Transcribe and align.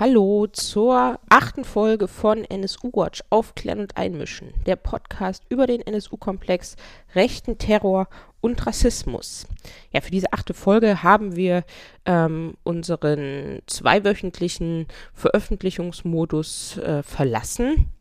Hallo 0.00 0.46
zur 0.46 1.18
achten 1.28 1.64
Folge 1.64 2.06
von 2.06 2.44
NSU 2.44 2.92
Watch 2.92 3.24
Aufklären 3.30 3.80
und 3.80 3.96
Einmischen, 3.96 4.54
der 4.64 4.76
Podcast 4.76 5.42
über 5.48 5.66
den 5.66 5.80
NSU-Komplex, 5.80 6.76
rechten 7.16 7.58
Terror 7.58 8.06
und 8.40 8.64
Rassismus. 8.64 9.48
Ja, 9.90 10.00
für 10.00 10.12
diese 10.12 10.32
achte 10.32 10.54
Folge 10.54 11.02
haben 11.02 11.34
wir 11.34 11.64
ähm, 12.04 12.54
unseren 12.62 13.58
zweiwöchentlichen 13.66 14.86
Veröffentlichungsmodus 15.14 16.78
äh, 16.78 17.02
verlassen. 17.02 17.92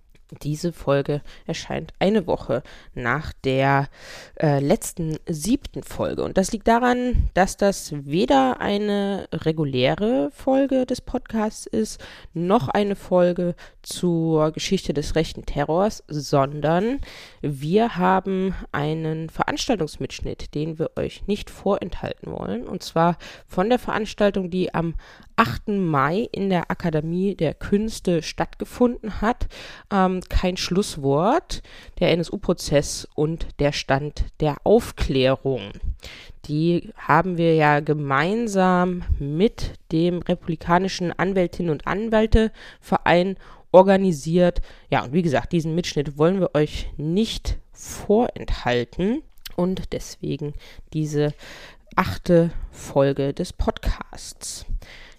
Diese 0.42 0.74
Folge 0.74 1.22
erscheint 1.46 1.94
eine 2.00 2.28
Woche 2.28 2.62
nach 2.94 3.32
der 3.44 3.88
äh, 4.36 4.60
letzten 4.60 5.18
siebten 5.26 5.84
Folge. 5.84 6.24
Und 6.24 6.38
das 6.38 6.52
liegt 6.52 6.68
daran, 6.68 7.30
dass 7.34 7.56
das 7.56 7.94
weder 8.06 8.60
eine 8.60 9.28
reguläre 9.32 10.30
Folge 10.34 10.86
des 10.86 11.00
Podcasts 11.00 11.66
ist, 11.66 12.04
noch 12.34 12.68
eine 12.68 12.96
Folge 12.96 13.56
zur 13.82 14.52
Geschichte 14.52 14.94
des 14.94 15.16
rechten 15.16 15.46
Terrors, 15.46 16.04
sondern 16.10 17.00
wir 17.42 17.96
haben 17.96 18.54
einen 18.74 19.30
Veranstaltungsmitschnitt, 19.30 20.54
den 20.54 20.78
wir 20.78 20.92
euch 20.98 21.26
nicht 21.28 21.50
vorenthalten 21.50 22.32
wollen. 22.32 22.68
Und 22.68 22.84
zwar 22.84 23.18
von 23.48 23.70
der 23.70 23.80
Veranstaltung, 23.80 24.50
die 24.50 24.74
am 24.74 24.96
8. 25.38 25.70
Mai 25.70 26.28
in 26.32 26.50
der 26.50 26.70
Akademie 26.72 27.36
der 27.36 27.54
Künste 27.54 28.22
stattgefunden 28.22 29.22
hat. 29.22 29.48
Ähm, 29.92 30.22
kein 30.30 30.58
Schlusswort, 30.58 31.62
der 32.00 32.12
NSU-Prozess 32.12 33.08
und 33.16 33.48
der 33.60 33.72
Stand 33.72 34.26
der 34.40 34.58
Aufklärung. 34.64 35.72
Die 36.46 36.92
haben 36.98 37.38
wir 37.38 37.56
ja 37.56 37.80
gemeinsam 37.82 39.04
mit 39.20 39.74
dem 39.92 40.20
Republikanischen 40.20 41.12
Anwältinnen 41.18 41.72
und 41.72 41.86
Anwälteverein 41.86 43.38
organisiert. 43.72 44.62
Ja, 44.90 45.04
und 45.04 45.14
wie 45.14 45.22
gesagt, 45.22 45.52
diesen 45.52 45.76
Mitschnitt 45.76 46.18
wollen 46.18 46.40
wir 46.40 46.56
euch 46.56 46.90
nicht 46.98 47.60
vorenthalten 47.74 49.22
und 49.56 49.94
deswegen 49.94 50.54
diese 50.94 51.34
achte 51.96 52.52
Folge 52.72 53.34
des 53.34 53.54
Podcasts. 53.54 54.66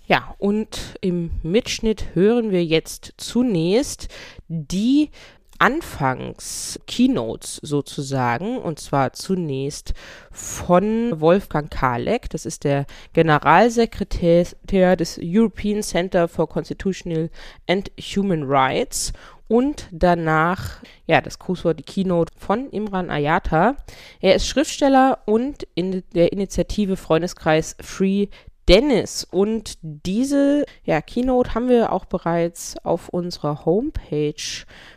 Ja, 0.09 0.35
und 0.39 0.97
im 1.03 1.33
Mitschnitt 1.43 2.15
hören 2.15 2.51
wir 2.51 2.65
jetzt 2.65 3.13
zunächst 3.19 4.09
die 4.49 5.11
Anfangs-Keynotes 5.59 7.57
sozusagen, 7.57 8.57
und 8.57 8.81
zwar 8.81 9.13
zunächst 9.13 9.93
von 10.33 11.21
Wolfgang 11.21 11.71
Kalek, 11.71 12.31
das 12.31 12.47
ist 12.47 12.65
der 12.65 12.87
Generalsekretär 13.13 14.97
des 14.97 15.21
European 15.23 15.83
Center 15.83 16.27
for 16.27 16.49
Constitutional 16.49 17.29
and 17.67 17.91
Human 18.01 18.45
Rights 18.45 19.13
und 19.47 19.89
danach, 19.91 20.81
ja, 21.07 21.21
das 21.21 21.39
Grußwort, 21.39 21.81
die 21.81 21.85
Keynote 21.85 22.33
von 22.39 22.71
Imran 22.71 23.11
Ayata. 23.11 23.77
Er 24.21 24.37
ist 24.37 24.47
Schriftsteller 24.47 25.19
und 25.27 25.67
in 25.75 26.03
der 26.15 26.33
Initiative 26.33 26.97
Freundeskreis 26.97 27.77
Free 27.83 28.29
Dennis. 28.69 29.27
Und 29.31 29.79
diese 29.83 30.67
ja, 30.85 31.01
Keynote 31.01 31.55
haben 31.55 31.69
wir 31.69 31.93
auch 31.93 32.05
bereits 32.05 32.77
auf 32.85 33.09
unserer 33.09 33.65
Homepage 33.65 34.35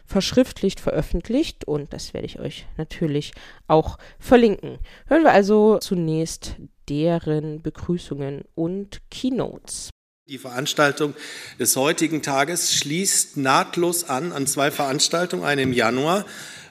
verschriftlicht 0.06 0.80
veröffentlicht 0.80 1.66
und 1.66 1.94
das 1.94 2.14
werde 2.14 2.28
ich 2.28 2.40
euch 2.40 2.68
natürlich 2.78 3.32
auch 3.68 3.98
verlinken. 4.20 4.78
Hören 5.08 5.24
wir 5.24 5.32
also 5.32 5.78
zunächst 5.78 6.58
deren 6.90 7.62
Begrüßungen 7.62 8.44
und 8.56 9.02
Keynotes. 9.10 9.90
Die 10.28 10.38
Veranstaltung 10.38 11.14
des 11.60 11.76
heutigen 11.76 12.22
Tages 12.22 12.76
schließt 12.76 13.38
nahtlos 13.38 14.04
an 14.04 14.34
an 14.34 14.48
zwei 14.48 14.70
Veranstaltungen, 14.72 15.44
eine 15.44 15.62
im 15.62 15.74
Januar 15.74 16.26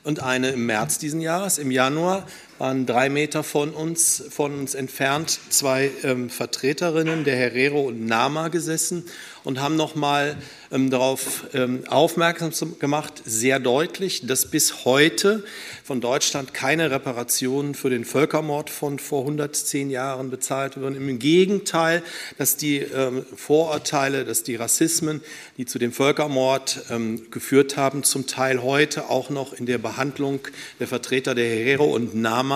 und 0.04 0.22
eine 0.22 0.50
im 0.50 0.66
März 0.66 0.98
diesen 0.98 1.20
Jahres. 1.20 1.58
Im 1.58 1.70
Januar 1.70 2.26
waren 2.60 2.84
drei 2.84 3.08
Meter 3.08 3.42
von 3.42 3.70
uns, 3.70 4.22
von 4.28 4.52
uns 4.52 4.74
entfernt 4.74 5.40
zwei 5.48 5.90
ähm, 6.02 6.28
Vertreterinnen, 6.28 7.24
der 7.24 7.34
Herrero 7.34 7.80
und 7.80 8.04
Nama, 8.04 8.48
gesessen 8.48 9.06
und 9.44 9.60
haben 9.60 9.76
nochmal 9.76 10.36
ähm, 10.70 10.90
darauf 10.90 11.46
ähm, 11.54 11.84
aufmerksam 11.88 12.78
gemacht, 12.78 13.22
sehr 13.24 13.58
deutlich, 13.58 14.26
dass 14.26 14.50
bis 14.50 14.84
heute 14.84 15.42
von 15.82 16.02
Deutschland 16.02 16.52
keine 16.52 16.90
Reparationen 16.90 17.74
für 17.74 17.88
den 17.88 18.04
Völkermord 18.04 18.68
von 18.68 18.98
vor 18.98 19.22
110 19.22 19.88
Jahren 19.88 20.28
bezahlt 20.30 20.78
werden. 20.78 20.96
Im 20.96 21.18
Gegenteil, 21.18 22.02
dass 22.36 22.56
die 22.56 22.78
ähm, 22.78 23.24
Vorurteile, 23.34 24.26
dass 24.26 24.42
die 24.42 24.56
Rassismen, 24.56 25.22
die 25.56 25.64
zu 25.64 25.78
dem 25.78 25.92
Völkermord 25.92 26.82
ähm, 26.90 27.30
geführt 27.30 27.78
haben, 27.78 28.02
zum 28.02 28.26
Teil 28.26 28.62
heute 28.62 29.08
auch 29.08 29.30
noch 29.30 29.54
in 29.54 29.64
der 29.64 29.78
Behandlung 29.78 30.40
der 30.78 30.88
Vertreter 30.88 31.34
der 31.34 31.48
Herero 31.48 31.86
und 31.86 32.14
Nama 32.14 32.49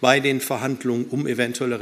bei 0.00 0.20
den 0.20 0.40
Verhandlungen 0.40 1.06
um 1.06 1.26
eventuelle 1.26 1.80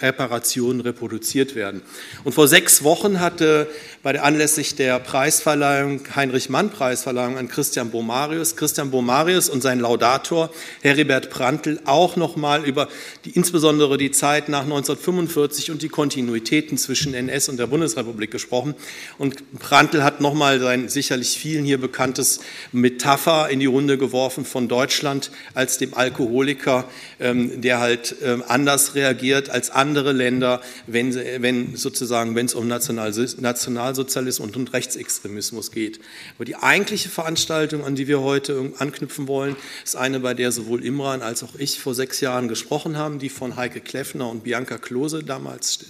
Reparationen 0.00 0.80
reproduziert 0.80 1.54
werden. 1.54 1.82
Und 2.24 2.34
vor 2.34 2.48
sechs 2.48 2.82
Wochen 2.82 3.20
hatte 3.20 3.68
bei 4.02 4.12
der 4.12 4.24
anlässlich 4.24 4.76
der 4.76 4.98
Preisverleihung, 4.98 6.00
Heinrich-Mann-Preisverleihung 6.14 7.36
an 7.36 7.48
Christian 7.48 7.90
Bomarius, 7.90 8.56
Christian 8.56 8.90
Bomarius 8.90 9.48
und 9.48 9.62
sein 9.62 9.80
Laudator 9.80 10.50
Heribert 10.82 11.30
Prantl 11.30 11.80
auch 11.84 12.16
nochmal 12.16 12.64
über 12.64 12.88
die, 13.24 13.30
insbesondere 13.30 13.98
die 13.98 14.10
Zeit 14.10 14.48
nach 14.48 14.62
1945 14.62 15.70
und 15.70 15.82
die 15.82 15.88
Kontinuitäten 15.88 16.78
zwischen 16.78 17.14
NS 17.14 17.48
und 17.48 17.58
der 17.58 17.66
Bundesrepublik 17.66 18.30
gesprochen. 18.30 18.74
Und 19.18 19.58
Prantl 19.58 20.02
hat 20.02 20.20
nochmal 20.20 20.60
sein 20.60 20.88
sicherlich 20.88 21.38
vielen 21.38 21.64
hier 21.64 21.78
bekanntes 21.78 22.40
Metapher 22.72 23.48
in 23.50 23.60
die 23.60 23.66
Runde 23.66 23.98
geworfen 23.98 24.44
von 24.44 24.68
Deutschland 24.68 25.30
als 25.54 25.78
dem 25.78 25.94
Alkoholiker, 25.94 26.77
ähm, 27.20 27.60
der 27.60 27.80
halt 27.80 28.16
ähm, 28.22 28.44
anders 28.46 28.94
reagiert 28.94 29.50
als 29.50 29.70
andere 29.70 30.12
Länder, 30.12 30.60
wenn, 30.86 31.14
wenn 31.14 31.76
sozusagen, 31.76 32.34
wenn 32.34 32.46
es 32.46 32.54
um 32.54 32.68
National 32.68 33.12
Nationalsozialismus 33.38 34.56
und 34.56 34.72
Rechtsextremismus 34.72 35.70
geht. 35.70 36.00
Aber 36.36 36.44
die 36.44 36.56
eigentliche 36.56 37.08
Veranstaltung, 37.08 37.84
an 37.84 37.94
die 37.94 38.08
wir 38.08 38.20
heute 38.20 38.72
anknüpfen 38.78 39.28
wollen, 39.28 39.56
ist 39.84 39.96
eine, 39.96 40.20
bei 40.20 40.34
der 40.34 40.52
sowohl 40.52 40.84
Imran 40.84 41.22
als 41.22 41.42
auch 41.42 41.54
ich 41.56 41.78
vor 41.80 41.94
sechs 41.94 42.20
Jahren 42.20 42.48
gesprochen 42.48 42.96
haben, 42.96 43.18
die 43.18 43.28
von 43.28 43.56
Heike 43.56 43.80
Kleffner 43.80 44.28
und 44.28 44.44
Bianca 44.44 44.78
Klose 44.78 45.22
damals 45.22 45.86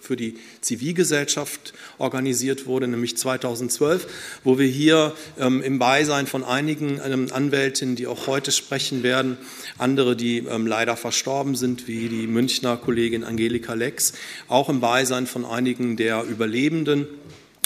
für 0.00 0.16
die 0.16 0.36
Zivilgesellschaft 0.60 1.72
organisiert 1.98 2.66
wurde, 2.66 2.88
nämlich 2.88 3.16
2012, 3.16 4.06
wo 4.44 4.58
wir 4.58 4.66
hier 4.66 5.14
ähm, 5.38 5.62
im 5.62 5.78
Beisein 5.78 6.26
von 6.26 6.44
einigen 6.44 7.00
ähm, 7.04 7.28
Anwältinnen, 7.32 7.96
die 7.96 8.06
auch 8.06 8.26
heute 8.26 8.52
sprechen 8.52 9.02
werden, 9.02 9.36
andere, 9.78 10.16
die 10.16 10.38
ähm, 10.38 10.66
leider 10.66 10.96
verstorben 10.96 11.54
sind, 11.54 11.88
wie 11.88 12.08
die 12.08 12.26
Münchner 12.26 12.76
Kollegin 12.76 13.24
Angelika 13.24 13.74
Lex, 13.74 14.12
auch 14.48 14.68
im 14.68 14.80
Beisein 14.80 15.26
von 15.26 15.44
einigen 15.44 15.96
der 15.96 16.24
Überlebenden 16.24 17.06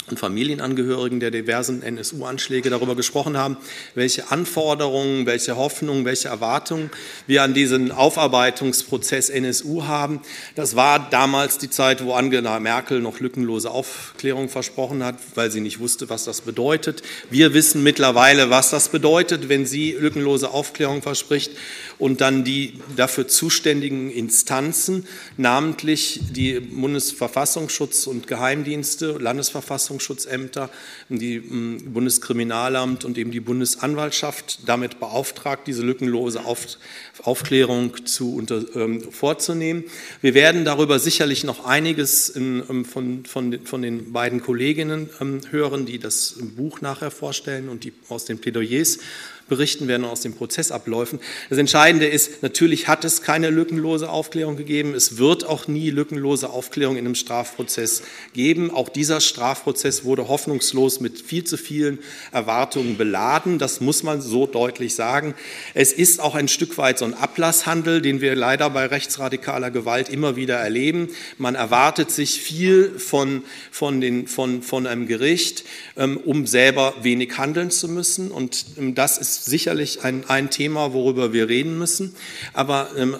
und 0.09 0.19
Familienangehörigen 0.19 1.19
der 1.19 1.31
diversen 1.31 1.81
NSU-Anschläge 1.81 2.69
darüber 2.69 2.95
gesprochen 2.95 3.37
haben, 3.37 3.57
welche 3.95 4.31
Anforderungen, 4.31 5.25
welche 5.25 5.55
Hoffnungen, 5.55 6.05
welche 6.05 6.27
Erwartungen 6.27 6.89
wir 7.25 7.43
an 7.43 7.53
diesen 7.53 7.91
Aufarbeitungsprozess 7.91 9.29
NSU 9.29 9.85
haben. 9.85 10.21
Das 10.55 10.75
war 10.75 11.09
damals 11.09 11.57
die 11.57 11.69
Zeit, 11.69 12.03
wo 12.03 12.13
Angela 12.13 12.59
Merkel 12.59 12.99
noch 12.99 13.19
lückenlose 13.19 13.71
Aufklärung 13.71 14.49
versprochen 14.49 15.03
hat, 15.03 15.15
weil 15.35 15.51
sie 15.51 15.61
nicht 15.61 15.79
wusste, 15.79 16.09
was 16.09 16.25
das 16.25 16.41
bedeutet. 16.41 17.01
Wir 17.29 17.53
wissen 17.53 17.81
mittlerweile, 17.83 18.49
was 18.49 18.69
das 18.69 18.89
bedeutet, 18.89 19.47
wenn 19.47 19.65
sie 19.65 19.93
lückenlose 19.93 20.51
Aufklärung 20.51 21.01
verspricht 21.01 21.51
und 21.97 22.21
dann 22.21 22.43
die 22.43 22.79
dafür 22.95 23.27
zuständigen 23.27 24.11
Instanzen, 24.11 25.07
namentlich 25.37 26.19
die 26.31 26.59
Bundesverfassungsschutz 26.59 28.07
und 28.07 28.27
Geheimdienste, 28.27 29.17
Landesverfassungsschutzämter, 29.93 30.69
die 31.09 31.39
mm, 31.39 31.93
Bundeskriminalamt 31.93 33.05
und 33.05 33.17
eben 33.17 33.31
die 33.31 33.39
Bundesanwaltschaft 33.39 34.67
damit 34.67 34.99
beauftragt, 34.99 35.67
diese 35.67 35.83
lückenlose 35.83 36.45
Auf, 36.45 36.77
Aufklärung 37.23 38.05
zu 38.05 38.35
unter, 38.35 38.63
ähm, 38.75 39.01
vorzunehmen. 39.11 39.83
Wir 40.21 40.33
werden 40.33 40.65
darüber 40.65 40.99
sicherlich 40.99 41.43
noch 41.43 41.65
einiges 41.65 42.29
in, 42.29 42.63
ähm, 42.69 42.85
von, 42.85 43.25
von, 43.25 43.65
von, 43.65 43.81
den 43.81 44.11
beiden 44.13 44.41
Kolleginnen 44.41 45.09
ähm, 45.21 45.41
hören, 45.49 45.85
die 45.85 45.99
das 45.99 46.35
Buch 46.55 46.81
nachher 46.81 47.11
vorstellen 47.11 47.69
und 47.69 47.83
die 47.83 47.93
aus 48.09 48.25
den 48.25 48.39
Plädoyers 48.39 48.99
berichten 49.47 49.87
werden 49.87 50.05
aus 50.05 50.21
den 50.21 50.33
Prozessabläufen. 50.33 51.19
Das 51.49 51.59
Entscheidende 51.59 52.07
ist, 52.07 52.41
natürlich 52.41 52.87
hat 52.87 53.05
es 53.05 53.21
keine 53.21 53.49
lückenlose 53.49 54.09
Aufklärung 54.09 54.55
gegeben. 54.55 54.93
Es 54.93 55.17
wird 55.17 55.45
auch 55.45 55.67
nie 55.67 55.89
lückenlose 55.89 56.49
Aufklärung 56.49 56.95
in 56.95 57.05
einem 57.05 57.15
Strafprozess 57.15 58.03
geben. 58.33 58.71
Auch 58.71 58.89
dieser 58.89 59.21
Strafprozess 59.21 59.73
Prozess 59.73 60.05
wurde 60.05 60.27
hoffnungslos 60.27 60.99
mit 60.99 61.19
viel 61.19 61.43
zu 61.43 61.57
vielen 61.57 61.99
Erwartungen 62.31 62.95
beladen. 62.95 63.57
Das 63.57 63.81
muss 63.81 64.03
man 64.03 64.21
so 64.21 64.45
deutlich 64.45 64.95
sagen. 64.95 65.33
Es 65.73 65.91
ist 65.91 66.21
auch 66.21 66.35
ein 66.35 66.47
Stück 66.47 66.77
weit 66.77 66.99
so 66.99 67.05
ein 67.05 67.13
Ablasshandel, 67.13 68.01
den 68.01 68.21
wir 68.21 68.35
leider 68.35 68.69
bei 68.69 68.85
rechtsradikaler 68.85 69.71
Gewalt 69.71 70.09
immer 70.09 70.35
wieder 70.35 70.55
erleben. 70.55 71.09
Man 71.37 71.55
erwartet 71.55 72.11
sich 72.11 72.39
viel 72.39 72.97
von, 72.99 73.43
von, 73.71 73.99
den, 73.99 74.27
von, 74.27 74.61
von 74.61 74.87
einem 74.87 75.07
Gericht, 75.07 75.65
ähm, 75.97 76.17
um 76.17 76.45
selber 76.45 76.93
wenig 77.01 77.37
handeln 77.37 77.71
zu 77.71 77.87
müssen. 77.87 78.31
Und 78.31 78.65
ähm, 78.77 78.95
das 78.95 79.17
ist 79.17 79.32
sicherlich 79.35 80.03
ein, 80.03 80.29
ein 80.29 80.49
Thema, 80.49 80.93
worüber 80.93 81.33
wir 81.33 81.49
reden 81.49 81.77
müssen. 81.77 82.15
Aber 82.53 82.89
ähm, 82.97 83.15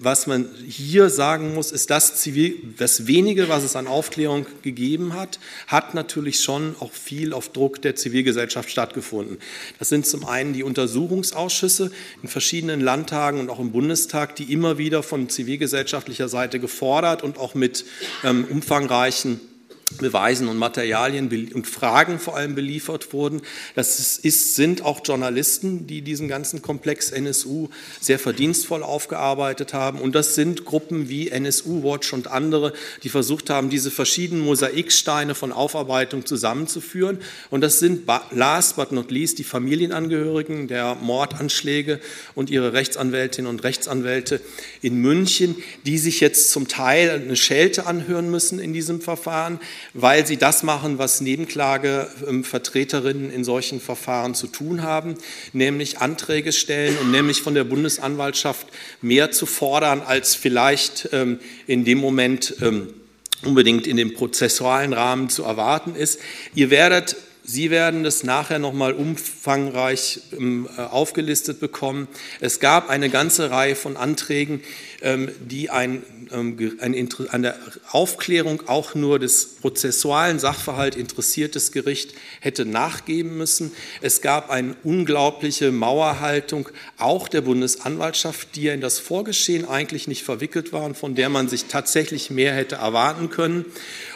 was 0.00 0.26
man 0.26 0.48
hier 0.66 1.10
sagen 1.10 1.54
muss, 1.54 1.72
ist, 1.72 1.90
dass 1.90 2.16
Zivil, 2.16 2.56
das 2.76 3.06
wenige, 3.06 3.48
was 3.48 3.64
es 3.64 3.76
an 3.76 3.86
Aufklärung 3.86 4.46
gegeben 4.62 5.14
hat, 5.14 5.38
hat 5.66 5.94
natürlich 5.94 6.40
schon 6.40 6.74
auch 6.80 6.92
viel 6.92 7.32
auf 7.32 7.50
Druck 7.50 7.82
der 7.82 7.96
Zivilgesellschaft 7.96 8.70
stattgefunden. 8.70 9.38
Das 9.78 9.88
sind 9.88 10.06
zum 10.06 10.24
einen 10.24 10.52
die 10.52 10.62
Untersuchungsausschüsse 10.62 11.90
in 12.22 12.28
verschiedenen 12.28 12.80
Landtagen 12.80 13.40
und 13.40 13.50
auch 13.50 13.60
im 13.60 13.72
Bundestag, 13.72 14.36
die 14.36 14.52
immer 14.52 14.78
wieder 14.78 15.02
von 15.02 15.28
zivilgesellschaftlicher 15.28 16.28
Seite 16.28 16.60
gefordert 16.60 17.22
und 17.22 17.38
auch 17.38 17.54
mit 17.54 17.84
ähm, 18.24 18.44
umfangreichen 18.50 19.40
Beweisen 19.96 20.48
und 20.48 20.58
Materialien 20.58 21.50
und 21.54 21.66
Fragen 21.66 22.18
vor 22.18 22.36
allem 22.36 22.54
beliefert 22.54 23.12
wurden. 23.12 23.40
Das 23.74 24.18
ist, 24.18 24.54
sind 24.54 24.82
auch 24.82 25.00
Journalisten, 25.02 25.86
die 25.86 26.02
diesen 26.02 26.28
ganzen 26.28 26.60
Komplex 26.60 27.10
NSU 27.10 27.68
sehr 27.98 28.18
verdienstvoll 28.18 28.82
aufgearbeitet 28.82 29.72
haben. 29.72 30.00
Und 30.00 30.14
das 30.14 30.34
sind 30.34 30.66
Gruppen 30.66 31.08
wie 31.08 31.30
NSU 31.30 31.82
Watch 31.82 32.12
und 32.12 32.28
andere, 32.28 32.74
die 33.02 33.08
versucht 33.08 33.48
haben, 33.48 33.70
diese 33.70 33.90
verschiedenen 33.90 34.44
Mosaiksteine 34.44 35.34
von 35.34 35.52
Aufarbeitung 35.52 36.26
zusammenzuführen. 36.26 37.18
Und 37.50 37.62
das 37.62 37.78
sind 37.78 38.06
last 38.30 38.76
but 38.76 38.92
not 38.92 39.10
least 39.10 39.38
die 39.38 39.44
Familienangehörigen 39.44 40.68
der 40.68 40.96
Mordanschläge 40.96 41.98
und 42.34 42.50
ihre 42.50 42.74
Rechtsanwältinnen 42.74 43.50
und 43.50 43.64
Rechtsanwälte 43.64 44.40
in 44.82 44.96
München, 44.96 45.56
die 45.86 45.96
sich 45.96 46.20
jetzt 46.20 46.50
zum 46.50 46.68
Teil 46.68 47.10
eine 47.10 47.36
Schelte 47.36 47.86
anhören 47.86 48.30
müssen 48.30 48.58
in 48.58 48.74
diesem 48.74 49.00
Verfahren 49.00 49.58
weil 49.94 50.26
sie 50.26 50.36
das 50.36 50.62
machen, 50.62 50.98
was 50.98 51.20
Nebenklagevertreterinnen 51.20 53.30
in 53.30 53.44
solchen 53.44 53.80
Verfahren 53.80 54.34
zu 54.34 54.46
tun 54.46 54.82
haben, 54.82 55.16
nämlich 55.52 55.98
Anträge 55.98 56.52
stellen 56.52 56.96
und 56.98 57.10
nämlich 57.10 57.42
von 57.42 57.54
der 57.54 57.64
Bundesanwaltschaft 57.64 58.66
mehr 59.02 59.30
zu 59.30 59.46
fordern, 59.46 60.00
als 60.00 60.34
vielleicht 60.34 61.10
ähm, 61.12 61.40
in 61.66 61.84
dem 61.84 61.98
Moment 61.98 62.56
ähm, 62.60 62.94
unbedingt 63.44 63.86
in 63.86 63.96
dem 63.96 64.14
prozessualen 64.14 64.92
Rahmen 64.92 65.28
zu 65.28 65.44
erwarten 65.44 65.94
ist. 65.94 66.18
Ihr 66.54 66.70
werdet 66.70 67.16
Sie 67.50 67.70
werden 67.70 68.04
das 68.04 68.24
nachher 68.24 68.58
nochmal 68.58 68.92
umfangreich 68.92 70.20
ähm, 70.32 70.68
aufgelistet 70.76 71.60
bekommen. 71.60 72.06
Es 72.40 72.60
gab 72.60 72.90
eine 72.90 73.08
ganze 73.08 73.50
Reihe 73.50 73.74
von 73.74 73.96
Anträgen, 73.96 74.60
die 75.00 75.70
ein, 75.70 76.02
ähm, 76.32 76.56
ein, 76.80 77.08
an 77.30 77.42
der 77.42 77.56
Aufklärung 77.90 78.64
auch 78.66 78.94
nur 78.94 79.18
des 79.18 79.56
prozessualen 79.60 80.38
Sachverhalt 80.38 80.96
interessiertes 80.96 81.70
Gericht 81.72 82.14
hätte 82.40 82.64
nachgeben 82.64 83.36
müssen. 83.36 83.72
Es 84.00 84.20
gab 84.22 84.50
eine 84.50 84.74
unglaubliche 84.82 85.70
Mauerhaltung 85.70 86.68
auch 86.96 87.28
der 87.28 87.42
Bundesanwaltschaft, 87.42 88.56
die 88.56 88.62
ja 88.64 88.74
in 88.74 88.80
das 88.80 88.98
Vorgeschehen 88.98 89.68
eigentlich 89.68 90.08
nicht 90.08 90.24
verwickelt 90.24 90.72
war 90.72 90.82
und 90.82 90.96
von 90.96 91.14
der 91.14 91.28
man 91.28 91.48
sich 91.48 91.66
tatsächlich 91.66 92.30
mehr 92.30 92.54
hätte 92.54 92.76
erwarten 92.76 93.30
können. 93.30 93.66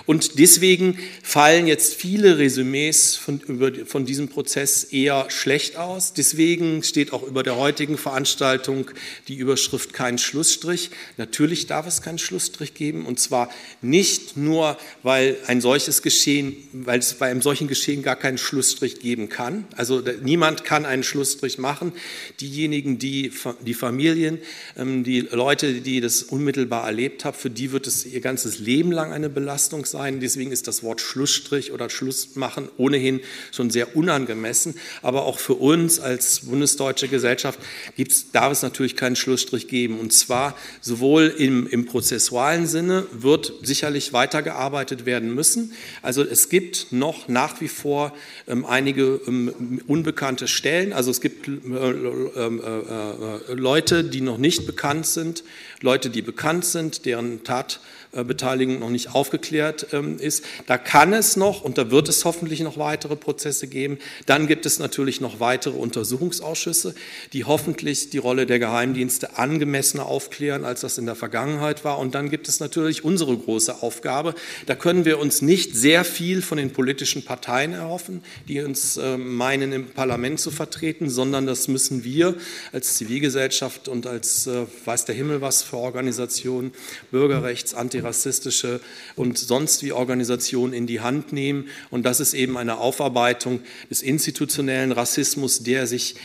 Und 0.05 0.41
deswegen 0.41 0.99
fallen 1.23 1.69
jetzt 1.69 1.95
viele 1.95 2.39
Resümees 2.39 3.15
von, 3.15 3.41
über, 3.41 3.71
von 3.87 4.05
diesem 4.05 4.29
Prozess 4.29 4.85
eher 4.85 5.27
schlecht 5.31 5.77
aus. 5.77 6.13
Deswegen 6.13 6.83
steht 6.83 7.13
auch 7.13 7.23
über 7.23 7.45
der 7.45 7.57
heutigen 7.57 7.97
Veranstaltung 7.97 8.91
die 9.29 9.37
Überschrift 9.37 9.93
kein 9.93 10.19
Schlussstrich. 10.19 10.72
Natürlich 11.17 11.67
darf 11.67 11.87
es 11.87 12.03
keinen 12.03 12.19
Schlussstrich 12.19 12.75
geben 12.75 13.07
und 13.07 13.21
zwar 13.21 13.51
nicht 13.81 14.37
nur, 14.37 14.79
weil 15.03 15.37
ein 15.47 15.61
solches 15.61 16.03
Geschehen, 16.03 16.57
weil 16.73 16.99
es 16.99 17.15
bei 17.15 17.31
einem 17.31 17.43
solchen 17.43 17.69
Geschehen 17.69 18.03
gar 18.03 18.17
keinen 18.17 18.39
Schlussstrich 18.39 19.01
geben 19.01 19.29
kann. 19.29 19.65
Also 19.77 20.03
niemand 20.23 20.65
kann 20.65 20.87
einen 20.87 21.03
Schlussstrich 21.03 21.59
machen. 21.59 21.93
Diejenigen, 22.41 22.99
die 22.99 23.33
die 23.61 23.75
Familien, 23.75 24.39
ähm, 24.77 25.05
die 25.05 25.21
Leute, 25.21 25.81
die 25.81 26.01
das 26.01 26.23
unmittelbar 26.23 26.87
erlebt 26.87 27.25
haben, 27.25 27.37
für 27.37 27.51
die 27.51 27.73
wird 27.73 27.87
es 27.87 28.07
ihr 28.07 28.21
ganzes 28.21 28.59
Leben 28.59 28.93
lang 28.93 29.13
eine 29.13 29.29
Belastung 29.29 29.85
sein. 29.85 30.21
Deswegen 30.21 30.53
ist 30.53 30.69
das 30.69 30.83
Wort 30.83 31.01
Schlussstrich 31.01 31.73
oder 31.73 31.91
Schlussmachen 31.91 32.69
ohnehin 32.77 33.21
schon 33.51 33.71
sehr 33.71 33.97
unangemessen. 33.97 34.75
Aber 35.03 35.25
auch 35.25 35.39
für 35.39 35.55
uns 35.55 36.01
als 36.01 36.41
bundesdeutsche 36.41 37.09
Gesellschaft 37.09 37.59
gibt's, 37.97 38.31
darf 38.33 38.53
es 38.53 38.63
natürlich 38.63 38.97
keinen 38.97 39.17
Schlussstrich 39.17 39.69
geben. 39.69 39.99
Und 39.99 40.13
zwar 40.13 40.57
sowohl 40.81 41.35
im, 41.37 41.67
im 41.67 41.87
prozessualen 41.87 42.67
Sinne 42.67 43.07
wird 43.13 43.53
sicherlich 43.63 44.13
weitergearbeitet 44.13 45.07
werden 45.07 45.35
müssen. 45.35 45.73
Also 46.03 46.23
es 46.23 46.49
gibt 46.49 46.89
noch 46.91 47.29
nach 47.29 47.61
wie 47.61 47.69
vor 47.69 48.13
ähm, 48.49 48.65
einige 48.65 49.21
ähm, 49.27 49.81
unbekannte 49.87 50.49
Stellen. 50.49 50.93
Also 50.93 51.11
es 51.11 51.21
gibt 51.21 51.49
äh, 51.49 51.53
äh, 51.53 52.47
äh, 52.47 53.55
Leute, 53.55 54.05
die 54.05 54.21
noch 54.21 54.39
nicht 54.39 54.67
bekannt 54.67 55.07
sind, 55.07 55.45
Leute, 55.81 56.11
die 56.11 56.23
bekannt 56.23 56.65
sind, 56.65 57.07
deren 57.07 57.45
Tat 57.45 57.81
Beteiligung 58.13 58.79
noch 58.79 58.91
nicht 58.91 59.15
aufgeklärt 59.15 59.87
ähm, 59.93 60.19
ist. 60.19 60.45
Da 60.67 60.77
kann 60.77 61.15
es 61.15 61.37
noch 61.37 61.63
und 61.63 61.79
da 61.79 61.91
wird 61.91 62.11
es 62.11 62.27
hoffentlich 62.27 62.61
noch 62.61 62.77
weitere 62.77 63.17
Prozesse 63.17 63.69
geben. 63.69 63.99
Dann 64.27 64.47
gibt 64.47 64.67
es 64.67 64.79
natürlich 64.79 65.23
noch 65.23 65.41
weitere 65.41 65.79
Untersuchungsausschüsse, 65.79 66.95
die 67.33 67.45
hoffentlich 67.45 68.11
die 68.11 68.19
Rolle 68.19 68.45
der 68.45 68.59
Geheimdienste 68.59 69.39
angemessener 69.39 70.05
aufklären, 70.05 70.67
als 70.67 70.83
das 70.83 70.99
in 70.99 71.07
der 71.07 71.15
Vergangenheit 71.15 71.85
war. 71.87 71.99
Und 71.99 72.15
dann 72.15 72.29
gibt 72.29 72.49
es 72.49 72.61
natürlich 72.61 73.03
unsere 73.03 73.35
große 73.35 73.83
Aufgabe. 73.83 74.35
Da 74.67 74.75
können 74.75 75.07
wir 75.07 75.19
uns 75.19 75.41
nicht 75.41 75.75
sehr 75.75 76.05
viel 76.05 76.43
von 76.43 76.59
den 76.59 76.73
politischen 76.75 77.25
Parteien 77.25 77.73
erhoffen, 77.73 78.23
die 78.47 78.61
uns 78.61 78.99
ähm, 78.99 79.37
meinen, 79.37 79.73
im 79.73 79.87
Parlament 79.87 80.39
zu 80.39 80.51
vertreten, 80.51 81.09
sondern 81.09 81.47
das 81.47 81.67
müssen 81.67 82.05
wir 82.05 82.35
als 82.73 82.97
Zivilgesellschaft 82.97 83.89
und 83.89 84.07
als 84.07 84.47
äh, 84.47 84.67
weiß 84.85 85.07
der 85.07 85.15
Himmel 85.15 85.41
was 85.41 85.63
für 85.63 85.79
Organisationen, 85.79 86.73
Bürgerrechts, 87.11 87.73
Anti 87.73 88.02
antirassistische 88.03 88.81
und 89.17 89.39
sonst 89.39 89.83
wie 89.83 89.93
Organisationen 89.93 90.73
in 90.73 90.87
die 90.87 91.01
Hand 91.01 91.33
nehmen. 91.33 91.69
Und 91.91 92.05
das 92.05 92.21
ist 92.21 92.35
eben 92.35 92.57
eine 92.57 92.79
Aufarbeitung 92.79 93.61
des 93.91 94.03
institutionellen 94.03 94.93
Rassismus, 94.93 95.63
der 95.63 95.87
sich 95.87 96.17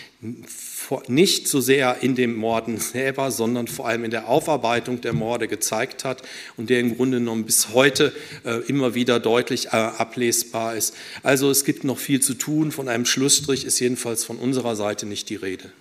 nicht 1.07 1.47
so 1.47 1.62
sehr 1.62 1.97
in 2.01 2.15
dem 2.15 2.35
Morden 2.35 2.77
selber, 2.77 3.31
sondern 3.31 3.68
vor 3.68 3.88
allem 3.88 4.03
in 4.03 4.12
der 4.12 4.27
Aufarbeitung 4.27 5.01
der 5.01 5.13
Morde 5.13 5.47
gezeigt 5.47 6.03
hat 6.03 6.24
und 6.56 6.69
der 6.69 6.79
im 6.79 6.95
Grunde 6.95 7.19
genommen 7.19 7.45
bis 7.45 7.69
heute 7.74 8.13
äh, 8.44 8.62
immer 8.68 8.95
wieder 8.95 9.19
deutlich 9.19 9.68
äh, 9.68 9.69
ablesbar 9.69 10.75
ist. 10.75 10.95
Also 11.23 11.51
es 11.51 11.65
gibt 11.65 11.83
noch 11.83 12.00
viel 12.00 12.21
zu 12.21 12.33
tun. 12.33 12.71
Von 12.71 12.88
einem 12.89 13.06
Schlussstrich 13.06 13.66
ist 13.66 13.80
jedenfalls 13.80 14.23
von 14.23 14.37
unserer 14.37 14.75
Seite 14.75 15.06
nicht 15.06 15.30
die 15.30 15.35
Rede. 15.35 15.71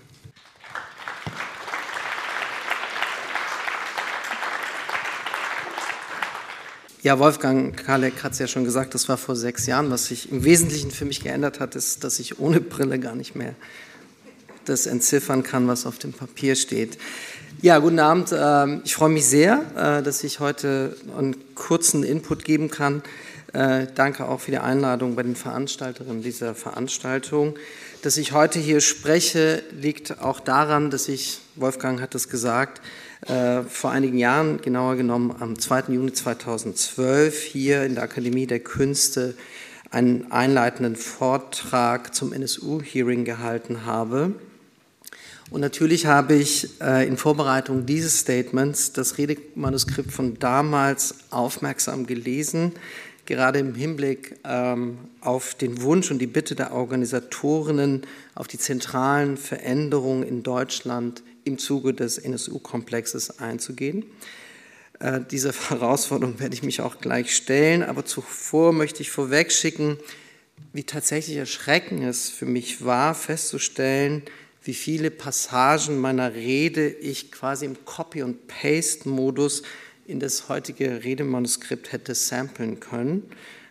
Ja, 7.06 7.20
Wolfgang 7.20 7.76
Kalek 7.76 8.25
hat 8.25 8.32
es 8.32 8.40
ja 8.40 8.48
schon 8.48 8.64
gesagt, 8.64 8.92
das 8.92 9.08
war 9.08 9.16
vor 9.16 9.36
sechs 9.36 9.66
Jahren. 9.66 9.92
Was 9.92 10.06
sich 10.06 10.32
im 10.32 10.42
Wesentlichen 10.42 10.90
für 10.90 11.04
mich 11.04 11.22
geändert 11.22 11.60
hat, 11.60 11.76
ist, 11.76 12.02
dass 12.02 12.18
ich 12.18 12.40
ohne 12.40 12.60
Brille 12.60 12.98
gar 12.98 13.14
nicht 13.14 13.36
mehr 13.36 13.54
das 14.64 14.86
entziffern 14.86 15.44
kann, 15.44 15.68
was 15.68 15.86
auf 15.86 15.98
dem 15.98 16.12
Papier 16.12 16.56
steht. 16.56 16.98
Ja, 17.62 17.78
guten 17.78 18.00
Abend. 18.00 18.34
Ähm, 18.36 18.80
ich 18.84 18.96
freue 18.96 19.10
mich 19.10 19.25
sehr, 19.25 19.62
äh, 19.76 20.02
dass 20.02 20.25
ich 20.25 20.40
heute 20.40 20.96
einen 21.16 21.36
kurzen 21.54 22.02
Input 22.02 22.44
geben 22.44 22.72
kann. 22.72 23.02
Äh, 23.52 23.86
danke 23.94 24.26
auch 24.26 24.40
für 24.40 24.50
die 24.50 24.58
Einladung 24.58 25.14
bei 25.14 25.22
den 25.22 25.36
Veranstalterinnen 25.36 26.25
dieser 26.25 26.56
Veranstaltung. 26.56 27.54
Dass 28.02 28.16
ich 28.16 28.32
heute 28.32 28.58
hier 28.58 28.80
spreche, 28.80 29.62
liegt 29.80 30.20
auch 30.22 30.40
daran, 30.40 30.90
dass 30.90 31.06
ich, 31.06 31.38
Wolfgang 31.54 32.00
hat 32.00 32.16
es 32.16 32.28
gesagt, 32.28 32.80
äh, 33.23 33.62
vor 33.62 33.90
einigen 33.90 34.18
Jahren, 34.18 34.61
genauer 34.61 34.96
genommen 34.96 35.35
am 35.40 35.58
2. 35.58 35.92
Juni 35.92 36.12
2012, 36.12 37.42
hier 37.42 37.85
in 37.85 37.94
der 37.94 38.04
Akademie 38.04 38.46
der 38.46 38.61
Künste 38.61 39.35
einen 39.90 40.30
einleitenden 40.30 40.96
Vortrag 40.96 42.14
zum 42.14 42.32
NSU-Hearing 42.32 43.25
gehalten 43.25 43.87
habe. 43.87 44.35
Und 45.50 45.61
natürlich 45.61 46.06
habe 46.06 46.35
ich 46.35 46.80
äh, 46.80 47.06
in 47.06 47.16
Vorbereitung 47.16 47.87
dieses 47.87 48.20
Statements 48.20 48.92
das 48.92 49.16
Redemanuskript 49.16 50.11
von 50.11 50.38
damals 50.38 51.14
aufmerksam 51.30 52.06
gelesen, 52.06 52.73
gerade 53.26 53.61
im 53.61 53.75
Hinblick 53.75 54.37
ähm, 54.44 54.99
auf 55.20 55.54
den 55.54 55.82
Wunsch 55.82 56.11
und 56.11 56.18
die 56.18 56.26
Bitte 56.26 56.56
der 56.56 56.73
Organisatorinnen 56.73 58.02
auf 58.35 58.49
die 58.49 58.58
zentralen 58.58 59.37
Veränderungen 59.37 60.25
in 60.25 60.42
Deutschland 60.42 61.23
im 61.46 61.58
Zuge 61.58 61.94
des 61.94 62.18
NSU-Komplexes 62.18 63.38
einzugehen. 63.38 64.04
Äh, 65.00 65.20
dieser 65.30 65.52
Herausforderung 65.70 66.40
werde 66.40 66.54
ich 66.54 66.62
mich 66.62 66.80
auch 66.80 67.00
gleich 67.00 67.34
stellen, 67.34 67.82
aber 67.82 68.04
zuvor 68.04 68.72
möchte 68.72 69.02
ich 69.02 69.10
vorwegschicken, 69.10 69.98
wie 70.72 70.84
tatsächlich 70.84 71.36
erschreckend 71.36 72.02
es 72.04 72.28
für 72.28 72.46
mich 72.46 72.84
war, 72.84 73.14
festzustellen, 73.14 74.22
wie 74.62 74.74
viele 74.74 75.10
Passagen 75.10 76.00
meiner 76.00 76.34
Rede 76.34 76.88
ich 76.88 77.30
quasi 77.30 77.66
im 77.66 77.84
Copy- 77.84 78.22
und 78.22 78.48
Paste-Modus 78.48 79.62
in 80.06 80.18
das 80.18 80.48
heutige 80.48 81.04
Redemanuskript 81.04 81.92
hätte 81.92 82.14
samplen 82.14 82.80
können. 82.80 83.30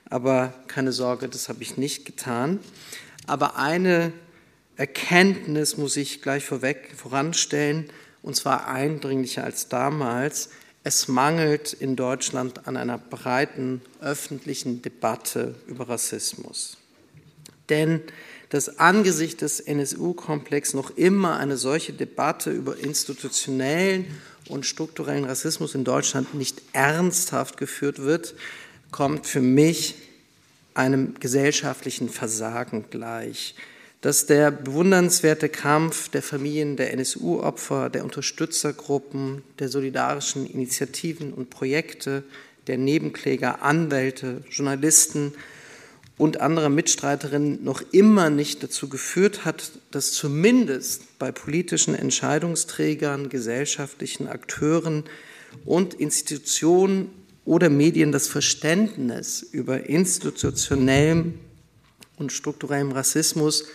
Aber 0.09 0.53
keine 0.67 0.91
Sorge, 0.91 1.27
das 1.27 1.49
habe 1.49 1.63
ich 1.63 1.77
nicht 1.77 2.05
getan. 2.05 2.59
Aber 3.27 3.57
eine 3.57 4.13
Erkenntnis 4.77 5.77
muss 5.77 5.97
ich 5.97 6.21
gleich 6.21 6.45
vorweg 6.45 6.91
voranstellen, 6.95 7.89
und 8.21 8.35
zwar 8.35 8.67
eindringlicher 8.67 9.43
als 9.43 9.69
damals. 9.69 10.49
Es 10.83 11.07
mangelt 11.07 11.73
in 11.73 11.95
Deutschland 11.95 12.67
an 12.67 12.77
einer 12.77 12.97
breiten 12.97 13.81
öffentlichen 14.01 14.81
Debatte 14.81 15.55
über 15.67 15.89
Rassismus. 15.89 16.77
Denn 17.69 18.01
dass 18.49 18.79
angesichts 18.79 19.37
des 19.39 19.59
NSU-Komplex 19.59 20.73
noch 20.73 20.95
immer 20.95 21.37
eine 21.37 21.57
solche 21.57 21.93
Debatte 21.93 22.51
über 22.51 22.77
institutionellen 22.77 24.05
und 24.49 24.65
strukturellen 24.65 25.25
Rassismus 25.25 25.73
in 25.75 25.83
Deutschland 25.83 26.35
nicht 26.35 26.61
ernsthaft 26.73 27.57
geführt 27.57 27.99
wird, 27.99 28.35
kommt 28.91 29.25
für 29.25 29.41
mich 29.41 29.95
einem 30.73 31.15
gesellschaftlichen 31.19 32.09
Versagen 32.09 32.85
gleich. 32.89 33.55
Dass 34.05 34.27
der 34.27 34.51
bewundernswerte 34.51 35.49
Kampf 35.49 36.09
der 36.09 36.21
Familien 36.21 36.75
der 36.75 36.93
NSU-Opfer, 36.93 37.89
der 37.89 38.03
Unterstützergruppen, 38.03 39.41
der 39.57 39.67
solidarischen 39.67 40.45
Initiativen 40.45 41.33
und 41.33 41.49
Projekte, 41.49 42.21
der 42.67 42.77
Nebenkläger, 42.77 43.63
Anwälte, 43.63 44.43
Journalisten 44.51 45.33
und 46.19 46.39
anderer 46.39 46.69
Mitstreiterinnen 46.69 47.63
noch 47.63 47.81
immer 47.93 48.29
nicht 48.29 48.61
dazu 48.61 48.89
geführt 48.89 49.43
hat, 49.43 49.71
dass 49.89 50.11
zumindest 50.11 51.17
bei 51.17 51.31
politischen 51.31 51.95
Entscheidungsträgern, 51.95 53.29
gesellschaftlichen 53.29 54.27
Akteuren 54.27 55.05
und 55.65 55.95
Institutionen 55.95 57.09
oder 57.43 57.71
Medien 57.71 58.11
das 58.11 58.27
Verständnis 58.27 59.41
über 59.41 59.89
institutionellem 59.89 61.39
und 62.17 62.31
strukturellem 62.31 62.91
Rassismus, 62.91 63.65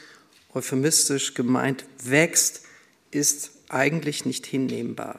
euphemistisch 0.54 1.34
gemeint, 1.34 1.84
wächst, 2.02 2.62
ist 3.10 3.52
eigentlich 3.68 4.24
nicht 4.24 4.46
hinnehmbar. 4.46 5.18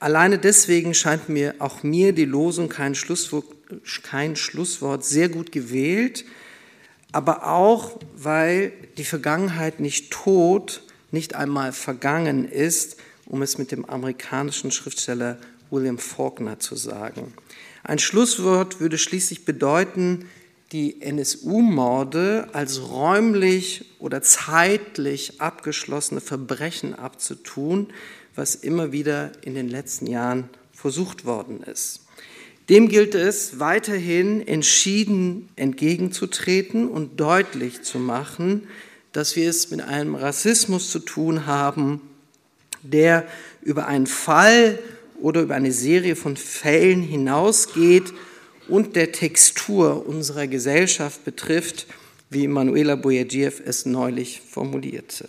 Alleine 0.00 0.38
deswegen 0.38 0.94
scheint 0.94 1.28
mir 1.28 1.54
auch 1.60 1.82
mir 1.82 2.12
die 2.12 2.24
Losung 2.24 2.68
kein 2.68 2.94
Schlusswort, 2.94 3.46
kein 4.02 4.36
Schlusswort 4.36 5.04
sehr 5.04 5.28
gut 5.28 5.52
gewählt, 5.52 6.24
aber 7.12 7.46
auch, 7.46 8.00
weil 8.16 8.72
die 8.98 9.04
Vergangenheit 9.04 9.80
nicht 9.80 10.10
tot, 10.10 10.82
nicht 11.10 11.34
einmal 11.36 11.72
vergangen 11.72 12.44
ist, 12.48 12.96
um 13.26 13.40
es 13.40 13.56
mit 13.56 13.70
dem 13.70 13.84
amerikanischen 13.84 14.70
Schriftsteller 14.72 15.38
William 15.70 15.98
Faulkner 15.98 16.58
zu 16.58 16.76
sagen. 16.76 17.32
Ein 17.82 17.98
Schlusswort 17.98 18.80
würde 18.80 18.98
schließlich 18.98 19.44
bedeuten, 19.44 20.28
die 20.74 21.00
NSU-Morde 21.00 22.48
als 22.52 22.90
räumlich 22.90 23.84
oder 24.00 24.22
zeitlich 24.22 25.40
abgeschlossene 25.40 26.20
Verbrechen 26.20 26.96
abzutun, 26.96 27.86
was 28.34 28.56
immer 28.56 28.90
wieder 28.90 29.30
in 29.42 29.54
den 29.54 29.68
letzten 29.68 30.08
Jahren 30.08 30.48
versucht 30.72 31.24
worden 31.24 31.62
ist. 31.62 32.00
Dem 32.68 32.88
gilt 32.88 33.14
es 33.14 33.60
weiterhin 33.60 34.44
entschieden 34.48 35.48
entgegenzutreten 35.54 36.88
und 36.88 37.20
deutlich 37.20 37.82
zu 37.82 38.00
machen, 38.00 38.66
dass 39.12 39.36
wir 39.36 39.48
es 39.48 39.70
mit 39.70 39.80
einem 39.80 40.16
Rassismus 40.16 40.90
zu 40.90 40.98
tun 40.98 41.46
haben, 41.46 42.00
der 42.82 43.28
über 43.62 43.86
einen 43.86 44.08
Fall 44.08 44.80
oder 45.20 45.42
über 45.42 45.54
eine 45.54 45.70
Serie 45.70 46.16
von 46.16 46.36
Fällen 46.36 47.00
hinausgeht 47.00 48.12
und 48.68 48.96
der 48.96 49.12
Textur 49.12 50.06
unserer 50.06 50.46
Gesellschaft 50.46 51.24
betrifft, 51.24 51.86
wie 52.30 52.48
Manuela 52.48 52.96
Boyadjiev 52.96 53.62
es 53.64 53.86
neulich 53.86 54.40
formulierte. 54.40 55.28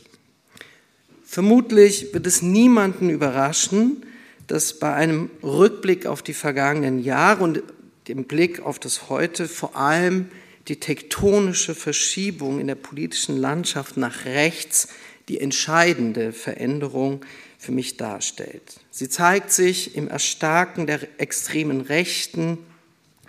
Vermutlich 1.25 2.13
wird 2.13 2.27
es 2.27 2.41
niemanden 2.41 3.09
überraschen, 3.09 4.05
dass 4.47 4.79
bei 4.79 4.93
einem 4.93 5.29
Rückblick 5.43 6.05
auf 6.05 6.21
die 6.21 6.33
vergangenen 6.33 7.03
Jahre 7.03 7.43
und 7.43 7.63
dem 8.07 8.25
Blick 8.25 8.59
auf 8.61 8.79
das 8.79 9.09
Heute 9.09 9.47
vor 9.47 9.75
allem 9.75 10.29
die 10.67 10.79
tektonische 10.79 11.75
Verschiebung 11.75 12.59
in 12.59 12.67
der 12.67 12.75
politischen 12.75 13.37
Landschaft 13.37 13.97
nach 13.97 14.25
rechts 14.25 14.87
die 15.27 15.39
entscheidende 15.39 16.31
Veränderung 16.31 17.25
für 17.57 17.71
mich 17.71 17.97
darstellt. 17.97 18.79
Sie 18.91 19.09
zeigt 19.09 19.51
sich 19.51 19.95
im 19.95 20.07
Erstarken 20.07 20.85
der 20.85 21.01
extremen 21.19 21.81
Rechten, 21.81 22.59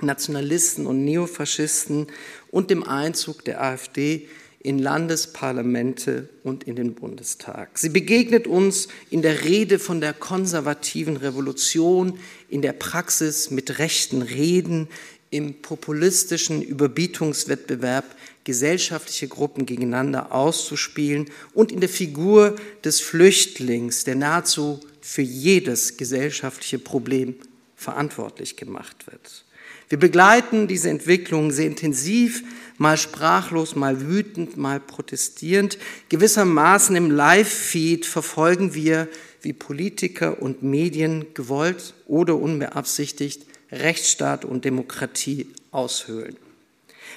Nationalisten 0.01 0.87
und 0.87 1.05
Neofaschisten 1.05 2.07
und 2.51 2.71
dem 2.71 2.83
Einzug 2.83 3.45
der 3.45 3.63
AfD 3.63 4.29
in 4.67 4.81
Landesparlamente 4.81 6.29
und 6.43 6.65
in 6.65 6.75
den 6.75 6.95
Bundestag. 6.95 7.79
Sie 7.79 7.89
begegnet 7.89 8.49
uns 8.49 8.89
in 9.11 9.23
der 9.23 9.45
Rede 9.45 9.79
von 9.79 10.01
der 10.01 10.13
konservativen 10.13 11.17
Revolution, 11.17 12.19
in 12.49 12.63
der 12.63 12.73
Praxis 12.73 13.53
mit 13.53 13.79
rechten 13.79 14.23
Reden, 14.23 14.89
im 15.31 15.63
populistischen 15.63 16.63
Überbietungswettbewerb 16.63 18.05
gesellschaftliche 18.43 19.29
Gruppen 19.29 19.67
gegeneinander 19.67 20.33
auszuspielen 20.33 21.31
und 21.53 21.71
in 21.71 21.81
der 21.81 21.89
Figur 21.89 22.57
des 22.85 23.01
Flüchtlings, 23.01 24.05
der 24.05 24.15
nahezu 24.17 24.81
für 25.01 25.23
jedes 25.23 25.97
gesellschaftliche 25.97 26.81
Problem 26.81 27.37
verantwortlich 27.77 28.57
gemacht 28.57 29.07
wird. 29.07 29.46
Wir 29.89 29.99
begleiten 29.99 30.67
diese 30.67 30.91
Entwicklung 30.91 31.53
sehr 31.53 31.67
intensiv, 31.67 32.43
mal 32.79 32.97
sprachlos, 32.97 33.77
mal 33.77 34.01
wütend, 34.01 34.57
mal 34.57 34.81
protestierend. 34.81 35.79
Gewissermaßen 36.09 36.97
im 36.97 37.11
Live-Feed 37.11 38.05
verfolgen 38.05 38.75
wir, 38.75 39.09
wie 39.43 39.53
Politiker 39.53 40.43
und 40.43 40.63
Medien 40.63 41.27
gewollt 41.35 41.95
oder 42.07 42.37
unbeabsichtigt 42.37 43.47
Rechtsstaat 43.71 44.45
und 44.45 44.65
Demokratie 44.65 45.49
aushöhlen. 45.71 46.37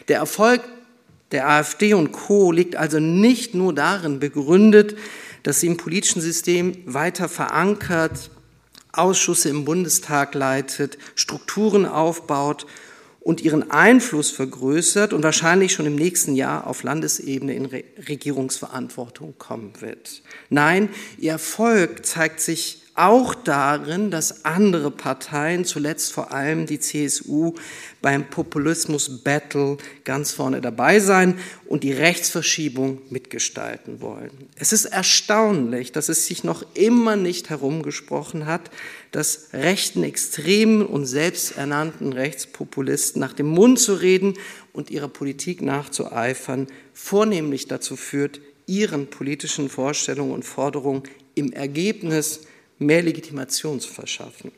Der 0.08 0.18
Erfolg 0.18 0.62
der 1.32 1.48
AfD 1.48 1.94
und 1.94 2.12
Co. 2.12 2.52
liegt 2.52 2.76
also 2.76 3.00
nicht 3.00 3.54
nur 3.54 3.74
darin 3.74 4.20
begründet, 4.20 4.98
dass 5.44 5.60
sie 5.60 5.68
im 5.68 5.78
politischen 5.78 6.22
System 6.22 6.78
weiter 6.86 7.30
verankert, 7.30 8.32
Ausschüsse 8.91 9.50
im 9.50 9.65
Bundestag 9.65 10.34
leitet, 10.36 10.98
Strukturen 11.15 11.86
aufbaut 11.86 12.65
und 13.19 13.41
ihren 13.41 13.69
Einfluss 13.69 14.31
vergrößert 14.31 15.13
und 15.13 15.24
wahrscheinlich 15.24 15.74
schon 15.74 15.86
im 15.86 15.96
nächsten 15.96 16.36
Jahr 16.36 16.65
auf 16.67 16.84
Landesebene 16.84 17.53
in 17.53 17.65
Regierungsverantwortung 17.65 19.36
kommen 19.38 19.74
wird. 19.79 20.24
Nein, 20.50 20.89
ihr 21.17 21.34
Erfolg 21.34 22.05
zeigt 22.05 22.39
sich 22.39 22.84
auch 23.00 23.34
darin, 23.34 24.12
dass 24.12 24.44
andere 24.44 24.91
Parteien, 24.91 25.63
zuletzt 25.63 26.12
vor 26.12 26.34
allem 26.34 26.65
die 26.65 26.79
CSU, 26.79 27.53
beim 28.01 28.29
Populismus-Battle 28.29 29.77
ganz 30.03 30.32
vorne 30.32 30.60
dabei 30.60 31.00
sein 31.00 31.39
und 31.65 31.84
die 31.84 31.94
Rechtsverschiebung 31.94 33.01
mitgestalten 33.10 34.01
wollen. 34.01 34.32
Es 34.56 34.74
ist 34.74 34.86
erstaunlich, 34.86 35.94
dass 35.94 36.10
es 36.10 36.27
sich 36.27 36.44
noch 36.44 36.65
immer 36.74 37.15
nicht 37.15 37.50
herumgesprochen 37.50 38.46
hat, 38.46 38.70
dass 39.12 39.50
rechten 39.53 40.03
Extremen 40.03 40.86
und 40.86 41.06
selbsternannten 41.06 42.12
Rechtspopulisten 42.12 43.20
nach 43.22 43.34
dem 43.34 43.48
Mund 43.48 43.79
zu 43.79 43.94
reden 43.94 44.34
und 44.74 44.91
ihrer 44.91 45.10
Politik 45.10 45.62
nachzueifern, 45.62 46.68
vornehmlich 46.94 47.68
dazu 47.68 47.96
führt, 47.96 48.41
ihren 48.68 49.08
politischen 49.08 49.70
Vorstellungen 49.70 50.34
und 50.34 50.44
Forderungen 50.44 51.03
im 51.34 51.53
Ergebnis 51.53 52.41
mehr 52.79 53.01
Legitimation 53.01 53.79
zu 53.79 53.89
verschaffen. 53.89 54.51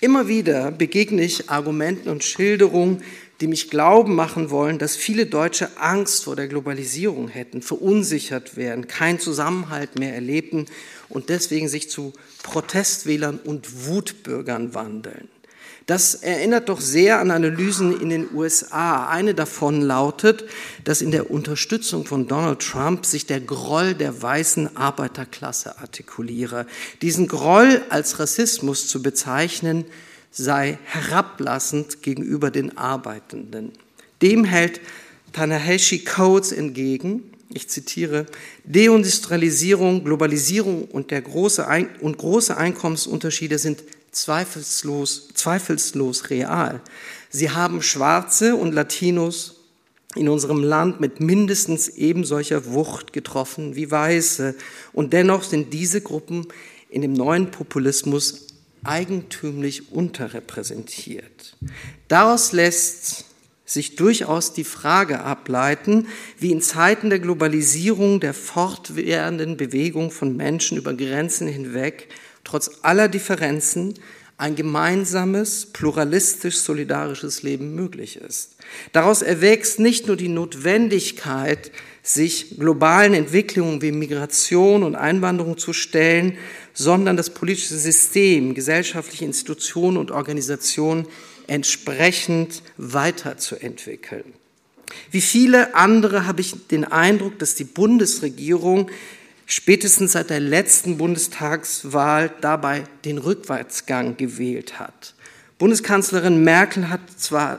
Immer 0.00 0.28
wieder 0.28 0.70
begegne 0.70 1.22
ich 1.22 1.50
Argumenten 1.50 2.08
und 2.08 2.24
Schilderungen, 2.24 3.02
die 3.40 3.46
mich 3.46 3.70
glauben 3.70 4.14
machen 4.14 4.50
wollen, 4.50 4.78
dass 4.78 4.96
viele 4.96 5.26
Deutsche 5.26 5.78
Angst 5.78 6.24
vor 6.24 6.36
der 6.36 6.48
Globalisierung 6.48 7.28
hätten, 7.28 7.62
verunsichert 7.62 8.56
wären, 8.56 8.86
keinen 8.86 9.18
Zusammenhalt 9.18 9.98
mehr 9.98 10.14
erlebten 10.14 10.66
und 11.08 11.28
deswegen 11.28 11.68
sich 11.68 11.90
zu 11.90 12.12
Protestwählern 12.42 13.38
und 13.38 13.86
Wutbürgern 13.86 14.74
wandeln. 14.74 15.28
Das 15.90 16.14
erinnert 16.14 16.68
doch 16.68 16.80
sehr 16.80 17.18
an 17.18 17.32
Analysen 17.32 18.00
in 18.00 18.10
den 18.10 18.32
USA. 18.32 19.08
Eine 19.08 19.34
davon 19.34 19.82
lautet, 19.82 20.44
dass 20.84 21.02
in 21.02 21.10
der 21.10 21.32
Unterstützung 21.32 22.04
von 22.04 22.28
Donald 22.28 22.60
Trump 22.60 23.04
sich 23.04 23.26
der 23.26 23.40
Groll 23.40 23.94
der 23.94 24.22
weißen 24.22 24.76
Arbeiterklasse 24.76 25.80
artikuliere. 25.80 26.66
Diesen 27.02 27.26
Groll 27.26 27.82
als 27.88 28.20
Rassismus 28.20 28.86
zu 28.86 29.02
bezeichnen, 29.02 29.84
sei 30.30 30.78
herablassend 30.84 32.02
gegenüber 32.02 32.52
den 32.52 32.78
Arbeitenden. 32.78 33.72
Dem 34.22 34.44
hält 34.44 34.80
Tanahashi 35.32 36.04
Coates 36.04 36.52
entgegen, 36.52 37.32
ich 37.52 37.68
zitiere, 37.68 38.26
Deindustrialisierung, 38.62 40.04
Globalisierung 40.04 40.84
und, 40.84 41.10
der 41.10 41.22
große 41.22 41.66
Ein 41.66 41.88
und 41.98 42.16
große 42.16 42.56
Einkommensunterschiede 42.56 43.58
sind 43.58 43.82
zweifellos, 44.12 45.28
zweifellos 45.34 46.30
real. 46.30 46.80
Sie 47.30 47.50
haben 47.50 47.82
Schwarze 47.82 48.56
und 48.56 48.72
Latinos 48.72 49.56
in 50.16 50.28
unserem 50.28 50.62
Land 50.62 51.00
mit 51.00 51.20
mindestens 51.20 51.88
eben 51.88 52.24
solcher 52.24 52.72
Wucht 52.72 53.12
getroffen 53.12 53.76
wie 53.76 53.90
Weiße. 53.90 54.56
Und 54.92 55.12
dennoch 55.12 55.44
sind 55.44 55.72
diese 55.72 56.00
Gruppen 56.00 56.46
in 56.88 57.02
dem 57.02 57.12
neuen 57.12 57.50
Populismus 57.52 58.48
eigentümlich 58.82 59.92
unterrepräsentiert. 59.92 61.56
Daraus 62.08 62.52
lässt 62.52 63.26
sich 63.64 63.94
durchaus 63.94 64.52
die 64.52 64.64
Frage 64.64 65.20
ableiten, 65.20 66.08
wie 66.38 66.50
in 66.50 66.60
Zeiten 66.60 67.08
der 67.08 67.20
Globalisierung, 67.20 68.18
der 68.18 68.34
fortwährenden 68.34 69.56
Bewegung 69.56 70.10
von 70.10 70.36
Menschen 70.36 70.76
über 70.76 70.92
Grenzen 70.94 71.46
hinweg, 71.46 72.08
trotz 72.44 72.70
aller 72.82 73.08
Differenzen 73.08 73.94
ein 74.40 74.56
gemeinsames, 74.56 75.66
pluralistisch-solidarisches 75.66 77.42
Leben 77.42 77.74
möglich 77.74 78.16
ist. 78.16 78.56
Daraus 78.92 79.20
erwächst 79.20 79.78
nicht 79.78 80.06
nur 80.06 80.16
die 80.16 80.28
Notwendigkeit, 80.28 81.70
sich 82.02 82.58
globalen 82.58 83.12
Entwicklungen 83.12 83.82
wie 83.82 83.92
Migration 83.92 84.82
und 84.82 84.94
Einwanderung 84.94 85.58
zu 85.58 85.74
stellen, 85.74 86.38
sondern 86.72 87.18
das 87.18 87.30
politische 87.30 87.76
System, 87.76 88.54
gesellschaftliche 88.54 89.26
Institutionen 89.26 89.98
und 89.98 90.10
Organisationen 90.10 91.06
entsprechend 91.46 92.62
weiterzuentwickeln. 92.78 94.32
Wie 95.10 95.20
viele 95.20 95.74
andere 95.74 96.26
habe 96.26 96.40
ich 96.40 96.66
den 96.68 96.84
Eindruck, 96.84 97.38
dass 97.38 97.54
die 97.54 97.64
Bundesregierung 97.64 98.90
spätestens 99.50 100.12
seit 100.12 100.30
der 100.30 100.38
letzten 100.38 100.96
Bundestagswahl 100.96 102.30
dabei 102.40 102.84
den 103.04 103.18
Rückwärtsgang 103.18 104.16
gewählt 104.16 104.78
hat. 104.78 105.14
Bundeskanzlerin 105.58 106.44
Merkel 106.44 106.88
hat 106.88 107.00
zwar 107.16 107.58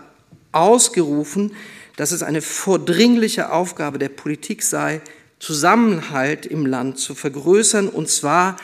ausgerufen, 0.53 1.51
dass 1.97 2.13
es 2.13 2.23
eine 2.23 2.41
vordringliche 2.41 3.51
Aufgabe 3.51 3.99
der 3.99 4.09
Politik 4.09 4.63
sei, 4.63 5.01
Zusammenhalt 5.39 6.45
im 6.45 6.65
Land 6.65 6.97
zu 6.97 7.13
vergrößern, 7.13 7.89
und 7.89 8.09
zwar 8.09 8.55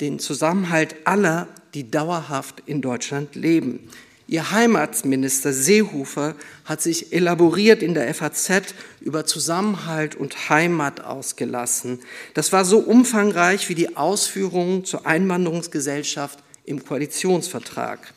den 0.00 0.18
Zusammenhalt 0.18 0.94
aller, 1.04 1.48
die 1.72 1.90
dauerhaft 1.90 2.62
in 2.66 2.82
Deutschland 2.82 3.34
leben. 3.34 3.88
Ihr 4.34 4.50
Heimatminister 4.50 5.52
Seehofer 5.52 6.34
hat 6.64 6.82
sich 6.82 7.12
elaboriert 7.12 7.84
in 7.84 7.94
der 7.94 8.12
FAZ 8.12 8.74
über 9.00 9.26
Zusammenhalt 9.26 10.16
und 10.16 10.50
Heimat 10.50 11.02
ausgelassen. 11.02 12.00
Das 12.34 12.50
war 12.50 12.64
so 12.64 12.80
umfangreich 12.80 13.68
wie 13.68 13.76
die 13.76 13.96
Ausführungen 13.96 14.84
zur 14.84 15.06
Einwanderungsgesellschaft 15.06 16.40
im 16.64 16.84
Koalitionsvertrag. 16.84 18.12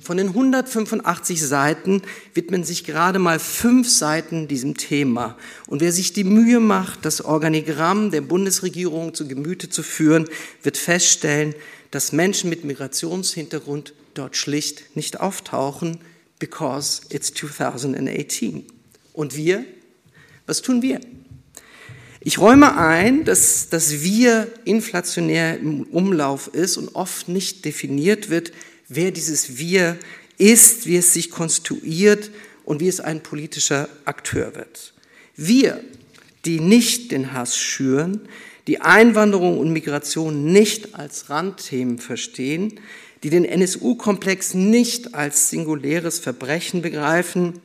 Von 0.00 0.16
den 0.16 0.28
185 0.28 1.42
Seiten 1.42 2.00
widmen 2.32 2.64
sich 2.64 2.82
gerade 2.82 3.18
mal 3.18 3.38
fünf 3.38 3.90
Seiten 3.90 4.48
diesem 4.48 4.78
Thema. 4.78 5.36
Und 5.66 5.82
wer 5.82 5.92
sich 5.92 6.14
die 6.14 6.24
Mühe 6.24 6.58
macht, 6.58 7.04
das 7.04 7.22
Organigramm 7.22 8.12
der 8.12 8.22
Bundesregierung 8.22 9.12
zu 9.12 9.28
Gemüte 9.28 9.68
zu 9.68 9.82
führen, 9.82 10.26
wird 10.62 10.78
feststellen, 10.78 11.54
dass 11.90 12.12
Menschen 12.12 12.48
mit 12.48 12.64
Migrationshintergrund 12.64 13.92
dort 14.14 14.36
schlicht 14.36 14.96
nicht 14.96 15.20
auftauchen, 15.20 15.98
because 16.38 17.02
it's 17.10 17.32
2018. 17.34 18.66
Und 19.12 19.36
wir? 19.36 19.64
Was 20.46 20.62
tun 20.62 20.82
wir? 20.82 21.00
Ich 22.20 22.38
räume 22.38 22.76
ein, 22.76 23.24
dass 23.24 23.68
das 23.68 24.02
Wir 24.02 24.46
inflationär 24.64 25.58
im 25.58 25.82
Umlauf 25.84 26.48
ist 26.48 26.76
und 26.76 26.94
oft 26.94 27.28
nicht 27.28 27.64
definiert 27.64 28.30
wird, 28.30 28.52
wer 28.88 29.10
dieses 29.10 29.58
Wir 29.58 29.98
ist, 30.38 30.86
wie 30.86 30.96
es 30.96 31.12
sich 31.12 31.30
konstruiert 31.30 32.30
und 32.64 32.80
wie 32.80 32.88
es 32.88 33.00
ein 33.00 33.22
politischer 33.22 33.88
Akteur 34.04 34.54
wird. 34.54 34.94
Wir, 35.34 35.82
die 36.44 36.60
nicht 36.60 37.10
den 37.10 37.32
Hass 37.32 37.56
schüren, 37.56 38.20
die 38.66 38.80
Einwanderung 38.80 39.58
und 39.58 39.72
Migration 39.72 40.52
nicht 40.52 40.94
als 40.94 41.28
Randthemen 41.30 41.98
verstehen, 41.98 42.78
die 43.22 43.30
den 43.30 43.44
NSU-Komplex 43.44 44.54
nicht 44.54 45.14
als 45.14 45.50
singuläres 45.50 46.18
Verbrechen 46.18 46.82
begreifen, 46.82 47.60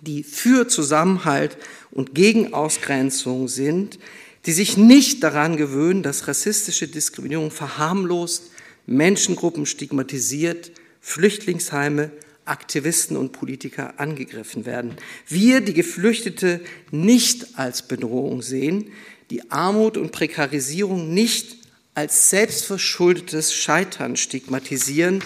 die 0.00 0.22
für 0.22 0.68
Zusammenhalt 0.68 1.56
und 1.90 2.14
gegen 2.14 2.54
Ausgrenzung 2.54 3.48
sind, 3.48 3.98
die 4.46 4.52
sich 4.52 4.76
nicht 4.76 5.22
daran 5.22 5.56
gewöhnen, 5.56 6.02
dass 6.02 6.28
rassistische 6.28 6.88
Diskriminierung 6.88 7.50
verharmlost, 7.50 8.50
Menschengruppen 8.86 9.66
stigmatisiert, 9.66 10.70
Flüchtlingsheime, 11.00 12.10
Aktivisten 12.44 13.16
und 13.16 13.32
Politiker 13.32 13.98
angegriffen 13.98 14.66
werden. 14.66 14.96
Wir, 15.26 15.60
die 15.60 15.74
Geflüchtete, 15.74 16.60
nicht 16.92 17.58
als 17.58 17.82
Bedrohung 17.82 18.40
sehen, 18.40 18.92
die 19.30 19.50
Armut 19.50 19.96
und 19.96 20.12
Prekarisierung 20.12 21.12
nicht 21.12 21.65
als 21.96 22.28
selbstverschuldetes 22.28 23.54
Scheitern 23.54 24.16
stigmatisieren. 24.16 25.24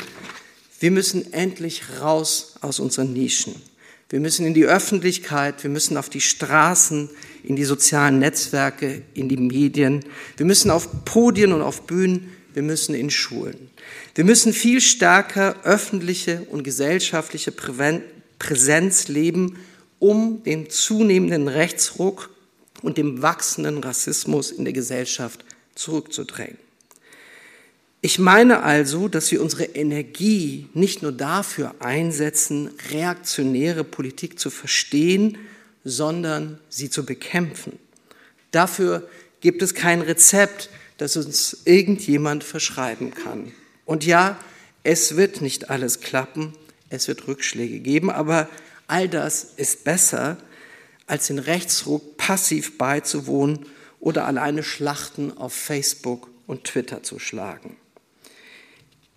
Wir 0.78 0.92
müssen 0.92 1.32
endlich 1.32 1.82
raus 2.00 2.54
aus 2.60 2.78
unseren 2.78 3.12
Nischen. 3.12 3.56
Wir 4.08 4.20
müssen 4.20 4.46
in 4.46 4.54
die 4.54 4.66
Öffentlichkeit, 4.66 5.64
wir 5.64 5.70
müssen 5.70 5.96
auf 5.96 6.08
die 6.08 6.20
Straßen, 6.20 7.10
in 7.42 7.56
die 7.56 7.64
sozialen 7.64 8.20
Netzwerke, 8.20 9.02
in 9.14 9.28
die 9.28 9.36
Medien. 9.36 10.04
Wir 10.36 10.46
müssen 10.46 10.70
auf 10.70 11.04
Podien 11.04 11.52
und 11.52 11.60
auf 11.60 11.82
Bühnen, 11.82 12.30
wir 12.54 12.62
müssen 12.62 12.94
in 12.94 13.10
Schulen. 13.10 13.70
Wir 14.14 14.24
müssen 14.24 14.52
viel 14.52 14.80
stärker 14.80 15.56
öffentliche 15.64 16.46
und 16.50 16.62
gesellschaftliche 16.62 17.52
Präsenz 18.38 19.08
leben, 19.08 19.58
um 19.98 20.44
den 20.44 20.70
zunehmenden 20.70 21.48
Rechtsruck 21.48 22.30
und 22.80 22.96
dem 22.96 23.22
wachsenden 23.22 23.78
Rassismus 23.78 24.52
in 24.52 24.64
der 24.64 24.72
Gesellschaft 24.72 25.44
zurückzudrängen. 25.80 26.58
Ich 28.02 28.18
meine 28.18 28.62
also, 28.62 29.08
dass 29.08 29.30
wir 29.30 29.42
unsere 29.42 29.64
Energie 29.64 30.68
nicht 30.72 31.02
nur 31.02 31.12
dafür 31.12 31.74
einsetzen, 31.80 32.70
reaktionäre 32.90 33.84
Politik 33.84 34.38
zu 34.38 34.48
verstehen, 34.48 35.36
sondern 35.84 36.58
sie 36.68 36.88
zu 36.88 37.04
bekämpfen. 37.04 37.78
Dafür 38.52 39.08
gibt 39.40 39.62
es 39.62 39.74
kein 39.74 40.00
Rezept, 40.00 40.70
das 40.98 41.16
uns 41.16 41.58
irgendjemand 41.64 42.44
verschreiben 42.44 43.14
kann. 43.14 43.52
Und 43.84 44.04
ja, 44.04 44.38
es 44.82 45.16
wird 45.16 45.40
nicht 45.40 45.70
alles 45.70 46.00
klappen, 46.00 46.54
es 46.88 47.06
wird 47.06 47.26
Rückschläge 47.26 47.80
geben, 47.80 48.10
aber 48.10 48.48
all 48.86 49.08
das 49.08 49.44
ist 49.56 49.84
besser, 49.84 50.38
als 51.06 51.26
den 51.26 51.38
Rechtsruck 51.38 52.16
passiv 52.16 52.78
beizuwohnen 52.78 53.66
oder 54.00 54.26
alleine 54.26 54.62
Schlachten 54.62 55.36
auf 55.36 55.52
Facebook 55.52 56.30
und 56.46 56.64
Twitter 56.64 57.02
zu 57.02 57.18
schlagen. 57.18 57.76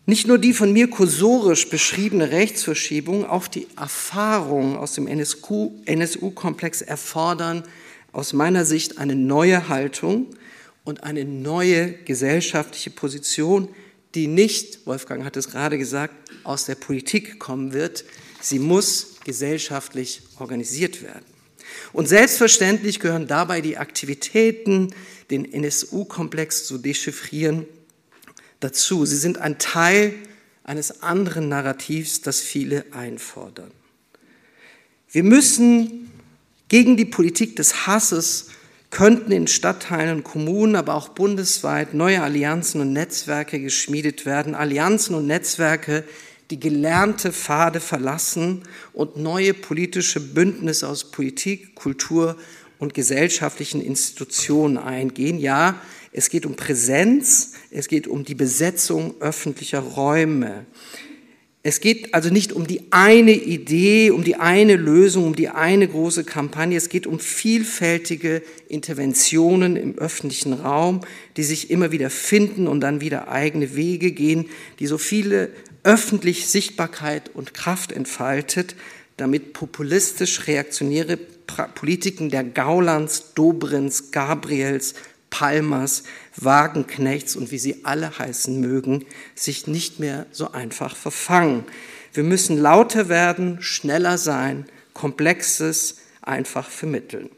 Nicht 0.06 0.28
nur 0.28 0.38
die 0.38 0.54
von 0.54 0.74
mir 0.74 0.90
kursorisch 0.90 1.70
beschriebene 1.70 2.32
Rechtsverschiebung, 2.32 3.26
auch 3.26 3.48
die 3.48 3.68
Erfahrungen 3.78 4.76
aus 4.76 4.94
dem 4.94 5.08
NSU-Komplex 5.08 6.82
erfordern 6.82 7.64
aus 8.12 8.34
meiner 8.34 8.66
Sicht 8.66 8.98
eine 8.98 9.16
neue 9.16 9.70
Haltung 9.70 10.28
und 10.84 11.04
eine 11.04 11.24
neue 11.24 11.94
gesellschaftliche 11.94 12.90
Position, 12.90 13.70
die 14.14 14.28
nicht, 14.28 14.86
Wolfgang 14.86 15.24
hat 15.24 15.38
es 15.38 15.50
gerade 15.50 15.78
gesagt, 15.78 16.14
aus 16.44 16.66
der 16.66 16.76
Politik 16.76 17.40
kommen 17.40 17.74
wird. 17.74 18.04
Sie 18.42 18.60
muss 18.60 19.16
gesellschaftlich 19.24 20.22
organisiert 20.38 21.02
werden. 21.02 21.33
Und 21.94 22.10
selbstverständlich 22.10 23.00
gehören 23.00 23.28
dabei 23.28 23.62
die 23.62 23.78
Aktivitäten, 23.78 24.94
den 25.30 25.52
NSU-Komplex 25.52 26.66
zu 26.66 26.80
dechiffrieren, 26.80 27.66
dazu. 28.60 29.06
Sie 29.06 29.18
sind 29.18 29.38
ein 29.38 29.60
Teil 29.60 30.14
eines 30.64 31.04
anderen 31.04 31.50
Narrativs, 31.50 32.22
das 32.22 32.40
viele 32.40 32.86
einfordern. 32.92 33.72
Wir 35.12 35.24
müssen 35.24 36.12
gegen 36.68 36.98
die 36.98 37.06
Politik 37.06 37.56
des 37.56 37.86
Hasses 37.86 38.48
könnten 38.90 39.32
in 39.32 39.48
Stadtteilen 39.48 40.18
und 40.18 40.24
Kommunen, 40.24 40.76
aber 40.76 40.94
auch 40.94 41.10
bundesweit 41.10 41.94
neue 41.96 42.22
Allianzen 42.22 42.80
und 42.80 42.94
Netzwerke 42.94 43.60
geschmiedet 43.60 44.26
werden. 44.26 44.54
Allianzen 44.54 45.16
und 45.16 45.26
Netzwerke, 45.26 46.04
die 46.54 46.60
gelernte 46.60 47.34
Pfade 47.34 47.80
verlassen 47.80 48.62
und 48.94 49.18
neue 49.18 49.56
politische 49.56 50.20
Bündnisse 50.20 50.88
aus 50.88 51.10
Politik, 51.10 51.74
Kultur 51.74 52.38
und 52.78 52.94
gesellschaftlichen 52.94 53.82
Institutionen 53.82 54.78
eingehen. 54.78 55.40
Ja, 55.40 55.82
es 56.12 56.30
geht 56.30 56.46
um 56.46 56.56
Präsenz, 56.56 57.54
es 57.72 57.88
geht 57.88 58.08
um 58.08 58.24
die 58.24 58.36
Besetzung 58.36 59.16
öffentlicher 59.20 59.80
Räume. 59.80 60.68
Es 61.64 61.80
geht 61.80 62.14
also 62.14 62.30
nicht 62.30 62.54
um 62.54 62.68
die 62.68 62.82
eine 62.92 63.32
Idee, 63.32 64.12
um 64.12 64.24
die 64.24 64.36
eine 64.36 64.76
Lösung, 64.76 65.26
um 65.26 65.36
die 65.36 65.50
eine 65.50 65.88
große 65.88 66.24
Kampagne. 66.24 66.78
Es 66.78 66.90
geht 66.90 67.08
um 67.08 67.18
vielfältige 67.18 68.44
Interventionen 68.70 69.76
im 69.76 69.98
öffentlichen 69.98 70.54
Raum, 70.54 71.02
die 71.36 71.44
sich 71.44 71.72
immer 71.72 71.92
wieder 71.92 72.12
finden 72.12 72.68
und 72.68 72.82
dann 72.82 73.02
wieder 73.02 73.30
eigene 73.30 73.76
Wege 73.76 74.12
gehen, 74.12 74.50
die 74.78 74.86
so 74.86 75.00
viele 75.00 75.50
öffentlich 75.84 76.48
Sichtbarkeit 76.48 77.30
und 77.34 77.54
Kraft 77.54 77.92
entfaltet, 77.92 78.76
damit 79.18 79.54
populistisch 79.54 80.48
reaktionäre 80.48 81.18
Politiken 81.18 82.30
der 82.30 82.44
Gaulands, 82.44 83.34
Dobrins, 83.36 84.12
Gabriels, 84.12 84.96
Palmers, 85.30 86.04
Wagenknechts 86.38 87.36
und 87.36 87.52
wie 87.52 87.58
sie 87.58 87.86
alle 87.86 88.18
heißen 88.18 88.60
mögen, 88.60 89.06
sich 89.36 89.68
nicht 89.68 90.00
mehr 90.00 90.26
so 90.32 90.52
einfach 90.52 90.96
verfangen. 90.96 91.66
Wir 92.14 92.24
müssen 92.24 92.58
lauter 92.58 93.10
werden, 93.10 93.58
schneller 93.62 94.18
sein, 94.18 94.66
Komplexes 94.94 95.98
einfach 96.22 96.70
vermitteln. 96.70 97.30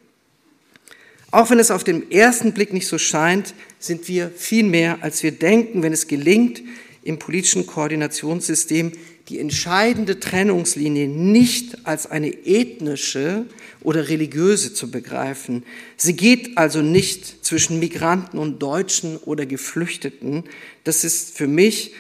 Auch 1.31 1.49
wenn 1.49 1.60
es 1.60 1.71
auf 1.71 1.84
den 1.84 2.12
ersten 2.12 2.53
Blick 2.53 2.73
nicht 2.73 2.88
so 2.88 2.97
scheint, 2.97 3.53
sind 3.79 4.08
wir 4.08 4.29
viel 4.29 4.63
mehr, 4.63 4.99
als 5.01 5.23
wir 5.23 5.31
denken, 5.31 5.81
wenn 5.84 5.93
es 5.93 6.08
gelingt, 6.08 6.62
im 7.06 7.20
politischen 7.20 7.68
Koordinationssystem 7.68 8.91
die 9.30 9.39
entscheidende 9.39 10.20
Trennungslinie 10.20 11.08
nicht 11.08 11.86
als 11.86 12.08
eine 12.10 12.30
ethnische 12.46 13.46
oder 13.82 14.10
religiöse 14.10 14.74
zu 14.74 14.91
begreifen. 14.91 15.63
Sie 15.98 16.15
geht 16.15 16.58
also 16.58 16.82
nicht 16.82 17.46
zwischen 17.46 17.80
Migranten 17.80 18.38
und 18.38 18.60
Deutschen 18.60 19.18
oder 19.18 19.46
Geflüchteten. 19.46 20.44
Das 20.84 21.04
ist 21.04 21.38
für 21.38 21.48
mich 21.48 21.94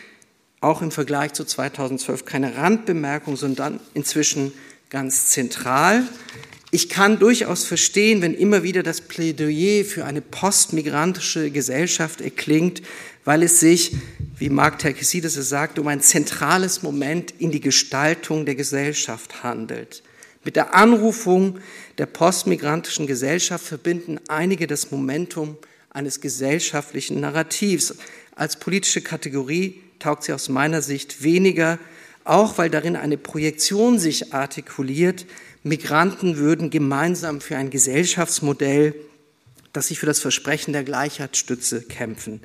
auch 0.59 0.81
im 0.81 0.91
Vergleich 0.91 1.33
zu 1.33 1.45
2012 1.45 2.25
keine 2.25 2.57
Randbemerkung, 2.57 3.37
sondern 3.37 3.79
inzwischen 3.93 4.53
ganz 4.89 5.27
zentral. 5.27 6.03
Ich 6.71 6.89
kann 6.89 7.19
durchaus 7.19 7.63
verstehen, 7.63 8.21
wenn 8.21 8.33
immer 8.33 8.63
wieder 8.63 8.83
das 8.83 9.01
Plädoyer 9.01 9.85
für 9.85 10.05
eine 10.05 10.21
postmigrantische 10.21 11.51
Gesellschaft 11.51 12.21
erklingt, 12.21 12.81
weil 13.23 13.43
es 13.43 13.59
sich, 13.59 13.95
wie 14.37 14.49
Mark 14.49 14.79
Terkesides 14.79 15.37
es 15.37 15.49
sagt, 15.49 15.79
um 15.79 15.87
ein 15.87 16.01
zentrales 16.01 16.83
Moment 16.83 17.31
in 17.39 17.51
die 17.51 17.61
Gestaltung 17.61 18.45
der 18.45 18.55
Gesellschaft 18.55 19.43
handelt. 19.43 20.03
Mit 20.43 20.55
der 20.55 20.75
Anrufung 20.75 21.59
der 21.97 22.05
postmigrantischen 22.05 23.07
Gesellschaft 23.07 23.65
verbinden 23.65 24.19
einige 24.27 24.67
das 24.67 24.91
Momentum 24.91 25.57
eines 25.89 26.21
gesellschaftlichen 26.21 27.19
Narrativs. 27.19 27.95
Als 28.35 28.59
politische 28.59 29.01
Kategorie 29.01 29.81
taugt 29.97 30.23
sie 30.23 30.33
aus 30.33 30.49
meiner 30.49 30.81
Sicht 30.81 31.23
weniger, 31.23 31.79
auch 32.25 32.57
weil 32.57 32.69
darin 32.69 32.95
eine 32.95 33.17
Projektion 33.17 33.97
sich 33.99 34.33
artikuliert, 34.33 35.25
Migranten 35.63 36.37
würden 36.37 36.69
gemeinsam 36.69 37.41
für 37.41 37.57
ein 37.57 37.69
Gesellschaftsmodell, 37.69 38.93
das 39.73 39.87
sich 39.87 39.99
für 39.99 40.05
das 40.05 40.19
Versprechen 40.19 40.73
der 40.73 40.83
Gleichheitsstütze 40.83 41.83
kämpfen. 41.83 42.41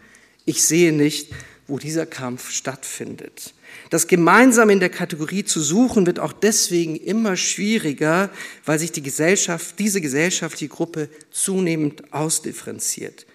Ich 0.46 0.62
sehe 0.62 0.92
nicht, 0.92 1.30
wo 1.66 1.78
dieser 1.78 2.06
Kampf 2.06 2.50
stattfindet. 2.50 3.54
Das 3.90 4.06
gemeinsam 4.06 4.70
in 4.70 4.80
der 4.80 4.88
Kategorie 4.88 5.44
zu 5.44 5.60
suchen 5.60 6.06
wird 6.06 6.18
auch 6.18 6.32
deswegen 6.32 6.96
immer 6.96 7.36
schwieriger, 7.36 8.30
weil 8.64 8.78
sich 8.78 8.92
die 8.92 9.02
Gesellschaft, 9.02 9.78
diese 9.78 10.00
gesellschaftliche 10.00 10.68
Gruppe 10.68 11.08
zunehmend 11.30 12.12
ausdifferenziert. 12.12 13.26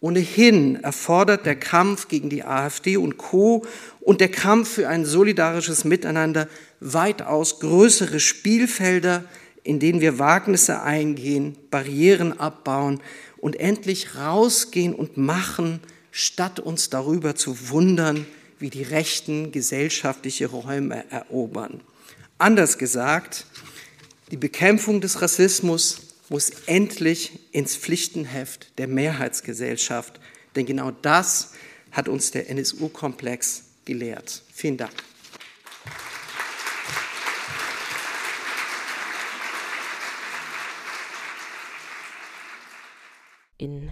Ohnehin 0.00 0.76
erfordert 0.82 1.46
der 1.46 1.56
Kampf 1.56 2.08
gegen 2.08 2.28
die 2.28 2.44
AfD 2.44 2.96
und 2.96 3.16
Co. 3.16 3.64
und 4.00 4.20
der 4.20 4.30
Kampf 4.30 4.68
für 4.68 4.88
ein 4.88 5.04
solidarisches 5.04 5.84
Miteinander 5.84 6.48
weitaus 6.80 7.60
größere 7.60 8.20
Spielfelder, 8.20 9.24
in 9.62 9.80
denen 9.80 10.00
wir 10.00 10.18
Wagnisse 10.18 10.82
eingehen, 10.82 11.56
Barrieren 11.70 12.38
abbauen 12.38 13.00
und 13.38 13.58
endlich 13.58 14.16
rausgehen 14.16 14.94
und 14.94 15.16
machen, 15.16 15.80
statt 16.10 16.60
uns 16.60 16.90
darüber 16.90 17.34
zu 17.34 17.70
wundern, 17.70 18.26
wie 18.58 18.70
die 18.70 18.82
Rechten 18.82 19.50
gesellschaftliche 19.50 20.46
Räume 20.46 21.04
erobern. 21.10 21.80
Anders 22.38 22.78
gesagt, 22.78 23.46
die 24.30 24.36
Bekämpfung 24.36 25.00
des 25.00 25.22
Rassismus 25.22 26.05
muss 26.28 26.50
endlich 26.66 27.38
ins 27.52 27.76
Pflichtenheft 27.76 28.78
der 28.78 28.88
Mehrheitsgesellschaft, 28.88 30.20
denn 30.54 30.66
genau 30.66 30.90
das 30.90 31.52
hat 31.92 32.08
uns 32.08 32.30
der 32.30 32.50
NSU-Komplex 32.50 33.64
gelehrt. 33.84 34.42
Vielen 34.52 34.76
Dank. 34.76 34.92
In 43.58 43.90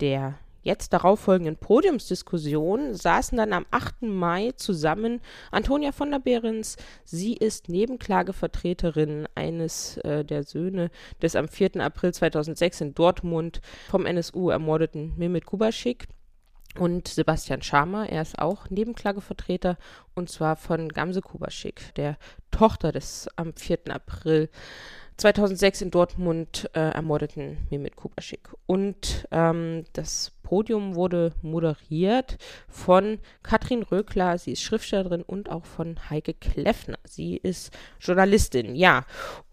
der 0.00 0.38
jetzt 0.68 0.92
darauffolgenden 0.92 1.56
Podiumsdiskussion 1.56 2.94
saßen 2.94 3.38
dann 3.38 3.52
am 3.52 3.66
8. 3.70 4.02
Mai 4.02 4.52
zusammen 4.54 5.20
Antonia 5.50 5.92
von 5.92 6.10
der 6.10 6.18
Behrens. 6.18 6.76
Sie 7.04 7.32
ist 7.34 7.68
Nebenklagevertreterin 7.68 9.26
eines 9.34 9.96
äh, 9.98 10.24
der 10.24 10.44
Söhne 10.44 10.90
des 11.22 11.34
am 11.36 11.48
4. 11.48 11.76
April 11.76 12.12
2006 12.12 12.82
in 12.82 12.94
Dortmund 12.94 13.62
vom 13.88 14.04
NSU 14.04 14.50
ermordeten 14.50 15.14
Mehmet 15.16 15.46
Kubaschik 15.46 16.06
und 16.76 17.08
Sebastian 17.08 17.62
Schamer, 17.62 18.08
er 18.08 18.22
ist 18.22 18.38
auch 18.38 18.70
Nebenklagevertreter 18.70 19.78
und 20.14 20.28
zwar 20.28 20.54
von 20.54 20.90
Gamse 20.90 21.22
Kubaschik, 21.22 21.94
der 21.96 22.18
Tochter 22.50 22.92
des 22.92 23.28
am 23.36 23.54
4. 23.54 23.78
April 23.88 24.48
2006 25.18 25.82
in 25.82 25.90
Dortmund 25.90 26.70
äh, 26.74 26.78
ermordeten 26.78 27.58
Mehmet 27.70 27.96
Kubaschik. 27.96 28.48
Und 28.66 29.26
ähm, 29.32 29.84
das 29.92 30.32
Podium 30.42 30.94
wurde 30.94 31.32
moderiert 31.42 32.38
von 32.68 33.18
Katrin 33.42 33.82
Rökler, 33.82 34.38
sie 34.38 34.52
ist 34.52 34.62
Schriftstellerin 34.62 35.22
und 35.22 35.50
auch 35.50 35.66
von 35.66 35.98
Heike 36.08 36.34
Kleffner. 36.34 36.98
Sie 37.04 37.36
ist 37.36 37.76
Journalistin, 38.00 38.76
ja. 38.76 39.04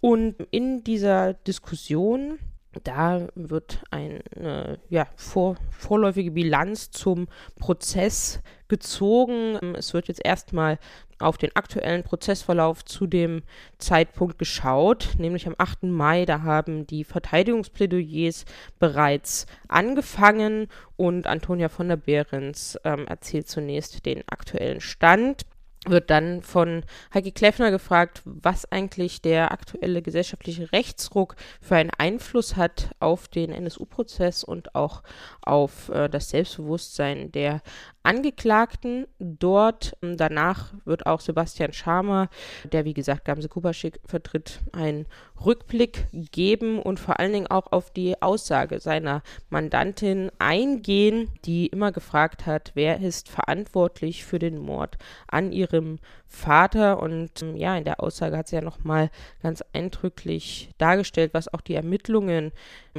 Und 0.01 0.35
in 0.51 0.83
dieser 0.83 1.33
Diskussion 1.33 2.37
da 2.83 3.27
wird 3.35 3.83
eine 3.91 4.79
ja, 4.89 5.07
vor, 5.15 5.55
vorläufige 5.71 6.31
Bilanz 6.31 6.91
zum 6.91 7.27
Prozess 7.59 8.41
gezogen. 8.67 9.75
Es 9.75 9.93
wird 9.93 10.07
jetzt 10.07 10.23
erstmal 10.23 10.79
auf 11.19 11.37
den 11.37 11.55
aktuellen 11.55 12.03
Prozessverlauf 12.03 12.83
zu 12.83 13.07
dem 13.07 13.43
Zeitpunkt 13.77 14.37
geschaut, 14.37 15.13
nämlich 15.17 15.47
am 15.47 15.55
8. 15.57 15.83
Mai, 15.83 16.25
da 16.25 16.41
haben 16.41 16.85
die 16.85 17.03
Verteidigungsplädoyers 17.03 18.45
bereits 18.79 19.45
angefangen 19.67 20.67
und 20.97 21.27
Antonia 21.27 21.69
von 21.69 21.87
der 21.87 21.97
Behrens 21.97 22.77
ähm, 22.83 23.07
erzählt 23.07 23.47
zunächst 23.47 24.05
den 24.05 24.23
aktuellen 24.27 24.81
Stand 24.81 25.43
wird 25.85 26.09
dann 26.09 26.41
von 26.41 26.83
Heike 27.13 27.31
Kleffner 27.31 27.71
gefragt, 27.71 28.21
was 28.25 28.71
eigentlich 28.71 29.21
der 29.21 29.51
aktuelle 29.51 30.01
gesellschaftliche 30.01 30.71
Rechtsruck 30.71 31.35
für 31.61 31.75
einen 31.75 31.91
Einfluss 31.97 32.55
hat 32.55 32.91
auf 32.99 33.27
den 33.27 33.51
NSU-Prozess 33.51 34.43
und 34.43 34.75
auch 34.75 35.03
auf 35.41 35.89
äh, 35.89 36.09
das 36.09 36.29
Selbstbewusstsein 36.29 37.31
der 37.31 37.61
Angeklagten 38.05 39.07
dort. 39.19 39.97
Danach 40.01 40.73
wird 40.85 41.05
auch 41.05 41.19
Sebastian 41.19 41.73
Schamer, 41.73 42.29
der 42.71 42.85
wie 42.85 42.93
gesagt 42.93 43.25
Gamse 43.25 43.49
Kubaschik 43.49 43.99
vertritt, 44.05 44.59
einen 44.71 45.07
Rückblick 45.43 46.07
geben 46.11 46.79
und 46.79 46.99
vor 46.99 47.19
allen 47.19 47.33
Dingen 47.33 47.47
auch 47.47 47.71
auf 47.71 47.91
die 47.91 48.21
Aussage 48.21 48.79
seiner 48.79 49.23
Mandantin 49.49 50.31
eingehen, 50.39 51.31
die 51.45 51.67
immer 51.67 51.91
gefragt 51.91 52.45
hat, 52.45 52.71
wer 52.75 53.01
ist 53.01 53.27
verantwortlich 53.27 54.23
für 54.23 54.39
den 54.39 54.59
Mord 54.59 54.97
an 55.27 55.51
ihrem 55.51 55.99
Vater. 56.27 57.01
Und 57.01 57.41
ähm, 57.41 57.55
ja, 57.55 57.77
in 57.77 57.85
der 57.85 58.01
Aussage 58.01 58.37
hat 58.37 58.47
sie 58.47 58.55
ja 58.55 58.61
nochmal 58.61 59.09
ganz 59.41 59.63
eindrücklich 59.73 60.69
dargestellt, 60.77 61.33
was 61.33 61.53
auch 61.53 61.61
die 61.61 61.75
Ermittlungen 61.75 62.51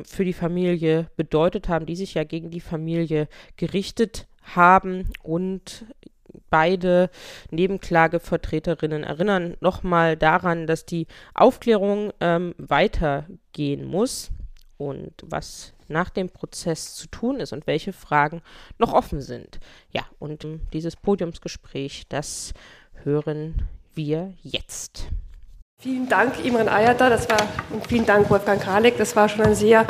für 0.04 0.24
die 0.24 0.32
Familie 0.32 1.10
bedeutet 1.16 1.68
haben, 1.68 1.86
die 1.86 1.96
sich 1.96 2.14
ja 2.14 2.24
gegen 2.24 2.50
die 2.50 2.60
Familie 2.60 3.28
gerichtet 3.56 4.26
haben 4.54 5.10
und 5.22 5.86
beide 6.50 7.10
Nebenklagevertreterinnen 7.50 9.04
erinnern 9.04 9.56
nochmal 9.60 10.16
daran, 10.16 10.66
dass 10.66 10.86
die 10.86 11.06
Aufklärung 11.34 12.12
ähm, 12.20 12.54
weitergehen 12.58 13.84
muss 13.84 14.30
und 14.78 15.12
was 15.22 15.72
nach 15.88 16.10
dem 16.10 16.28
Prozess 16.30 16.94
zu 16.94 17.06
tun 17.08 17.40
ist 17.40 17.52
und 17.52 17.66
welche 17.66 17.92
Fragen 17.92 18.42
noch 18.78 18.92
offen 18.92 19.20
sind. 19.20 19.58
Ja, 19.92 20.02
und 20.18 20.44
ähm, 20.44 20.60
dieses 20.72 20.96
Podiumsgespräch, 20.96 22.04
das 22.08 22.52
hören 23.04 23.68
wir 23.94 24.34
jetzt. 24.42 25.08
Vielen 25.78 26.08
Dank, 26.08 26.44
Imran 26.44 26.68
Ayata, 26.68 27.10
das 27.10 27.28
war, 27.28 27.46
und 27.70 27.86
vielen 27.86 28.06
Dank, 28.06 28.30
Wolfgang 28.30 28.60
Kralik. 28.60 28.96
Das 28.96 29.14
war 29.14 29.28
schon 29.28 29.42
ein 29.42 29.54
sehr, 29.54 29.86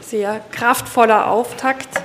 sehr 0.00 0.40
kraftvoller 0.50 1.30
Auftakt 1.30 2.02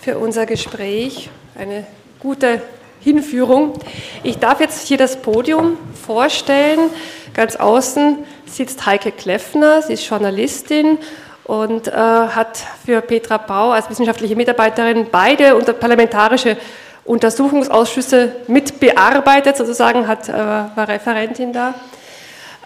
für 0.00 0.18
unser 0.18 0.46
Gespräch. 0.46 1.28
Eine 1.58 1.86
gute 2.18 2.62
Hinführung. 3.00 3.74
Ich 4.22 4.38
darf 4.38 4.60
jetzt 4.60 4.86
hier 4.86 4.96
das 4.96 5.20
Podium 5.20 5.76
vorstellen. 6.06 6.90
Ganz 7.34 7.56
außen 7.56 8.18
sitzt 8.46 8.86
Heike 8.86 9.12
Kleffner, 9.12 9.82
sie 9.82 9.92
ist 9.92 10.06
Journalistin 10.08 10.98
und 11.44 11.88
äh, 11.88 11.92
hat 11.92 12.58
für 12.84 13.00
Petra 13.00 13.36
Bau 13.36 13.70
als 13.72 13.88
wissenschaftliche 13.90 14.36
Mitarbeiterin 14.36 15.06
beide 15.10 15.54
unter 15.54 15.72
parlamentarische 15.72 16.56
Untersuchungsausschüsse 17.04 18.36
mitbearbeitet, 18.48 19.56
sozusagen, 19.56 20.06
hat, 20.06 20.28
äh, 20.28 20.32
war 20.32 20.88
Referentin 20.88 21.52
da. 21.52 21.74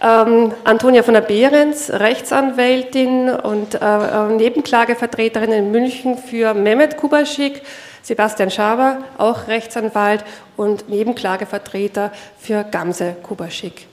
Ähm, 0.05 0.53
Antonia 0.65 1.01
von 1.01 1.15
der 1.15 1.21
Behrens, 1.21 1.89
Rechtsanwältin 1.89 3.27
und 3.27 3.73
äh, 3.73 3.77
äh, 3.79 4.35
Nebenklagevertreterin 4.35 5.51
in 5.51 5.71
München 5.71 6.19
für 6.19 6.53
Mehmet 6.53 6.95
Kubaschik, 6.95 7.63
Sebastian 8.03 8.51
Schaber, 8.51 8.99
auch 9.17 9.47
Rechtsanwalt 9.47 10.23
und 10.57 10.89
Nebenklagevertreter 10.89 12.11
für 12.37 12.63
Gamse 12.65 13.15
Kubaschik. 13.23 13.87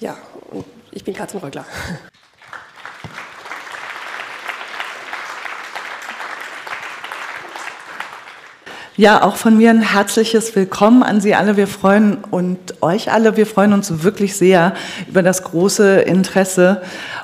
Ja, 0.00 0.16
ich 0.90 1.04
bin 1.04 1.14
Katrin 1.14 1.40
Ja, 8.96 9.24
auch 9.24 9.34
von 9.34 9.56
mir 9.56 9.70
ein 9.70 9.82
herzliches 9.82 10.54
Willkommen 10.54 11.02
an 11.02 11.20
Sie 11.20 11.34
alle. 11.34 11.56
Wir 11.56 11.66
freuen 11.66 12.18
und 12.30 12.80
euch 12.80 13.10
alle. 13.10 13.36
Wir 13.36 13.44
freuen 13.44 13.72
uns 13.72 14.04
wirklich 14.04 14.36
sehr 14.36 14.72
über 15.08 15.24
das 15.24 15.42
große 15.42 16.02
Interesse. 16.02 16.80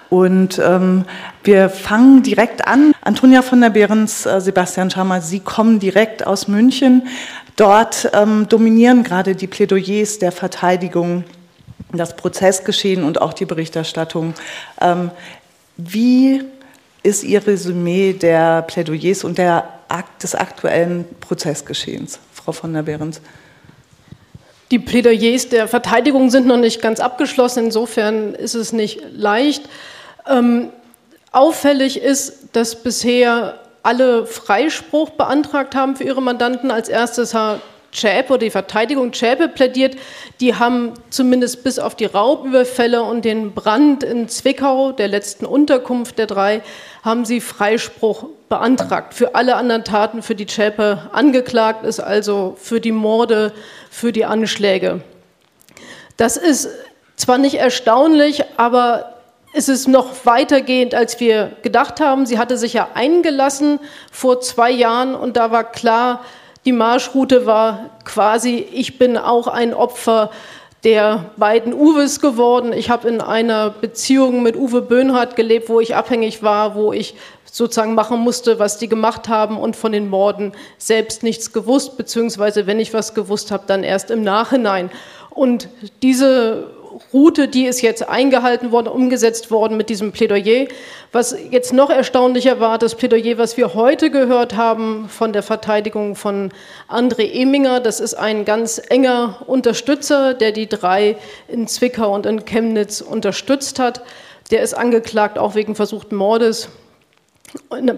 Und 0.09 0.59
ähm, 0.59 1.05
wir 1.45 1.71
fangen 1.71 2.25
direkt 2.25 2.67
an. 2.67 2.93
Antonia 3.03 3.43
von 3.43 3.61
der 3.61 3.71
Behrens, 3.71 4.27
äh, 4.27 4.41
Sebastian 4.41 4.91
Schammer, 4.91 5.21
Sie 5.21 5.39
kommen 5.39 5.79
direkt 5.79 6.27
aus 6.27 6.49
München. 6.49 7.07
Dort 7.55 8.11
ähm, 8.15 8.49
dominieren 8.49 9.05
gerade 9.05 9.37
die 9.37 9.47
Plädoyers 9.47 10.19
der 10.19 10.33
Verteidigung, 10.33 11.23
das 11.93 12.17
Prozessgeschehen 12.17 13.05
und 13.05 13.23
auch 13.23 13.33
die 13.33 13.47
Berichterstattung. 13.47 14.35
Ähm, 14.81 15.13
wie 15.77 16.43
ist 17.05 17.23
Ihr 17.23 17.47
Resümee 17.47 18.13
der 18.13 18.63
Plädoyers 18.63 19.23
und 19.23 19.39
der 19.39 19.69
des 20.23 20.35
aktuellen 20.35 21.05
Prozessgeschehens. 21.21 22.19
Frau 22.33 22.53
von 22.53 22.73
der 22.73 22.83
Behrens. 22.83 23.21
Die 24.71 24.79
Plädoyers 24.79 25.49
der 25.49 25.67
Verteidigung 25.67 26.31
sind 26.31 26.47
noch 26.47 26.57
nicht 26.57 26.81
ganz 26.81 27.01
abgeschlossen. 27.01 27.67
Insofern 27.67 28.35
ist 28.35 28.55
es 28.55 28.73
nicht 28.73 29.03
leicht. 29.13 29.69
Ähm, 30.29 30.71
auffällig 31.33 32.01
ist, 32.01 32.51
dass 32.53 32.77
bisher 32.83 33.59
alle 33.83 34.27
Freispruch 34.27 35.11
beantragt 35.11 35.75
haben 35.75 35.97
für 35.97 36.05
ihre 36.05 36.23
Mandanten. 36.23 36.71
Als 36.71 36.89
erstes 36.89 37.35
Herr 37.35 37.61
Schäpe 37.93 38.35
oder 38.35 38.39
die 38.39 38.51
Verteidigung 38.51 39.13
Schäpe 39.13 39.49
plädiert. 39.49 39.97
Die 40.41 40.55
haben 40.55 40.95
zumindest 41.11 41.65
bis 41.65 41.79
auf 41.79 41.95
die 41.95 42.05
Raubüberfälle 42.05 43.03
und 43.03 43.25
den 43.25 43.53
Brand 43.53 44.03
in 44.03 44.29
Zwickau, 44.29 44.93
der 44.93 45.09
letzten 45.09 45.45
Unterkunft 45.45 46.19
der 46.19 46.27
drei, 46.27 46.63
haben 47.03 47.25
sie 47.25 47.41
Freispruch 47.41 48.27
beantragt. 48.49 49.15
Für 49.15 49.35
alle 49.35 49.57
anderen 49.57 49.85
Taten, 49.85 50.23
für 50.23 50.35
die 50.35 50.49
Schäpe 50.49 51.11
angeklagt 51.13 51.85
ist, 51.85 52.01
also 52.01 52.57
für 52.61 52.81
die 52.81 52.93
Morde, 52.93 53.53
für 53.91 54.13
die 54.13 54.25
Anschläge. 54.25 55.01
Das 56.17 56.37
ist 56.37 56.69
zwar 57.17 57.39
nicht 57.39 57.55
erstaunlich, 57.55 58.45
aber 58.57 59.15
es 59.53 59.69
ist 59.69 59.89
noch 59.89 60.27
weitergehend, 60.27 60.95
als 60.95 61.19
wir 61.19 61.53
gedacht 61.63 62.01
haben. 62.01 62.25
Sie 62.25 62.39
hatte 62.39 62.57
sich 62.57 62.73
ja 62.73 62.91
eingelassen 62.95 63.81
vor 64.13 64.41
zwei 64.41 64.71
Jahren 64.71 65.15
und 65.15 65.37
da 65.37 65.51
war 65.51 65.65
klar, 65.65 66.25
die 66.65 66.73
Marschroute 66.73 67.47
war 67.47 67.91
quasi, 68.05 68.67
ich 68.73 68.99
bin 68.99 69.17
auch 69.17 69.47
ein 69.47 69.75
Opfer 69.75 70.31
der 70.85 71.31
beiden 71.37 71.75
Uwes 71.75 72.21
geworden. 72.21 72.73
Ich 72.73 72.89
habe 72.91 73.09
in 73.09 73.21
einer 73.21 73.71
Beziehung 73.71 74.43
mit 74.43 74.57
Uwe 74.57 74.83
Böhnhardt 74.83 75.37
gelebt, 75.37 75.69
wo 75.69 75.81
ich 75.81 75.95
abhängig 75.95 76.43
war, 76.43 76.75
wo 76.75 76.93
ich 76.93 77.15
sozusagen 77.45 77.95
machen 77.95 78.21
musste, 78.21 78.59
was 78.59 78.79
die 78.79 78.89
gemacht 78.89 79.29
haben 79.29 79.59
und 79.59 79.77
von 79.77 79.93
den 79.93 80.09
Morden 80.09 80.53
selbst 80.79 81.23
nichts 81.23 81.53
gewusst, 81.53 81.97
beziehungsweise 81.97 82.67
wenn 82.67 82.81
ich 82.81 82.95
was 82.95 83.15
gewusst 83.15 83.51
habe, 83.51 83.65
dann 83.67 83.83
erst 83.83 84.11
im 84.11 84.23
Nachhinein. 84.23 84.91
Und 85.31 85.69
diese 86.03 86.69
Route, 87.13 87.49
die 87.49 87.67
ist 87.67 87.83
jetzt 87.83 88.09
eingehalten 88.09 88.71
worden, 88.71 88.89
umgesetzt 88.89 89.51
worden 89.51 89.77
mit 89.77 89.89
diesem 89.89 90.13
Plädoyer. 90.13 90.67
Was 91.13 91.37
jetzt 91.51 91.73
noch 91.73 91.91
erstaunlicher 91.91 92.61
war, 92.61 92.79
das 92.79 92.95
Plädoyer, 92.95 93.37
was 93.37 93.57
wir 93.57 93.75
heute 93.75 94.11
gehört 94.11 94.57
haben 94.57 95.09
von 95.09 95.33
der 95.33 95.43
Verteidigung 95.43 96.15
von 96.15 96.53
André 96.89 97.33
Eminger. 97.33 97.81
Das 97.81 98.01
ist 98.01 98.15
ein 98.15 98.45
ganz 98.45 98.81
enger 98.89 99.43
Unterstützer, 99.47 100.35
der 100.35 100.53
die 100.53 100.69
drei 100.69 101.17
in 101.49 101.67
Zwickau 101.67 102.15
und 102.15 102.27
in 102.27 102.45
Chemnitz 102.45 103.01
unterstützt 103.01 103.79
hat. 103.79 104.03
Der 104.51 104.63
ist 104.63 104.75
angeklagt 104.75 105.39
auch 105.39 105.55
wegen 105.55 105.75
versuchten 105.75 106.17
Mordes 106.17 106.69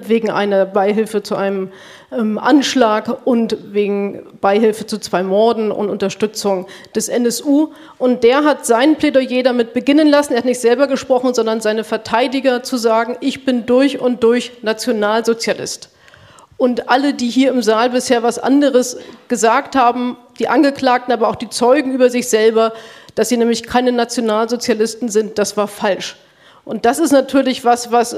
wegen 0.03 0.31
einer 0.31 0.65
Beihilfe 0.65 1.23
zu 1.23 1.37
einem 1.37 1.71
ähm, 2.11 2.38
Anschlag 2.38 3.27
und 3.27 3.57
wegen 3.73 4.23
Beihilfe 4.41 4.87
zu 4.87 4.99
zwei 4.99 5.23
Morden 5.23 5.71
und 5.71 5.91
Unterstützung 5.91 6.67
des 6.95 7.09
NSU. 7.09 7.73
Und 7.99 8.25
der 8.25 8.45
hat 8.45 8.65
sein 8.67 8.97
Plädoyer 8.97 9.43
damit 9.43 9.75
beginnen 9.75 10.09
lassen, 10.09 10.33
er 10.33 10.38
hat 10.38 10.45
nicht 10.45 10.61
selber 10.61 10.87
gesprochen, 10.87 11.35
sondern 11.35 11.61
seine 11.61 11.85
Verteidiger 11.85 12.62
zu 12.62 12.77
sagen, 12.77 13.17
ich 13.21 13.45
bin 13.45 13.67
durch 13.67 13.99
und 13.99 14.23
durch 14.23 14.53
Nationalsozialist. 14.62 15.91
Und 16.57 16.88
alle, 16.88 17.12
die 17.12 17.29
hier 17.29 17.51
im 17.51 17.61
Saal 17.61 17.91
bisher 17.91 18.23
was 18.23 18.38
anderes 18.38 18.97
gesagt 19.29 19.75
haben, 19.75 20.17
die 20.38 20.49
Angeklagten, 20.49 21.12
aber 21.12 21.29
auch 21.29 21.35
die 21.35 21.49
Zeugen 21.49 21.93
über 21.93 22.09
sich 22.09 22.29
selber, 22.29 22.73
dass 23.15 23.29
sie 23.29 23.37
nämlich 23.37 23.65
keine 23.65 23.93
Nationalsozialisten 23.93 25.09
sind, 25.09 25.38
das 25.38 25.57
war 25.57 25.69
falsch. 25.69 26.17
Und 26.65 26.85
das 26.85 26.99
ist 26.99 27.11
natürlich 27.11 27.65
was, 27.65 27.91
was 27.91 28.15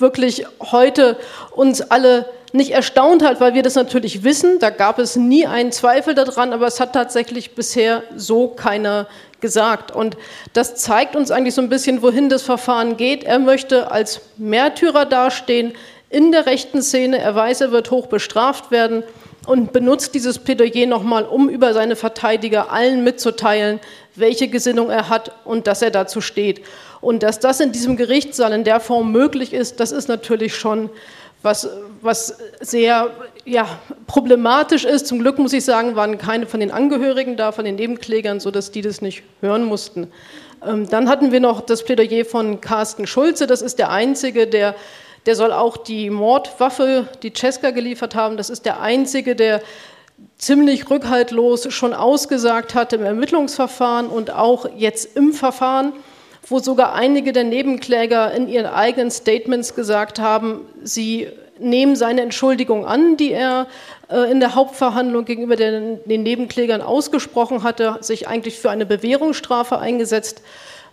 wirklich 0.00 0.46
heute 0.60 1.16
uns 1.52 1.80
alle 1.82 2.26
nicht 2.52 2.72
erstaunt 2.72 3.22
hat, 3.22 3.40
weil 3.40 3.54
wir 3.54 3.62
das 3.62 3.74
natürlich 3.74 4.24
wissen. 4.24 4.58
Da 4.58 4.70
gab 4.70 4.98
es 4.98 5.16
nie 5.16 5.46
einen 5.46 5.72
Zweifel 5.72 6.14
daran, 6.14 6.52
aber 6.52 6.66
es 6.66 6.80
hat 6.80 6.92
tatsächlich 6.92 7.54
bisher 7.54 8.02
so 8.16 8.48
keiner 8.48 9.06
gesagt. 9.40 9.94
Und 9.94 10.16
das 10.52 10.74
zeigt 10.74 11.16
uns 11.16 11.30
eigentlich 11.30 11.54
so 11.54 11.62
ein 11.62 11.68
bisschen, 11.68 12.02
wohin 12.02 12.28
das 12.28 12.42
Verfahren 12.42 12.96
geht. 12.96 13.24
Er 13.24 13.38
möchte 13.38 13.90
als 13.90 14.20
Märtyrer 14.36 15.06
dastehen 15.06 15.72
in 16.08 16.32
der 16.32 16.46
rechten 16.46 16.82
Szene. 16.82 17.18
Er 17.18 17.34
weiß, 17.34 17.60
er 17.60 17.72
wird 17.72 17.90
hoch 17.90 18.06
bestraft 18.06 18.70
werden 18.70 19.04
und 19.46 19.72
benutzt 19.72 20.14
dieses 20.14 20.38
Plädoyer 20.38 20.86
nochmal, 20.86 21.24
um 21.24 21.48
über 21.48 21.72
seine 21.72 21.96
Verteidiger 21.96 22.72
allen 22.72 23.04
mitzuteilen, 23.04 23.80
welche 24.14 24.48
Gesinnung 24.48 24.90
er 24.90 25.08
hat 25.08 25.32
und 25.44 25.66
dass 25.66 25.82
er 25.82 25.90
dazu 25.90 26.20
steht. 26.20 26.62
Und 27.00 27.22
dass 27.22 27.40
das 27.40 27.60
in 27.60 27.72
diesem 27.72 27.96
Gerichtssaal 27.96 28.52
in 28.52 28.64
der 28.64 28.80
Form 28.80 29.12
möglich 29.12 29.52
ist, 29.52 29.80
das 29.80 29.92
ist 29.92 30.08
natürlich 30.08 30.54
schon 30.54 30.90
was, 31.42 31.68
was 32.02 32.36
sehr 32.60 33.10
ja, 33.44 33.66
problematisch 34.06 34.84
ist. 34.84 35.06
Zum 35.06 35.20
Glück 35.20 35.38
muss 35.38 35.52
ich 35.52 35.64
sagen, 35.64 35.96
waren 35.96 36.18
keine 36.18 36.46
von 36.46 36.60
den 36.60 36.70
Angehörigen 36.70 37.36
da, 37.36 37.52
von 37.52 37.64
den 37.64 37.76
Nebenklägern, 37.76 38.40
sodass 38.40 38.70
die 38.70 38.82
das 38.82 39.00
nicht 39.00 39.22
hören 39.40 39.64
mussten. 39.64 40.12
Ähm, 40.66 40.88
dann 40.88 41.08
hatten 41.08 41.32
wir 41.32 41.40
noch 41.40 41.62
das 41.62 41.84
Plädoyer 41.84 42.24
von 42.24 42.60
Carsten 42.60 43.06
Schulze. 43.06 43.46
Das 43.46 43.62
ist 43.62 43.78
der 43.78 43.90
Einzige, 43.90 44.46
der, 44.46 44.74
der 45.24 45.34
soll 45.34 45.52
auch 45.52 45.78
die 45.78 46.10
Mordwaffe, 46.10 47.08
die 47.22 47.32
Cesca 47.32 47.70
geliefert 47.70 48.14
haben. 48.14 48.36
Das 48.36 48.50
ist 48.50 48.66
der 48.66 48.80
Einzige, 48.80 49.34
der 49.34 49.62
ziemlich 50.36 50.90
rückhaltlos 50.90 51.72
schon 51.72 51.94
ausgesagt 51.94 52.74
hat 52.74 52.92
im 52.92 53.02
Ermittlungsverfahren 53.04 54.08
und 54.08 54.30
auch 54.30 54.66
jetzt 54.76 55.16
im 55.16 55.32
Verfahren 55.32 55.94
wo 56.48 56.58
sogar 56.58 56.94
einige 56.94 57.32
der 57.32 57.44
Nebenkläger 57.44 58.32
in 58.32 58.48
ihren 58.48 58.66
eigenen 58.66 59.10
Statements 59.10 59.74
gesagt 59.74 60.18
haben, 60.18 60.62
sie 60.82 61.28
nehmen 61.58 61.96
seine 61.96 62.22
Entschuldigung 62.22 62.86
an, 62.86 63.16
die 63.16 63.32
er 63.32 63.66
äh, 64.08 64.30
in 64.30 64.40
der 64.40 64.54
Hauptverhandlung 64.54 65.24
gegenüber 65.24 65.56
den, 65.56 66.00
den, 66.06 66.22
Nebenklägern 66.22 66.80
ausgesprochen 66.80 67.62
hatte, 67.62 67.98
sich 68.00 68.28
eigentlich 68.28 68.58
für 68.58 68.70
eine 68.70 68.86
Bewährungsstrafe 68.86 69.78
eingesetzt 69.78 70.42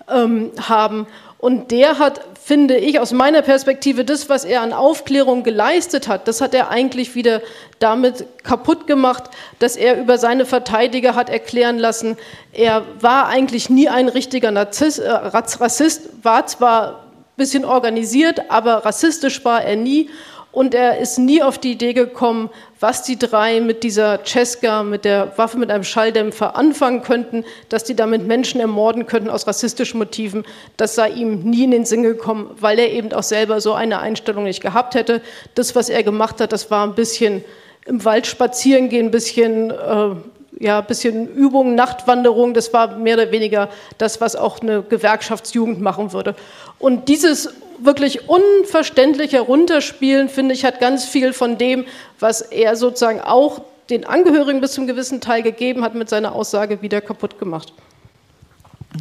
ähm, 0.09 0.51
haben. 0.59 1.07
Und 1.39 1.69
der 1.69 1.99
hat, 1.99 2.21
finde 2.43 2.77
ich, 2.77 2.99
aus 2.99 3.11
meiner 3.11 3.43
Perspektive, 3.43 4.03
das, 4.03 4.27
was 4.27 4.43
er 4.43 4.61
an 4.61 4.73
Aufklärung 4.73 5.43
geleistet 5.43 6.07
hat, 6.07 6.27
das 6.27 6.41
hat 6.41 6.55
er 6.55 6.69
eigentlich 6.71 7.13
wieder 7.13 7.41
damit 7.77 8.25
kaputt 8.43 8.87
gemacht, 8.87 9.25
dass 9.59 9.75
er 9.75 9.99
über 9.99 10.17
seine 10.17 10.45
Verteidiger 10.45 11.13
hat 11.13 11.29
erklären 11.29 11.77
lassen, 11.77 12.17
er 12.53 12.83
war 13.01 13.27
eigentlich 13.27 13.69
nie 13.69 13.87
ein 13.87 14.09
richtiger 14.09 14.49
Narzisst, 14.49 14.97
äh, 14.97 15.11
Rassist, 15.11 16.09
war 16.23 16.47
zwar 16.47 17.03
ein 17.03 17.37
bisschen 17.37 17.65
organisiert, 17.65 18.49
aber 18.49 18.83
rassistisch 18.83 19.45
war 19.45 19.63
er 19.63 19.75
nie. 19.75 20.09
Und 20.57 20.73
er 20.73 20.97
ist 20.97 21.19
nie 21.19 21.43
auf 21.43 21.59
die 21.59 21.73
Idee 21.73 21.93
gekommen, 21.93 22.49
was 22.79 23.03
die 23.03 23.19
drei 23.19 23.61
mit 23.61 23.83
dieser 23.83 24.25
Cesca, 24.25 24.81
mit 24.81 25.05
der 25.05 25.37
Waffe 25.37 25.59
mit 25.59 25.69
einem 25.69 25.83
Schalldämpfer 25.83 26.55
anfangen 26.55 27.03
könnten, 27.03 27.45
dass 27.69 27.83
die 27.83 27.95
damit 27.95 28.25
Menschen 28.25 28.59
ermorden 28.59 29.05
könnten 29.05 29.29
aus 29.29 29.45
rassistischen 29.45 29.99
Motiven. 29.99 30.45
Das 30.75 30.95
sei 30.95 31.11
ihm 31.11 31.41
nie 31.43 31.65
in 31.65 31.69
den 31.69 31.85
Sinn 31.85 32.01
gekommen, 32.01 32.49
weil 32.59 32.79
er 32.79 32.91
eben 32.91 33.13
auch 33.13 33.21
selber 33.21 33.61
so 33.61 33.73
eine 33.73 33.99
Einstellung 33.99 34.45
nicht 34.45 34.63
gehabt 34.63 34.95
hätte. 34.95 35.21
Das, 35.53 35.75
was 35.75 35.89
er 35.89 36.01
gemacht 36.01 36.41
hat, 36.41 36.51
das 36.51 36.71
war 36.71 36.87
ein 36.87 36.95
bisschen 36.95 37.43
im 37.85 38.03
Wald 38.03 38.25
spazieren 38.25 38.89
gehen, 38.89 39.09
ein 39.09 39.11
bisschen, 39.11 39.69
äh, 39.69 40.15
ja, 40.59 40.81
bisschen 40.81 41.27
Übung, 41.35 41.75
Nachtwanderung. 41.75 42.55
Das 42.55 42.73
war 42.73 42.97
mehr 42.97 43.13
oder 43.13 43.31
weniger 43.31 43.69
das, 43.99 44.21
was 44.21 44.35
auch 44.35 44.59
eine 44.61 44.81
Gewerkschaftsjugend 44.81 45.79
machen 45.81 46.13
würde. 46.13 46.33
Und 46.79 47.09
dieses 47.09 47.49
wirklich 47.79 48.27
unverständlich 48.27 49.33
herunterspielen, 49.33 50.29
finde 50.29 50.53
ich, 50.53 50.65
hat 50.65 50.79
ganz 50.79 51.05
viel 51.05 51.33
von 51.33 51.57
dem, 51.57 51.85
was 52.19 52.41
er 52.41 52.75
sozusagen 52.75 53.21
auch 53.21 53.61
den 53.89 54.05
Angehörigen 54.05 54.61
bis 54.61 54.73
zum 54.73 54.87
gewissen 54.87 55.21
Teil 55.21 55.43
gegeben 55.43 55.83
hat, 55.83 55.95
mit 55.95 56.09
seiner 56.09 56.33
Aussage 56.33 56.81
wieder 56.81 57.01
kaputt 57.01 57.39
gemacht. 57.39 57.73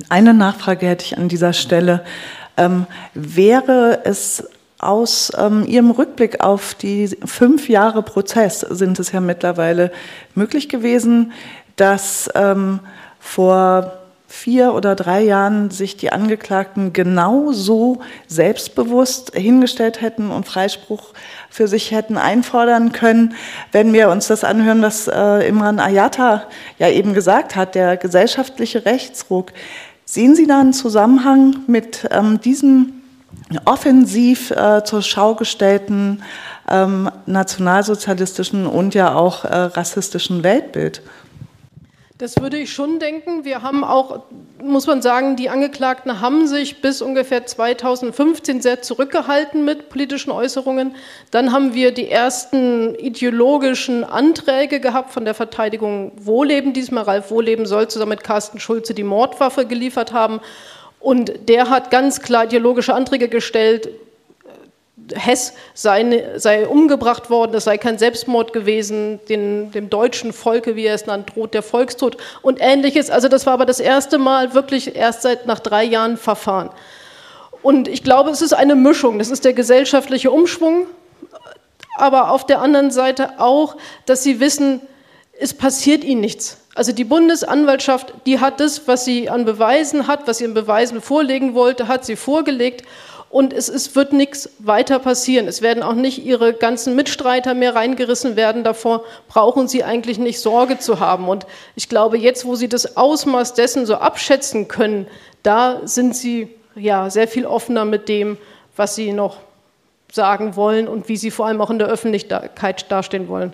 Eine 0.09 0.35
Nachfrage 0.35 0.87
hätte 0.87 1.05
ich 1.05 1.19
an 1.19 1.29
dieser 1.29 1.53
Stelle. 1.53 2.05
Ähm, 2.57 2.87
wäre 3.15 4.03
es 4.05 4.45
aus 4.79 5.33
ähm, 5.37 5.65
Ihrem 5.67 5.91
Rückblick 5.91 6.41
auf 6.45 6.75
die 6.75 7.09
fünf 7.25 7.69
Jahre 7.69 8.03
Prozess, 8.03 8.61
sind 8.61 8.99
es 8.99 9.13
ja 9.13 9.21
mittlerweile 9.21 9.91
möglich 10.35 10.69
gewesen, 10.69 11.33
dass 11.77 12.31
ähm, 12.35 12.81
vor 13.19 13.96
vier 14.29 14.75
oder 14.75 14.95
drei 14.97 15.23
Jahren 15.23 15.71
sich 15.71 15.97
die 15.97 16.11
Angeklagten 16.11 16.93
genauso 16.93 18.01
selbstbewusst 18.27 19.33
hingestellt 19.35 20.01
hätten 20.01 20.31
und 20.31 20.47
Freispruch 20.47 21.13
für 21.49 21.69
sich 21.69 21.93
hätten 21.93 22.17
einfordern 22.17 22.93
können, 22.93 23.35
wenn 23.73 23.93
wir 23.93 24.11
uns 24.11 24.27
das 24.27 24.43
anhören, 24.43 24.83
was 24.83 25.07
äh, 25.07 25.49
Imran 25.49 25.79
Ayata 25.79 26.45
ja 26.79 26.89
eben 26.89 27.15
gesagt 27.15 27.55
hat, 27.55 27.75
der 27.75 27.97
gesellschaftliche 27.97 28.85
Rechtsruck. 28.85 29.53
Sehen 30.05 30.35
Sie 30.35 30.47
da 30.47 30.61
einen 30.61 30.73
Zusammenhang 30.73 31.61
mit 31.67 32.09
ähm, 32.11 32.41
diesem 32.41 33.03
offensiv 33.65 34.51
äh, 34.51 34.83
zur 34.85 35.03
Schau 35.03 35.35
gestellten 35.35 36.23
ähm, 36.69 37.11
nationalsozialistischen 37.27 38.67
und 38.67 38.95
ja 38.95 39.15
auch 39.15 39.45
äh, 39.45 39.55
rassistischen 39.55 40.43
Weltbild? 40.43 41.03
Das 42.19 42.41
würde 42.41 42.57
ich 42.57 42.73
schon 42.73 42.99
denken. 42.99 43.45
Wir 43.45 43.61
haben 43.61 43.85
auch, 43.85 44.23
muss 44.63 44.87
man 44.87 45.03
sagen, 45.03 45.37
die 45.37 45.51
Angeklagten 45.51 46.23
haben 46.23 46.47
sich 46.47 46.81
bis 46.81 47.03
ungefähr 47.03 47.45
2015 47.45 48.63
sehr 48.63 48.81
zurückgehalten 48.81 49.67
mit 49.67 49.91
politischen 49.91 50.31
Äußerungen. 50.31 50.95
Dann 51.31 51.53
haben 51.53 51.75
wir 51.75 51.93
die 51.93 52.09
ersten 52.09 52.95
ideologischen 52.95 54.03
Anträge 54.03 54.81
gehabt 54.81 55.13
von 55.13 55.27
der 55.27 55.35
Verteidigung 55.35 56.13
Wohleben. 56.17 56.73
Diesmal 56.73 57.05
Ralf 57.05 57.31
Wohleben 57.31 57.67
soll 57.67 57.89
zusammen 57.89 58.11
mit 58.11 58.25
Carsten 58.25 58.61
Schulze 58.61 58.95
die 58.95 59.05
Mordwaffe 59.05 59.67
geliefert 59.67 60.15
haben. 60.15 60.41
Und 61.01 61.51
der 61.51 61.69
hat 61.69 61.91
ganz 61.91 62.23
klar 62.23 62.45
ideologische 62.45 62.95
Anträge 62.95 63.29
gestellt, 63.29 63.91
Hess 65.15 65.53
sei, 65.75 66.25
sei, 66.37 66.67
umgebracht 66.67 67.31
worden, 67.31 67.55
es 67.55 67.65
sei 67.65 67.79
kein 67.79 67.99
Selbstmord 67.99 68.53
gewesen, 68.53 69.21
den, 69.29 69.71
dem 69.71 69.91
deutschen 69.91 70.33
Volke, 70.33 70.77
wie 70.77 70.87
er 70.87 70.95
es 70.95 71.07
nannt, 71.07 71.35
droht 71.35 71.55
der 71.55 71.63
Volkstod 71.63 72.17
und 72.43 72.59
ähnliches. 72.61 73.11
Also 73.11 73.29
das 73.29 73.47
war 73.47 73.55
aber 73.55 73.67
das 73.67 73.81
erste 73.81 74.19
Mal 74.19 74.55
wirklich 74.55 74.97
erst 74.97 75.23
seit 75.23 75.47
nach 75.47 75.61
drei 75.61 75.85
Jahren 75.85 76.17
Verfahren. 76.17 76.71
Und 77.63 77.89
ich 77.89 78.03
glaube, 78.03 78.31
es 78.31 78.43
ist 78.43 78.53
eine 78.53 78.75
Mischung. 78.75 79.19
Das 79.19 79.31
ist 79.31 79.45
der 79.45 79.53
gesellschaftliche 79.53 80.31
Umschwung, 80.31 80.87
aber 81.97 82.31
auf 82.31 82.47
der 82.47 82.61
anderen 82.61 82.91
Seite 82.91 83.41
auch, 83.41 83.77
dass 84.05 84.23
sie 84.23 84.41
wissen, 84.41 84.81
es 85.39 85.55
passiert 85.55 86.05
ihnen 86.05 86.21
nichts. 86.21 86.59
Also 86.75 86.93
die 86.93 87.05
Bundesanwaltschaft, 87.05 88.13
die 88.27 88.39
hat 88.39 88.61
das, 88.61 88.87
was 88.87 89.05
sie 89.05 89.31
an 89.31 89.45
Beweisen 89.45 90.07
hat, 90.07 90.27
was 90.27 90.39
sie 90.39 90.45
an 90.45 90.55
Beweisen 90.55 91.01
vorlegen 91.01 91.55
wollte, 91.55 91.89
hat 91.89 92.05
sie 92.05 92.17
vorgelegt 92.17 92.85
und 93.29 93.53
es, 93.53 93.69
es 93.69 93.97
wird 93.97 94.13
nichts 94.13 94.49
weiter 94.59 94.99
passieren. 94.99 95.49
Es 95.49 95.61
werden 95.61 95.83
auch 95.83 95.95
nicht 95.95 96.25
ihre 96.25 96.55
ganzen 96.55 96.95
Mitstreiter 96.95 97.55
mehr 97.55 97.75
reingerissen 97.75 98.37
werden. 98.37 98.65
Davor 98.65 99.05
brauchen 99.29 99.69
sie 99.69 99.85
eigentlich 99.85 100.19
nicht 100.19 100.41
Sorge 100.41 100.79
zu 100.79 101.01
haben. 101.01 101.29
Und 101.29 101.47
ich 101.75 101.89
glaube, 101.89 102.19
jetzt, 102.19 102.45
wo 102.45 102.55
sie 102.55 102.69
das 102.69 102.97
Ausmaß 102.97 103.55
dessen 103.55 103.85
so 103.85 103.97
abschätzen 103.97 104.69
können, 104.69 105.07
da 105.43 105.81
sind 105.85 106.17
sie 106.17 106.49
ja 106.77 107.11
sehr 107.11 107.29
viel 107.29 107.47
offener 107.47 107.85
mit 107.85 108.09
dem, 108.09 108.39
was 108.77 108.95
sie 108.95 109.13
noch 109.13 109.39
sagen 110.13 110.57
wollen 110.57 110.87
und 110.89 111.09
wie 111.09 111.17
sie 111.17 111.31
vor 111.31 111.47
allem 111.47 111.61
auch 111.61 111.71
in 111.71 111.79
der 111.79 111.89
Öffentlichkeit 111.89 112.91
dastehen 112.91 113.29
wollen. 113.29 113.53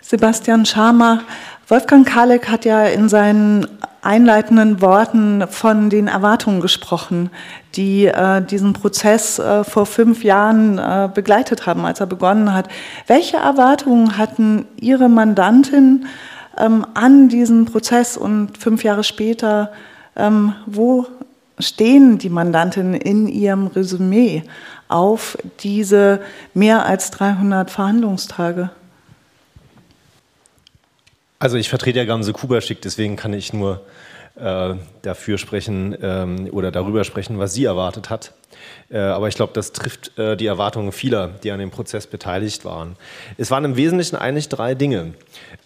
Sebastian 0.00 0.66
Schamer, 0.66 1.20
Wolfgang 1.68 2.06
Kalek 2.06 2.48
hat 2.48 2.64
ja 2.64 2.86
in 2.86 3.08
seinen 3.08 3.66
einleitenden 4.02 4.80
Worten 4.80 5.44
von 5.48 5.88
den 5.88 6.08
Erwartungen 6.08 6.60
gesprochen, 6.60 7.30
die 7.76 8.06
äh, 8.06 8.42
diesen 8.42 8.72
Prozess 8.72 9.38
äh, 9.38 9.62
vor 9.62 9.86
fünf 9.86 10.24
Jahren 10.24 10.78
äh, 10.78 11.08
begleitet 11.12 11.66
haben, 11.66 11.84
als 11.84 12.00
er 12.00 12.06
begonnen 12.06 12.52
hat. 12.52 12.68
Welche 13.06 13.36
Erwartungen 13.36 14.18
hatten 14.18 14.66
Ihre 14.76 15.08
Mandantin 15.08 16.06
ähm, 16.58 16.84
an 16.94 17.28
diesen 17.28 17.64
Prozess 17.64 18.16
und 18.16 18.58
fünf 18.58 18.82
Jahre 18.82 19.04
später, 19.04 19.72
ähm, 20.16 20.54
wo 20.66 21.06
stehen 21.58 22.18
die 22.18 22.28
Mandantinnen 22.28 22.94
in 22.94 23.28
ihrem 23.28 23.68
Resümee 23.68 24.42
auf 24.88 25.38
diese 25.60 26.20
mehr 26.54 26.84
als 26.86 27.10
300 27.12 27.70
Verhandlungstage? 27.70 28.70
Also 31.42 31.56
ich 31.56 31.68
vertrete 31.68 31.98
ja 31.98 32.04
Gamse 32.04 32.32
Kubaschik, 32.32 32.82
deswegen 32.82 33.16
kann 33.16 33.32
ich 33.32 33.52
nur 33.52 33.80
äh, 34.36 34.74
dafür 35.02 35.38
sprechen 35.38 35.96
ähm, 36.00 36.48
oder 36.52 36.70
darüber 36.70 37.02
sprechen, 37.02 37.40
was 37.40 37.52
sie 37.52 37.64
erwartet 37.64 38.10
hat. 38.10 38.32
Äh, 38.92 38.98
aber 38.98 39.26
ich 39.26 39.34
glaube, 39.34 39.52
das 39.52 39.72
trifft 39.72 40.16
äh, 40.20 40.36
die 40.36 40.46
Erwartungen 40.46 40.92
vieler, 40.92 41.30
die 41.42 41.50
an 41.50 41.58
dem 41.58 41.72
Prozess 41.72 42.06
beteiligt 42.06 42.64
waren. 42.64 42.94
Es 43.38 43.50
waren 43.50 43.64
im 43.64 43.74
Wesentlichen 43.74 44.14
eigentlich 44.14 44.50
drei 44.50 44.76
Dinge. 44.76 45.14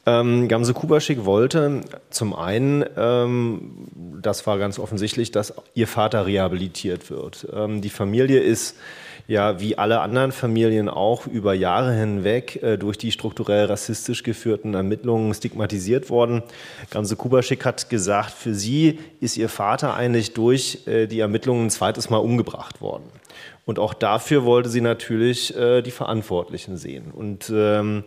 Ähm, 0.07 0.49
Gamse 0.49 0.73
Kubaschik 0.73 1.27
wollte 1.27 1.83
zum 2.09 2.35
einen, 2.35 2.83
ähm, 2.97 3.89
das 4.23 4.47
war 4.47 4.57
ganz 4.57 4.79
offensichtlich, 4.79 5.31
dass 5.31 5.53
ihr 5.75 5.89
Vater 5.89 6.25
rehabilitiert 6.25 7.11
wird. 7.11 7.49
Ähm, 7.53 7.83
die 7.83 7.91
Familie 7.91 8.41
ist 8.41 8.77
ja 9.29 9.61
wie 9.61 9.77
alle 9.77 10.01
anderen 10.01 10.33
Familien 10.33 10.89
auch 10.89 11.27
über 11.27 11.55
Jahre 11.55 11.93
hinweg 11.93 12.63
äh, 12.63 12.77
durch 12.77 12.99
die 12.99 13.13
strukturell 13.13 13.67
rassistisch 13.67 14.23
geführten 14.23 14.75
Ermittlungen 14.75 15.35
stigmatisiert 15.35 16.11
worden. 16.11 16.43
Ganze 16.91 17.17
Kubaschik 17.17 17.65
hat 17.65 17.91
gesagt, 17.91 18.31
für 18.31 18.55
sie 18.55 18.99
ist 19.21 19.37
ihr 19.37 19.49
Vater 19.49 19.95
eigentlich 19.95 20.35
durch 20.35 20.87
äh, 20.87 21.07
die 21.07 21.21
Ermittlungen 21.21 21.67
ein 21.67 21.71
zweites 21.71 22.11
Mal 22.11 22.19
umgebracht 22.19 22.81
worden. 22.81 23.05
Und 23.65 23.81
auch 23.81 23.95
dafür 23.95 24.45
wollte 24.45 24.69
sie 24.69 24.81
natürlich 24.81 25.57
äh, 25.57 25.83
die 25.83 25.91
Verantwortlichen 25.91 26.77
sehen. 26.77 27.11
Und 27.11 27.53
ähm, 27.53 28.05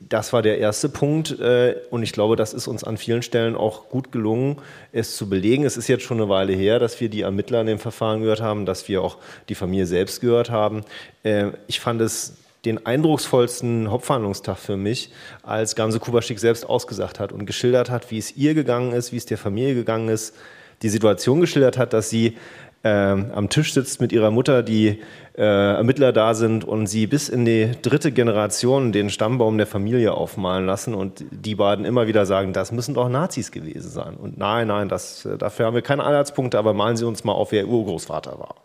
das 0.00 0.32
war 0.32 0.42
der 0.42 0.58
erste 0.58 0.88
Punkt 0.88 1.38
äh, 1.38 1.76
und 1.90 2.02
ich 2.02 2.12
glaube, 2.12 2.36
das 2.36 2.54
ist 2.54 2.68
uns 2.68 2.84
an 2.84 2.96
vielen 2.96 3.22
Stellen 3.22 3.54
auch 3.54 3.88
gut 3.88 4.12
gelungen, 4.12 4.58
es 4.92 5.16
zu 5.16 5.28
belegen. 5.28 5.64
Es 5.64 5.76
ist 5.76 5.88
jetzt 5.88 6.04
schon 6.04 6.18
eine 6.18 6.28
Weile 6.28 6.54
her, 6.54 6.78
dass 6.78 7.00
wir 7.00 7.08
die 7.08 7.22
Ermittler 7.22 7.60
in 7.60 7.66
dem 7.66 7.78
Verfahren 7.78 8.20
gehört 8.20 8.40
haben, 8.40 8.66
dass 8.66 8.88
wir 8.88 9.02
auch 9.02 9.18
die 9.48 9.54
Familie 9.54 9.86
selbst 9.86 10.20
gehört 10.20 10.50
haben. 10.50 10.84
Äh, 11.22 11.48
ich 11.66 11.80
fand 11.80 12.00
es 12.00 12.34
den 12.64 12.86
eindrucksvollsten 12.86 13.90
Hauptverhandlungstag 13.90 14.56
für 14.56 14.76
mich, 14.76 15.10
als 15.42 15.76
Gamse 15.76 16.00
Kubaschik 16.00 16.38
selbst 16.38 16.66
ausgesagt 16.66 17.20
hat 17.20 17.32
und 17.32 17.44
geschildert 17.44 17.90
hat, 17.90 18.10
wie 18.10 18.18
es 18.18 18.36
ihr 18.36 18.54
gegangen 18.54 18.92
ist, 18.92 19.12
wie 19.12 19.18
es 19.18 19.26
der 19.26 19.38
Familie 19.38 19.74
gegangen 19.74 20.08
ist, 20.08 20.34
die 20.82 20.88
Situation 20.88 21.40
geschildert 21.40 21.78
hat, 21.78 21.92
dass 21.92 22.10
sie 22.10 22.36
äh, 22.84 22.88
am 22.88 23.48
Tisch 23.48 23.72
sitzt 23.72 24.00
mit 24.00 24.12
ihrer 24.12 24.30
Mutter, 24.30 24.62
die 24.62 25.00
äh, 25.36 25.42
Ermittler 25.42 26.12
da 26.12 26.34
sind 26.34 26.64
und 26.64 26.86
sie 26.86 27.06
bis 27.06 27.28
in 27.28 27.44
die 27.44 27.72
dritte 27.82 28.12
Generation 28.12 28.92
den 28.92 29.10
Stammbaum 29.10 29.56
der 29.56 29.66
Familie 29.66 30.12
aufmalen 30.12 30.66
lassen 30.66 30.94
und 30.94 31.24
die 31.30 31.56
beiden 31.56 31.84
immer 31.84 32.06
wieder 32.06 32.26
sagen, 32.26 32.52
das 32.52 32.70
müssen 32.70 32.94
doch 32.94 33.08
Nazis 33.08 33.50
gewesen 33.50 33.90
sein. 33.90 34.14
Und 34.14 34.38
nein, 34.38 34.68
nein, 34.68 34.88
das, 34.88 35.24
äh, 35.24 35.36
dafür 35.36 35.66
haben 35.66 35.74
wir 35.74 35.82
keine 35.82 36.04
Anhaltspunkte, 36.04 36.58
aber 36.58 36.74
malen 36.74 36.96
Sie 36.96 37.06
uns 37.06 37.24
mal 37.24 37.32
auf, 37.32 37.50
wer 37.50 37.62
Ihr 37.62 37.68
Urgroßvater 37.68 38.38
war. 38.38 38.56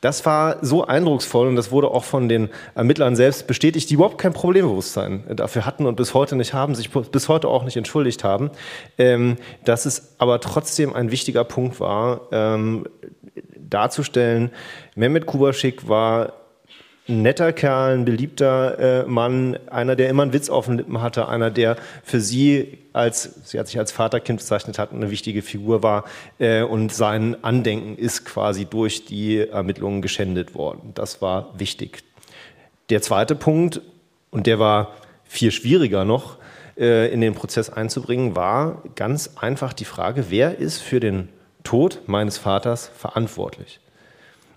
Das 0.00 0.26
war 0.26 0.56
so 0.62 0.84
eindrucksvoll 0.84 1.46
und 1.46 1.54
das 1.54 1.70
wurde 1.70 1.88
auch 1.88 2.02
von 2.02 2.28
den 2.28 2.48
Ermittlern 2.74 3.14
selbst 3.14 3.46
bestätigt, 3.46 3.88
die 3.88 3.94
überhaupt 3.94 4.18
kein 4.18 4.32
Problembewusstsein 4.32 5.22
dafür 5.36 5.64
hatten 5.64 5.86
und 5.86 5.94
bis 5.94 6.12
heute 6.12 6.34
nicht 6.34 6.54
haben, 6.54 6.74
sich 6.74 6.90
bis 6.90 7.28
heute 7.28 7.46
auch 7.46 7.62
nicht 7.62 7.76
entschuldigt 7.76 8.24
haben. 8.24 8.50
Ähm, 8.98 9.36
dass 9.64 9.86
es 9.86 10.16
aber 10.18 10.40
trotzdem 10.40 10.92
ein 10.92 11.12
wichtiger 11.12 11.44
Punkt 11.44 11.78
war, 11.78 12.22
ähm, 12.32 12.84
darzustellen, 13.72 14.50
Mehmet 14.94 15.26
Kubaschik 15.26 15.88
war 15.88 16.34
ein 17.08 17.22
netter 17.22 17.52
Kerl, 17.52 17.94
ein 17.94 18.04
beliebter 18.04 18.78
äh, 18.78 19.06
Mann, 19.06 19.58
einer, 19.68 19.96
der 19.96 20.08
immer 20.08 20.22
einen 20.22 20.32
Witz 20.32 20.48
auf 20.48 20.66
den 20.66 20.78
Lippen 20.78 21.00
hatte, 21.02 21.28
einer, 21.28 21.50
der 21.50 21.76
für 22.04 22.20
sie 22.20 22.78
als, 22.92 23.40
sie 23.44 23.58
hat 23.58 23.66
sich 23.66 23.78
als 23.78 23.90
Vaterkind 23.90 24.38
bezeichnet 24.38 24.78
hat, 24.78 24.92
eine 24.92 25.10
wichtige 25.10 25.42
Figur 25.42 25.82
war 25.82 26.04
äh, 26.38 26.62
und 26.62 26.92
sein 26.92 27.42
Andenken 27.42 27.96
ist 27.96 28.24
quasi 28.24 28.66
durch 28.66 29.04
die 29.04 29.38
Ermittlungen 29.38 30.00
geschändet 30.00 30.54
worden. 30.54 30.92
Das 30.94 31.20
war 31.20 31.58
wichtig. 31.58 32.04
Der 32.90 33.02
zweite 33.02 33.34
Punkt, 33.34 33.80
und 34.30 34.46
der 34.46 34.58
war 34.58 34.92
viel 35.24 35.50
schwieriger 35.50 36.04
noch 36.04 36.38
äh, 36.76 37.12
in 37.12 37.20
den 37.20 37.34
Prozess 37.34 37.68
einzubringen, 37.70 38.36
war 38.36 38.82
ganz 38.94 39.32
einfach 39.40 39.72
die 39.72 39.84
Frage, 39.84 40.26
wer 40.28 40.58
ist 40.58 40.80
für 40.80 41.00
den 41.00 41.28
Tod 41.62 42.00
meines 42.06 42.38
Vaters 42.38 42.90
verantwortlich? 42.96 43.80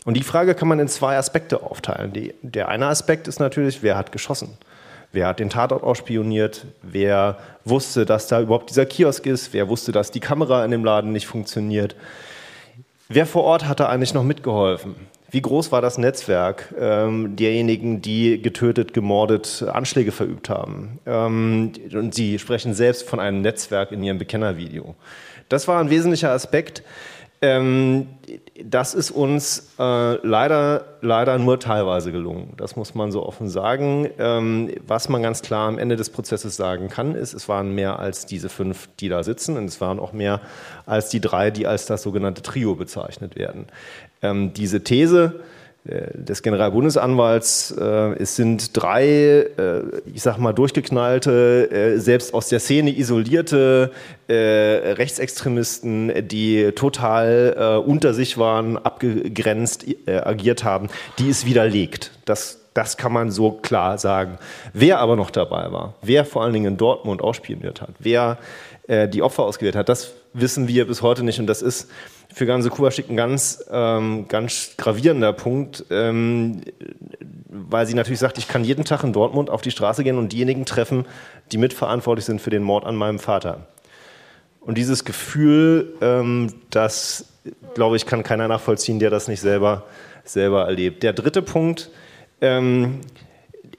Und 0.05 0.15
die 0.15 0.23
Frage 0.23 0.53
kann 0.53 0.67
man 0.67 0.79
in 0.79 0.87
zwei 0.87 1.17
Aspekte 1.17 1.63
aufteilen. 1.63 2.13
Die, 2.13 2.33
der 2.41 2.69
eine 2.69 2.87
Aspekt 2.87 3.27
ist 3.27 3.39
natürlich, 3.39 3.81
wer 3.81 3.97
hat 3.97 4.11
geschossen? 4.11 4.57
Wer 5.11 5.27
hat 5.27 5.39
den 5.39 5.49
Tatort 5.49 5.81
ausspioniert? 5.81 6.65
Wer 6.83 7.37
wusste, 7.63 8.05
dass 8.05 8.27
da 8.27 8.41
überhaupt 8.41 8.69
dieser 8.69 8.85
Kiosk 8.85 9.25
ist? 9.25 9.53
Wer 9.53 9.69
wusste, 9.69 9.91
dass 9.91 10.11
die 10.11 10.19
Kamera 10.19 10.63
in 10.63 10.71
dem 10.71 10.83
Laden 10.83 11.11
nicht 11.11 11.25
funktioniert? 11.25 11.95
Wer 13.07 13.25
vor 13.25 13.43
Ort 13.43 13.67
hat 13.67 13.79
da 13.79 13.87
eigentlich 13.87 14.13
noch 14.13 14.23
mitgeholfen? 14.23 14.95
Wie 15.31 15.41
groß 15.41 15.71
war 15.71 15.81
das 15.81 15.97
Netzwerk 15.97 16.73
ähm, 16.79 17.35
derjenigen, 17.35 18.01
die 18.01 18.41
getötet, 18.41 18.93
gemordet, 18.93 19.65
Anschläge 19.67 20.11
verübt 20.11 20.49
haben? 20.49 20.99
Ähm, 21.05 21.71
und 21.93 22.13
Sie 22.13 22.37
sprechen 22.37 22.73
selbst 22.73 23.09
von 23.09 23.19
einem 23.19 23.41
Netzwerk 23.41 23.91
in 23.91 24.03
Ihrem 24.03 24.17
Bekennervideo. 24.17 24.95
Das 25.49 25.67
war 25.67 25.79
ein 25.79 25.89
wesentlicher 25.89 26.31
Aspekt, 26.31 26.83
ähm, 27.41 28.07
das 28.63 28.93
ist 28.93 29.11
uns 29.11 29.73
äh, 29.77 30.15
leider, 30.25 30.85
leider 31.01 31.37
nur 31.37 31.59
teilweise 31.59 32.11
gelungen. 32.11 32.53
Das 32.57 32.75
muss 32.75 32.95
man 32.95 33.11
so 33.11 33.25
offen 33.25 33.49
sagen. 33.49 34.09
Ähm, 34.17 34.71
was 34.87 35.09
man 35.09 35.21
ganz 35.21 35.41
klar 35.41 35.67
am 35.67 35.77
Ende 35.77 35.95
des 35.95 36.09
Prozesses 36.09 36.55
sagen 36.55 36.87
kann, 36.87 37.13
ist, 37.13 37.33
es 37.33 37.49
waren 37.49 37.75
mehr 37.75 37.99
als 37.99 38.25
diese 38.25 38.49
fünf, 38.49 38.89
die 38.99 39.09
da 39.09 39.21
sitzen, 39.23 39.57
und 39.57 39.65
es 39.65 39.81
waren 39.81 39.99
auch 39.99 40.13
mehr 40.13 40.41
als 40.85 41.09
die 41.09 41.19
drei, 41.19 41.51
die 41.51 41.67
als 41.67 41.85
das 41.85 42.01
sogenannte 42.01 42.41
Trio 42.41 42.75
bezeichnet 42.75 43.35
werden. 43.35 43.67
Ähm, 44.21 44.53
diese 44.53 44.83
These, 44.83 45.41
des 45.85 46.41
Generalbundesanwalts. 46.41 47.75
Äh, 47.79 48.15
es 48.15 48.35
sind 48.35 48.75
drei, 48.75 49.05
äh, 49.05 49.83
ich 50.11 50.23
sag 50.23 50.39
mal, 50.39 50.53
durchgeknallte, 50.53 51.95
selbst 51.97 52.33
aus 52.33 52.49
der 52.49 52.59
Szene 52.59 52.97
isolierte 52.97 53.91
Rechtsextremisten, 54.27 56.27
die 56.27 56.71
total 56.71 57.83
unter 57.85 58.15
sich 58.15 58.39
waren, 58.39 58.77
abgegrenzt 58.77 59.85
agiert 60.07 60.63
haben, 60.63 60.89
die 61.19 61.29
es 61.29 61.45
widerlegt. 61.45 62.11
Das, 62.25 62.59
das 62.73 62.97
kann 62.97 63.13
man 63.13 63.29
so 63.29 63.51
klar 63.51 63.99
sagen. 63.99 64.39
Wer 64.73 64.97
aber 64.99 65.15
noch 65.15 65.29
dabei 65.29 65.71
war, 65.71 65.93
wer 66.01 66.25
vor 66.25 66.43
allen 66.43 66.53
Dingen 66.53 66.73
in 66.73 66.77
Dortmund 66.77 67.21
ausspioniert 67.21 67.81
hat, 67.81 67.91
wer 67.99 68.39
die 68.87 69.21
Opfer 69.21 69.43
ausgewählt 69.43 69.75
hat, 69.75 69.89
das 69.89 70.13
wissen 70.33 70.67
wir 70.67 70.87
bis 70.87 71.03
heute 71.03 71.23
nicht 71.23 71.39
und 71.39 71.47
das 71.47 71.61
ist 71.61 71.89
für 72.35 72.45
Ganze 72.45 72.69
Kubaschick 72.69 73.09
ein 73.09 73.15
ganz, 73.15 73.63
ähm, 73.71 74.27
ganz 74.27 74.73
gravierender 74.75 75.31
Punkt, 75.31 75.85
ähm, 75.89 76.59
weil 77.47 77.87
sie 77.87 77.93
natürlich 77.93 78.19
sagt, 78.19 78.37
ich 78.37 78.49
kann 78.49 78.65
jeden 78.65 78.83
Tag 78.83 79.05
in 79.05 79.13
Dortmund 79.13 79.49
auf 79.49 79.61
die 79.61 79.71
Straße 79.71 80.03
gehen 80.03 80.17
und 80.17 80.33
diejenigen 80.33 80.65
treffen, 80.65 81.05
die 81.53 81.57
mitverantwortlich 81.57 82.25
sind 82.25 82.41
für 82.41 82.49
den 82.49 82.61
Mord 82.61 82.85
an 82.85 82.97
meinem 82.97 83.19
Vater. 83.19 83.67
Und 84.59 84.77
dieses 84.77 85.05
Gefühl, 85.05 85.93
ähm, 86.01 86.53
das, 86.71 87.23
glaube 87.73 87.95
ich, 87.95 88.05
kann 88.05 88.21
keiner 88.21 88.49
nachvollziehen, 88.49 88.99
der 88.99 89.11
das 89.11 89.29
nicht 89.29 89.39
selber, 89.39 89.83
selber 90.25 90.65
erlebt. 90.65 91.03
Der 91.03 91.13
dritte 91.13 91.41
Punkt, 91.41 91.89
ähm, 92.41 92.99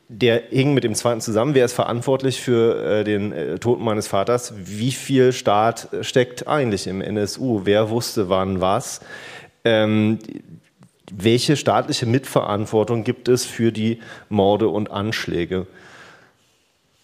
der 0.09 0.43
hing 0.51 0.75
mit 0.75 0.85
dem 0.85 0.95
zweiten 0.95 1.21
zusammen. 1.21 1.55
Wer 1.55 1.65
ist 1.65 1.73
verantwortlich 1.73 2.41
für 2.41 3.01
äh, 3.01 3.05
den 3.05 3.33
äh, 3.33 3.59
Tod 3.59 3.81
meines 3.81 4.07
Vaters? 4.07 4.55
Wie 4.57 4.93
viel 4.93 5.33
Staat 5.33 5.89
steckt 6.03 6.47
eigentlich 6.47 6.87
im 6.87 7.01
NSU? 7.01 7.63
Wer 7.65 7.91
wusste 7.91 8.29
wann 8.29 8.61
was? 8.61 9.01
Ähm, 9.65 10.19
welche 11.13 11.57
staatliche 11.57 12.07
Mitverantwortung 12.07 13.05
gibt 13.05 13.29
es 13.29 13.45
für 13.45 13.73
die 13.73 14.01
Morde 14.29 14.69
und 14.69 14.91
Anschläge? 14.91 15.67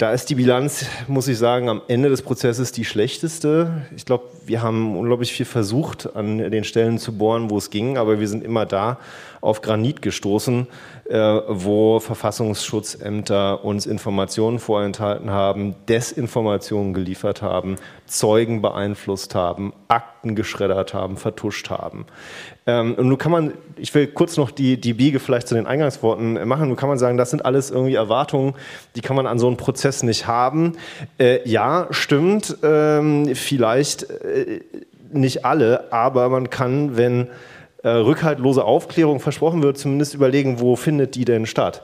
Da 0.02 0.10
ist 0.10 0.30
die 0.30 0.34
Bilanz, 0.34 0.86
muss 1.06 1.28
ich 1.28 1.38
sagen, 1.38 1.68
am 1.68 1.80
Ende 1.86 2.08
des 2.08 2.22
Prozesses 2.22 2.72
die 2.72 2.84
schlechteste. 2.84 3.86
Ich 3.94 4.04
glaube, 4.04 4.24
wir 4.46 4.60
haben 4.60 4.96
unglaublich 4.96 5.32
viel 5.32 5.46
versucht, 5.46 6.16
an 6.16 6.38
den 6.38 6.64
Stellen 6.64 6.98
zu 6.98 7.16
bohren, 7.16 7.50
wo 7.50 7.58
es 7.58 7.70
ging, 7.70 7.96
aber 7.96 8.18
wir 8.18 8.26
sind 8.26 8.42
immer 8.42 8.66
da 8.66 8.98
auf 9.40 9.60
Granit 9.60 10.02
gestoßen, 10.02 10.66
äh, 11.01 11.01
wo 11.12 12.00
Verfassungsschutzämter 12.00 13.64
uns 13.64 13.84
Informationen 13.84 14.58
vorenthalten 14.58 15.30
haben, 15.30 15.74
Desinformationen 15.88 16.94
geliefert 16.94 17.42
haben, 17.42 17.76
Zeugen 18.06 18.62
beeinflusst 18.62 19.34
haben, 19.34 19.74
Akten 19.88 20.34
geschreddert 20.34 20.94
haben, 20.94 21.18
vertuscht 21.18 21.68
haben. 21.68 22.06
Ähm, 22.66 22.94
und 22.94 23.08
nun 23.08 23.18
kann 23.18 23.32
man, 23.32 23.52
ich 23.76 23.94
will 23.94 24.06
kurz 24.06 24.36
noch 24.36 24.50
die, 24.50 24.80
die 24.80 24.94
Biege 24.94 25.20
vielleicht 25.20 25.48
zu 25.48 25.54
den 25.54 25.66
Eingangsworten 25.66 26.46
machen, 26.48 26.68
nun 26.68 26.76
kann 26.76 26.88
man 26.88 26.98
sagen, 26.98 27.18
das 27.18 27.30
sind 27.30 27.44
alles 27.44 27.70
irgendwie 27.70 27.94
Erwartungen, 27.94 28.54
die 28.96 29.02
kann 29.02 29.16
man 29.16 29.26
an 29.26 29.38
so 29.38 29.48
einem 29.48 29.56
Prozess 29.58 30.02
nicht 30.02 30.26
haben. 30.26 30.74
Äh, 31.18 31.46
ja, 31.48 31.88
stimmt, 31.90 32.56
ähm, 32.62 33.34
vielleicht 33.34 34.04
äh, 34.10 34.60
nicht 35.12 35.44
alle, 35.44 35.92
aber 35.92 36.28
man 36.30 36.48
kann, 36.48 36.96
wenn 36.96 37.28
äh, 37.82 37.88
rückhaltlose 37.88 38.64
Aufklärung 38.64 39.20
versprochen 39.20 39.62
wird, 39.62 39.78
zumindest 39.78 40.14
überlegen, 40.14 40.60
wo 40.60 40.76
findet 40.76 41.14
die 41.14 41.24
denn 41.24 41.46
statt. 41.46 41.82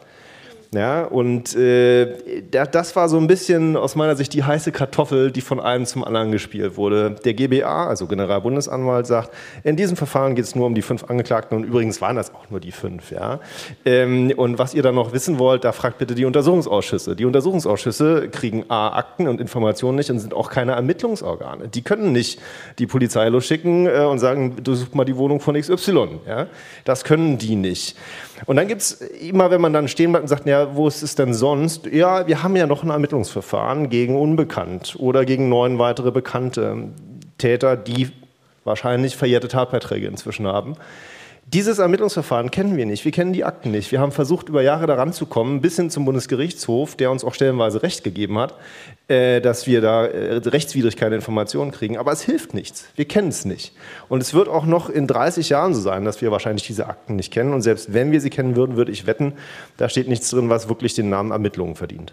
Ja, 0.74 1.04
und 1.04 1.56
äh, 1.56 2.42
das 2.50 2.94
war 2.94 3.08
so 3.08 3.16
ein 3.16 3.26
bisschen 3.26 3.74
aus 3.74 3.96
meiner 3.96 4.16
Sicht 4.16 4.34
die 4.34 4.44
heiße 4.44 4.70
Kartoffel, 4.70 5.30
die 5.30 5.40
von 5.40 5.60
einem 5.60 5.86
zum 5.86 6.04
anderen 6.04 6.30
gespielt 6.30 6.76
wurde. 6.76 7.16
Der 7.24 7.32
GBA, 7.32 7.86
also 7.86 8.06
Generalbundesanwalt, 8.06 9.06
sagt, 9.06 9.30
in 9.64 9.76
diesem 9.76 9.96
Verfahren 9.96 10.34
geht 10.34 10.44
es 10.44 10.54
nur 10.54 10.66
um 10.66 10.74
die 10.74 10.82
fünf 10.82 11.04
Angeklagten 11.04 11.56
und 11.56 11.64
übrigens 11.64 12.02
waren 12.02 12.16
das 12.16 12.34
auch 12.34 12.50
nur 12.50 12.60
die 12.60 12.72
fünf. 12.72 13.10
Ja? 13.10 13.40
Ähm, 13.86 14.30
und 14.36 14.58
was 14.58 14.74
ihr 14.74 14.82
dann 14.82 14.94
noch 14.94 15.14
wissen 15.14 15.38
wollt, 15.38 15.64
da 15.64 15.72
fragt 15.72 15.96
bitte 15.96 16.14
die 16.14 16.26
Untersuchungsausschüsse. 16.26 17.16
Die 17.16 17.24
Untersuchungsausschüsse 17.24 18.28
kriegen 18.28 18.66
A, 18.68 18.90
Akten 18.90 19.26
und 19.26 19.40
Informationen 19.40 19.96
nicht 19.96 20.10
und 20.10 20.18
sind 20.18 20.34
auch 20.34 20.50
keine 20.50 20.72
Ermittlungsorgane. 20.72 21.68
Die 21.68 21.80
können 21.80 22.12
nicht 22.12 22.40
die 22.78 22.86
Polizei 22.86 23.26
losschicken 23.30 23.86
äh, 23.86 24.04
und 24.04 24.18
sagen, 24.18 24.56
du 24.62 24.74
such 24.74 24.92
mal 24.92 25.06
die 25.06 25.16
Wohnung 25.16 25.40
von 25.40 25.58
XY. 25.58 26.20
Ja? 26.26 26.46
Das 26.84 27.04
können 27.04 27.38
die 27.38 27.56
nicht. 27.56 27.96
Und 28.47 28.57
dann 28.57 28.68
gibt 28.68 28.82
es 28.82 28.93
immer, 28.93 29.51
wenn 29.51 29.61
man 29.61 29.72
dann 29.72 29.89
stehen 29.89 30.12
bleibt 30.12 30.24
und 30.24 30.28
sagt, 30.28 30.47
ja, 30.47 30.74
wo 30.74 30.89
ist 30.89 31.03
es 31.03 31.14
denn 31.14 31.34
sonst? 31.34 31.86
Ja, 31.86 32.26
wir 32.26 32.43
haben 32.43 32.57
ja 32.57 32.66
noch 32.66 32.82
ein 32.82 32.91
Ermittlungsverfahren 32.91 33.91
gegen 33.91 34.16
Unbekannt 34.16 34.97
oder 34.99 35.24
gegen 35.24 35.49
neun 35.49 35.78
weitere 35.78 36.11
bekannte 36.11 36.89
Täter, 37.39 37.76
die 37.76 38.11
wahrscheinlich 38.64 39.16
verjährte 39.16 39.49
Tatbeiträge 39.49 40.07
inzwischen 40.07 40.47
haben. 40.47 40.76
Dieses 41.51 41.78
Ermittlungsverfahren 41.78 42.51
kennen 42.51 42.76
wir 42.76 42.84
nicht. 42.84 43.07
Wir 43.07 43.12
kennen 43.12 43.32
die 43.32 43.42
Akten 43.42 43.70
nicht. 43.70 43.90
Wir 43.90 44.01
haben 44.01 44.12
versucht, 44.12 44.51
über 44.51 44.61
Jahre 44.61 44.86
daran 44.86 45.14
zu 45.14 45.24
kommen, 45.24 45.62
bis 45.62 45.76
hin 45.76 45.88
zum 45.88 46.05
Bundesgerichtshof, 46.05 46.94
der 46.94 47.11
uns 47.11 47.24
auch 47.24 47.32
stellenweise 47.32 47.82
Recht 47.82 48.05
gegeben 48.05 48.38
hat, 48.38 48.55
äh, 49.09 49.40
dass 49.40 49.66
wir 49.66 49.80
da 49.80 50.05
äh, 50.05 50.36
rechtswidrig 50.36 50.99
keine 50.99 51.14
Informationen 51.14 51.70
kriegen. 51.70 51.96
Aber 51.96 52.12
es 52.12 52.20
hilft 52.20 52.53
nichts. 52.53 52.84
Wir 52.96 53.07
kennen 53.07 53.28
es 53.28 53.46
nicht. 53.46 53.72
Und 54.11 54.20
es 54.20 54.34
wird 54.34 54.49
auch 54.49 54.66
noch 54.66 54.90
in 54.90 55.07
30 55.07 55.49
Jahren 55.49 55.72
so 55.72 55.80
sein, 55.80 56.05
dass 56.05 56.20
wir 56.20 56.30
wahrscheinlich 56.30 56.66
diese 56.66 56.86
Akten 56.86 57.16
nicht 57.16 57.32
kennen. 57.32 57.55
Und 57.55 57.62
selbst 57.62 57.94
wenn 57.94 58.12
wir 58.12 58.20
sie 58.20 58.28
kennen 58.28 58.55
würden, 58.55 58.76
würde 58.76 58.92
ich 58.92 59.07
wetten, 59.07 59.32
da 59.78 59.88
steht 59.88 60.07
nichts 60.07 60.28
drin, 60.28 60.51
was 60.51 60.68
wirklich 60.68 60.92
den 60.92 61.09
Namen 61.09 61.30
Ermittlungen 61.30 61.76
verdient. 61.76 62.12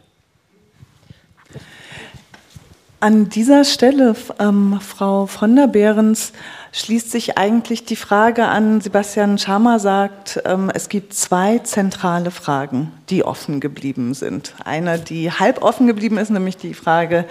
An 3.01 3.27
dieser 3.27 3.65
Stelle, 3.65 4.15
ähm, 4.39 4.79
Frau 4.81 5.25
von 5.25 5.55
der 5.57 5.67
Behrens, 5.67 6.31
schließt 6.75 7.09
sich 7.09 7.37
eigentlich 7.37 7.85
die 7.85 7.95
Frage 7.95 8.45
an, 8.45 8.81
Sebastian 8.81 9.37
Schama 9.37 9.79
sagt, 9.79 10.41
ähm, 10.43 10.69
es 10.73 10.89
gibt 10.89 11.13
zwei 11.13 11.59
zentrale 11.59 12.31
Fragen, 12.31 12.91
die 13.09 13.23
offen 13.23 13.61
geblieben 13.61 14.13
sind. 14.13 14.53
Eine, 14.65 14.99
die 14.99 15.31
halb 15.31 15.63
offen 15.63 15.87
geblieben 15.87 16.17
ist, 16.17 16.31
nämlich 16.31 16.57
die 16.57 16.73
Frage 16.73 17.25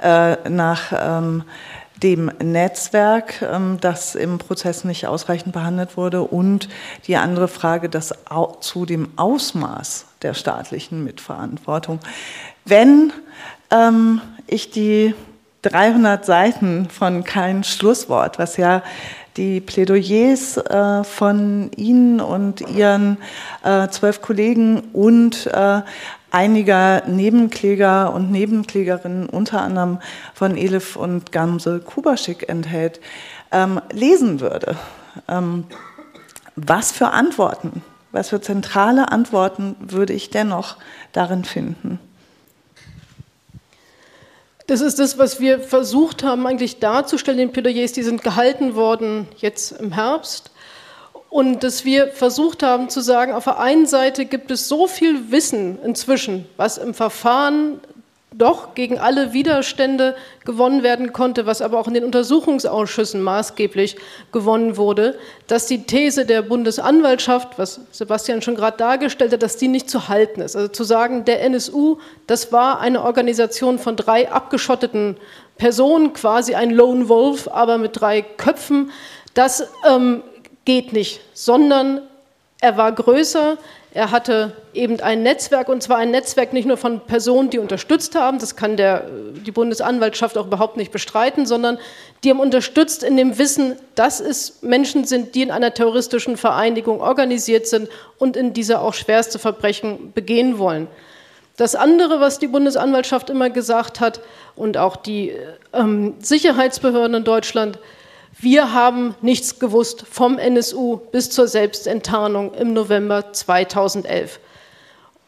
äh, 0.00 0.48
nach 0.48 0.92
ähm, 0.96 1.42
dem 2.04 2.30
Netzwerk, 2.40 3.42
ähm, 3.42 3.78
das 3.80 4.14
im 4.14 4.38
Prozess 4.38 4.84
nicht 4.84 5.08
ausreichend 5.08 5.52
behandelt 5.52 5.96
wurde, 5.96 6.22
und 6.22 6.68
die 7.08 7.16
andere 7.16 7.48
Frage, 7.48 7.88
das 7.88 8.14
zu 8.60 8.86
dem 8.86 9.08
Ausmaß 9.16 10.06
der 10.22 10.34
staatlichen 10.34 11.02
Mitverantwortung. 11.02 11.98
Wenn 12.64 13.12
ich 14.46 14.70
die 14.70 15.14
300 15.64 16.24
Seiten 16.24 16.88
von 16.90 17.24
kein 17.24 17.64
Schlusswort, 17.64 18.38
was 18.38 18.56
ja 18.56 18.82
die 19.36 19.60
Plädoyers 19.60 20.58
äh, 20.58 21.04
von 21.04 21.70
Ihnen 21.76 22.20
und 22.20 22.60
Ihren 22.60 23.18
äh, 23.64 23.88
zwölf 23.88 24.22
Kollegen 24.22 24.80
und 24.92 25.46
äh, 25.46 25.82
einiger 26.30 27.02
Nebenkläger 27.06 28.12
und 28.12 28.30
Nebenklägerinnen, 28.30 29.28
unter 29.28 29.62
anderem 29.62 29.98
von 30.34 30.56
Elif 30.56 30.96
und 30.96 31.32
Gamse 31.32 31.80
Kubaschik 31.80 32.48
enthält, 32.48 33.00
ähm, 33.52 33.80
lesen 33.92 34.40
würde. 34.40 34.76
Ähm, 35.28 35.64
was 36.56 36.92
für 36.92 37.08
Antworten, 37.08 37.82
was 38.12 38.28
für 38.28 38.40
zentrale 38.40 39.10
Antworten 39.10 39.76
würde 39.80 40.12
ich 40.12 40.30
dennoch 40.30 40.76
darin 41.12 41.44
finden? 41.44 41.98
Das 44.66 44.80
ist 44.80 44.98
das, 44.98 45.18
was 45.18 45.40
wir 45.40 45.60
versucht 45.60 46.22
haben, 46.22 46.46
eigentlich 46.46 46.78
darzustellen. 46.78 47.38
Den 47.38 47.52
Plädoyers, 47.52 47.92
die 47.92 48.02
sind 48.02 48.22
gehalten 48.22 48.74
worden 48.74 49.28
jetzt 49.36 49.72
im 49.72 49.92
Herbst. 49.92 50.50
Und 51.28 51.64
dass 51.64 51.84
wir 51.84 52.08
versucht 52.08 52.62
haben 52.62 52.88
zu 52.88 53.00
sagen, 53.00 53.32
auf 53.32 53.44
der 53.44 53.58
einen 53.58 53.86
Seite 53.86 54.24
gibt 54.24 54.50
es 54.50 54.68
so 54.68 54.86
viel 54.86 55.32
Wissen 55.32 55.78
inzwischen, 55.82 56.46
was 56.56 56.78
im 56.78 56.94
Verfahren 56.94 57.80
doch 58.38 58.74
gegen 58.74 58.98
alle 58.98 59.32
Widerstände 59.32 60.16
gewonnen 60.44 60.82
werden 60.82 61.12
konnte, 61.12 61.46
was 61.46 61.62
aber 61.62 61.78
auch 61.78 61.88
in 61.88 61.94
den 61.94 62.04
Untersuchungsausschüssen 62.04 63.22
maßgeblich 63.22 63.96
gewonnen 64.32 64.76
wurde, 64.76 65.18
dass 65.46 65.66
die 65.66 65.84
These 65.84 66.26
der 66.26 66.42
Bundesanwaltschaft, 66.42 67.58
was 67.58 67.80
Sebastian 67.92 68.42
schon 68.42 68.56
gerade 68.56 68.76
dargestellt 68.76 69.32
hat, 69.32 69.42
dass 69.42 69.56
die 69.56 69.68
nicht 69.68 69.88
zu 69.88 70.08
halten 70.08 70.40
ist. 70.40 70.56
Also 70.56 70.68
zu 70.68 70.84
sagen, 70.84 71.24
der 71.24 71.42
NSU, 71.42 71.98
das 72.26 72.52
war 72.52 72.80
eine 72.80 73.02
Organisation 73.02 73.78
von 73.78 73.96
drei 73.96 74.30
abgeschotteten 74.30 75.16
Personen, 75.56 76.12
quasi 76.12 76.54
ein 76.54 76.70
Lone 76.70 77.08
Wolf, 77.08 77.48
aber 77.48 77.78
mit 77.78 78.00
drei 78.00 78.22
Köpfen, 78.22 78.90
das 79.34 79.68
ähm, 79.88 80.22
geht 80.64 80.92
nicht, 80.92 81.20
sondern 81.32 82.02
er 82.60 82.76
war 82.76 82.92
größer, 82.92 83.58
er 83.94 84.10
hatte 84.10 84.52
eben 84.74 84.98
ein 84.98 85.22
Netzwerk, 85.22 85.68
und 85.68 85.80
zwar 85.80 85.98
ein 85.98 86.10
Netzwerk 86.10 86.52
nicht 86.52 86.66
nur 86.66 86.76
von 86.76 86.98
Personen, 86.98 87.48
die 87.50 87.60
unterstützt 87.60 88.16
haben, 88.16 88.40
das 88.40 88.56
kann 88.56 88.76
der, 88.76 89.06
die 89.46 89.52
Bundesanwaltschaft 89.52 90.36
auch 90.36 90.46
überhaupt 90.46 90.76
nicht 90.76 90.90
bestreiten, 90.90 91.46
sondern 91.46 91.78
die 92.24 92.30
haben 92.30 92.40
unterstützt 92.40 93.04
in 93.04 93.16
dem 93.16 93.38
Wissen, 93.38 93.76
dass 93.94 94.18
es 94.18 94.62
Menschen 94.62 95.04
sind, 95.04 95.36
die 95.36 95.42
in 95.42 95.52
einer 95.52 95.72
terroristischen 95.72 96.36
Vereinigung 96.36 97.00
organisiert 97.00 97.68
sind 97.68 97.88
und 98.18 98.36
in 98.36 98.52
dieser 98.52 98.82
auch 98.82 98.94
schwerste 98.94 99.38
Verbrechen 99.38 100.12
begehen 100.12 100.58
wollen. 100.58 100.88
Das 101.56 101.76
andere, 101.76 102.18
was 102.18 102.40
die 102.40 102.48
Bundesanwaltschaft 102.48 103.30
immer 103.30 103.48
gesagt 103.48 104.00
hat 104.00 104.20
und 104.56 104.76
auch 104.76 104.96
die 104.96 105.32
ähm, 105.72 106.14
Sicherheitsbehörden 106.18 107.18
in 107.18 107.24
Deutschland, 107.24 107.78
wir 108.44 108.72
haben 108.72 109.14
nichts 109.22 109.58
gewusst 109.58 110.04
vom 110.08 110.38
NSU 110.38 110.98
bis 111.10 111.30
zur 111.30 111.48
Selbstenttarnung 111.48 112.54
im 112.54 112.72
November 112.72 113.32
2011. 113.32 114.38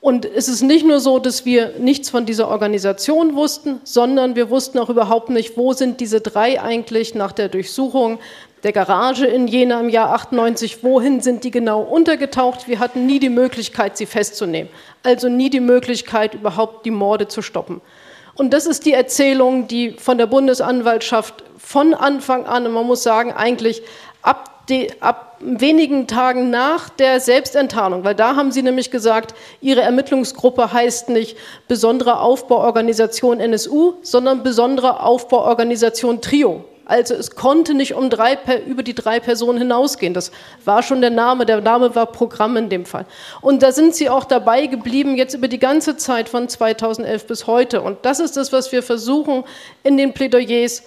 Und 0.00 0.24
es 0.24 0.46
ist 0.46 0.62
nicht 0.62 0.86
nur 0.86 1.00
so, 1.00 1.18
dass 1.18 1.44
wir 1.44 1.72
nichts 1.80 2.10
von 2.10 2.26
dieser 2.26 2.48
Organisation 2.48 3.34
wussten, 3.34 3.80
sondern 3.82 4.36
wir 4.36 4.50
wussten 4.50 4.78
auch 4.78 4.90
überhaupt 4.90 5.30
nicht, 5.30 5.56
wo 5.56 5.72
sind 5.72 6.00
diese 6.00 6.20
drei 6.20 6.60
eigentlich 6.60 7.16
nach 7.16 7.32
der 7.32 7.48
Durchsuchung 7.48 8.20
der 8.62 8.72
Garage 8.72 9.26
in 9.26 9.48
Jena 9.48 9.80
im 9.80 9.88
Jahr 9.88 10.12
98, 10.12 10.84
wohin 10.84 11.20
sind 11.20 11.42
die 11.42 11.50
genau 11.50 11.82
untergetaucht. 11.82 12.68
Wir 12.68 12.78
hatten 12.78 13.06
nie 13.06 13.18
die 13.18 13.30
Möglichkeit, 13.30 13.96
sie 13.96 14.06
festzunehmen. 14.06 14.70
Also 15.02 15.28
nie 15.28 15.50
die 15.50 15.60
Möglichkeit, 15.60 16.34
überhaupt 16.34 16.86
die 16.86 16.90
Morde 16.90 17.28
zu 17.28 17.42
stoppen. 17.42 17.80
Und 18.36 18.52
das 18.52 18.66
ist 18.66 18.84
die 18.84 18.92
Erzählung, 18.92 19.66
die 19.66 19.92
von 19.92 20.18
der 20.18 20.26
Bundesanwaltschaft 20.26 21.42
von 21.58 21.94
Anfang 21.94 22.46
an, 22.46 22.66
und 22.66 22.72
man 22.72 22.86
muss 22.86 23.02
sagen, 23.02 23.32
eigentlich 23.32 23.82
ab, 24.22 24.68
die, 24.68 24.90
ab 25.00 25.38
wenigen 25.40 26.06
Tagen 26.06 26.50
nach 26.50 26.88
der 26.88 27.20
Selbstenttarnung, 27.20 28.04
weil 28.04 28.14
da 28.14 28.36
haben 28.36 28.52
sie 28.52 28.62
nämlich 28.62 28.90
gesagt, 28.90 29.34
ihre 29.60 29.82
Ermittlungsgruppe 29.82 30.72
heißt 30.72 31.08
nicht 31.08 31.36
besondere 31.68 32.20
Aufbauorganisation 32.20 33.40
NSU, 33.40 33.94
sondern 34.02 34.42
besondere 34.42 35.00
Aufbauorganisation 35.00 36.20
Trio. 36.20 36.64
Also 36.88 37.14
es 37.14 37.32
konnte 37.32 37.74
nicht 37.74 37.94
um 37.94 38.10
drei, 38.10 38.38
über 38.64 38.84
die 38.84 38.94
drei 38.94 39.18
Personen 39.18 39.58
hinausgehen. 39.58 40.14
Das 40.14 40.30
war 40.64 40.84
schon 40.84 41.00
der 41.00 41.10
Name. 41.10 41.44
Der 41.44 41.60
Name 41.60 41.96
war 41.96 42.06
Programm 42.06 42.56
in 42.56 42.68
dem 42.68 42.86
Fall. 42.86 43.06
Und 43.40 43.64
da 43.64 43.72
sind 43.72 43.96
sie 43.96 44.08
auch 44.08 44.24
dabei 44.24 44.66
geblieben, 44.66 45.16
jetzt 45.16 45.34
über 45.34 45.48
die 45.48 45.58
ganze 45.58 45.96
Zeit 45.96 46.28
von 46.28 46.48
2011 46.48 47.26
bis 47.26 47.48
heute. 47.48 47.82
Und 47.82 47.98
das 48.02 48.20
ist 48.20 48.36
das, 48.36 48.52
was 48.52 48.70
wir 48.70 48.84
versuchen 48.84 49.42
in 49.82 49.96
den 49.96 50.14
Plädoyers 50.14 50.84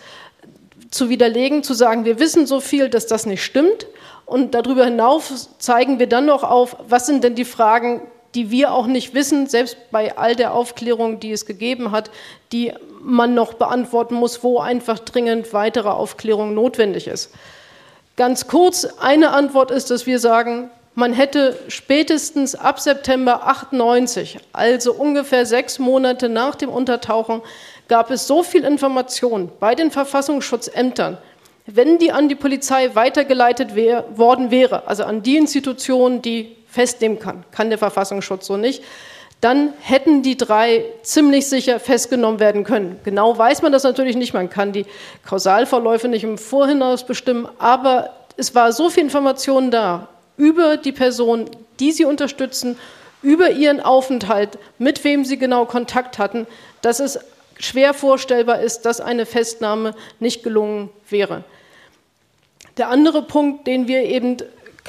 zu 0.89 1.09
widerlegen, 1.09 1.63
zu 1.63 1.73
sagen, 1.73 2.05
wir 2.05 2.17
wissen 2.17 2.47
so 2.47 2.61
viel, 2.61 2.87
dass 2.87 3.05
das 3.05 3.25
nicht 3.25 3.43
stimmt. 3.43 3.85
Und 4.25 4.55
darüber 4.55 4.85
hinaus 4.85 5.49
zeigen 5.59 5.99
wir 5.99 6.07
dann 6.07 6.25
noch 6.25 6.43
auf, 6.43 6.77
was 6.87 7.07
sind 7.07 7.25
denn 7.25 7.35
die 7.35 7.45
Fragen, 7.45 8.01
die 8.35 8.51
wir 8.51 8.73
auch 8.73 8.87
nicht 8.87 9.13
wissen, 9.13 9.47
selbst 9.47 9.75
bei 9.91 10.17
all 10.17 10.35
der 10.35 10.53
Aufklärung, 10.53 11.19
die 11.19 11.31
es 11.31 11.45
gegeben 11.45 11.91
hat, 11.91 12.09
die 12.51 12.73
man 13.01 13.33
noch 13.33 13.53
beantworten 13.53 14.15
muss, 14.15 14.43
wo 14.43 14.59
einfach 14.59 14.99
dringend 14.99 15.53
weitere 15.53 15.89
Aufklärung 15.89 16.53
notwendig 16.53 17.07
ist. 17.07 17.31
Ganz 18.15 18.47
kurz, 18.47 18.85
eine 18.99 19.31
Antwort 19.31 19.71
ist, 19.71 19.91
dass 19.91 20.05
wir 20.05 20.19
sagen, 20.19 20.69
man 20.95 21.13
hätte 21.13 21.57
spätestens 21.69 22.55
ab 22.55 22.79
September 22.79 23.47
98, 23.47 24.39
also 24.51 24.93
ungefähr 24.93 25.45
sechs 25.45 25.79
Monate 25.79 26.27
nach 26.27 26.55
dem 26.55 26.69
Untertauchen, 26.69 27.41
gab 27.87 28.11
es 28.11 28.27
so 28.27 28.43
viel 28.43 28.65
Information 28.65 29.49
bei 29.59 29.75
den 29.75 29.91
Verfassungsschutzämtern, 29.91 31.17
wenn 31.65 31.99
die 31.99 32.11
an 32.11 32.27
die 32.27 32.35
Polizei 32.35 32.95
weitergeleitet 32.95 33.75
wär, 33.75 34.05
worden 34.15 34.51
wäre, 34.51 34.87
also 34.87 35.03
an 35.03 35.23
die 35.23 35.37
Institutionen, 35.37 36.21
die 36.21 36.55
festnehmen 36.67 37.19
kann, 37.19 37.45
kann 37.51 37.69
der 37.69 37.77
Verfassungsschutz 37.77 38.47
so 38.47 38.57
nicht, 38.57 38.83
dann 39.41 39.73
hätten 39.79 40.21
die 40.21 40.35
drei 40.35 40.83
ziemlich 41.01 41.47
sicher 41.47 41.79
festgenommen 41.79 42.39
werden 42.39 42.63
können. 42.63 42.99
Genau 43.03 43.37
weiß 43.37 43.61
man 43.61 43.71
das 43.71 43.83
natürlich 43.83 44.17
nicht, 44.17 44.33
man 44.33 44.49
kann 44.49 44.73
die 44.73 44.85
Kausalverläufe 45.25 46.09
nicht 46.09 46.23
im 46.23 46.37
Vorhinaus 46.37 47.05
bestimmen, 47.05 47.47
aber 47.57 48.09
es 48.35 48.53
war 48.53 48.73
so 48.73 48.89
viel 48.89 49.03
Information 49.03 49.71
da 49.71 50.09
über 50.35 50.77
die 50.77 50.91
Person, 50.91 51.49
die 51.79 51.91
sie 51.91 52.05
unterstützen, 52.05 52.77
über 53.21 53.51
ihren 53.51 53.79
Aufenthalt, 53.81 54.57
mit 54.77 55.03
wem 55.03 55.25
sie 55.25 55.37
genau 55.37 55.65
Kontakt 55.65 56.19
hatten, 56.19 56.47
dass 56.81 56.99
es 56.99 57.19
schwer 57.59 57.93
vorstellbar 57.93 58.61
ist, 58.61 58.81
dass 58.83 59.01
eine 59.01 59.25
Festnahme 59.25 59.93
nicht 60.19 60.43
gelungen 60.43 60.89
wäre. 61.09 61.43
Der 62.77 62.87
andere 62.89 63.21
Punkt, 63.21 63.67
den 63.67 63.89
wir 63.89 64.03
eben 64.03 64.37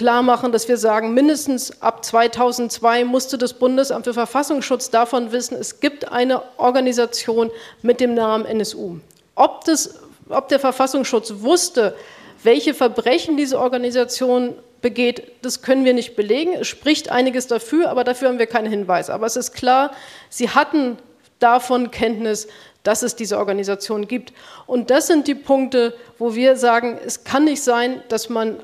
klar 0.01 0.23
machen, 0.23 0.51
dass 0.51 0.67
wir 0.67 0.79
sagen, 0.79 1.13
mindestens 1.13 1.83
ab 1.83 2.03
2002 2.03 3.05
musste 3.05 3.37
das 3.37 3.53
Bundesamt 3.53 4.07
für 4.07 4.15
Verfassungsschutz 4.15 4.89
davon 4.89 5.31
wissen, 5.31 5.59
es 5.59 5.79
gibt 5.79 6.11
eine 6.11 6.41
Organisation 6.57 7.51
mit 7.83 8.01
dem 8.01 8.15
Namen 8.15 8.47
NSU. 8.47 8.97
Ob, 9.35 9.63
das, 9.67 9.97
ob 10.31 10.49
der 10.49 10.59
Verfassungsschutz 10.59 11.35
wusste, 11.41 11.95
welche 12.43 12.73
Verbrechen 12.73 13.37
diese 13.37 13.61
Organisation 13.61 14.55
begeht, 14.81 15.33
das 15.43 15.61
können 15.61 15.85
wir 15.85 15.93
nicht 15.93 16.17
belegen. 16.17 16.55
Es 16.55 16.69
spricht 16.69 17.11
einiges 17.11 17.47
dafür, 17.47 17.91
aber 17.91 18.03
dafür 18.03 18.29
haben 18.29 18.39
wir 18.39 18.47
keine 18.47 18.71
Hinweise. 18.71 19.13
Aber 19.13 19.27
es 19.27 19.37
ist 19.37 19.53
klar, 19.53 19.91
sie 20.31 20.49
hatten 20.49 20.97
davon 21.41 21.91
Kenntnis, 21.91 22.49
dass 22.85 23.03
es 23.03 23.17
diese 23.17 23.37
Organisation 23.37 24.09
gibt. 24.09 24.33
Und 24.67 24.89
das 24.89 25.09
sind 25.09 25.29
die 25.29 25.35
Punkte, 25.35 25.93
wo 26.19 26.35
wir 26.35 26.57
sagen, 26.57 26.99
es 27.05 27.23
kann 27.23 27.45
nicht 27.45 27.63
sein, 27.63 28.03
dass 28.09 28.31
man 28.31 28.61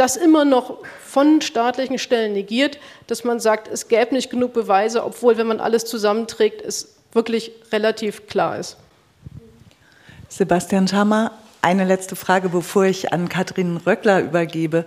das 0.00 0.16
immer 0.16 0.46
noch 0.46 0.78
von 1.06 1.42
staatlichen 1.42 1.98
Stellen 1.98 2.32
negiert, 2.32 2.78
dass 3.06 3.22
man 3.22 3.38
sagt, 3.38 3.68
es 3.68 3.88
gäbe 3.88 4.14
nicht 4.14 4.30
genug 4.30 4.54
Beweise, 4.54 5.04
obwohl, 5.04 5.36
wenn 5.36 5.46
man 5.46 5.60
alles 5.60 5.84
zusammenträgt, 5.84 6.62
es 6.62 6.94
wirklich 7.12 7.52
relativ 7.70 8.26
klar 8.26 8.58
ist. 8.58 8.78
Sebastian 10.30 10.88
Schammer, 10.88 11.32
eine 11.60 11.84
letzte 11.84 12.16
Frage, 12.16 12.48
bevor 12.48 12.84
ich 12.84 13.12
an 13.12 13.28
Katrin 13.28 13.76
Röckler 13.76 14.22
übergebe. 14.22 14.86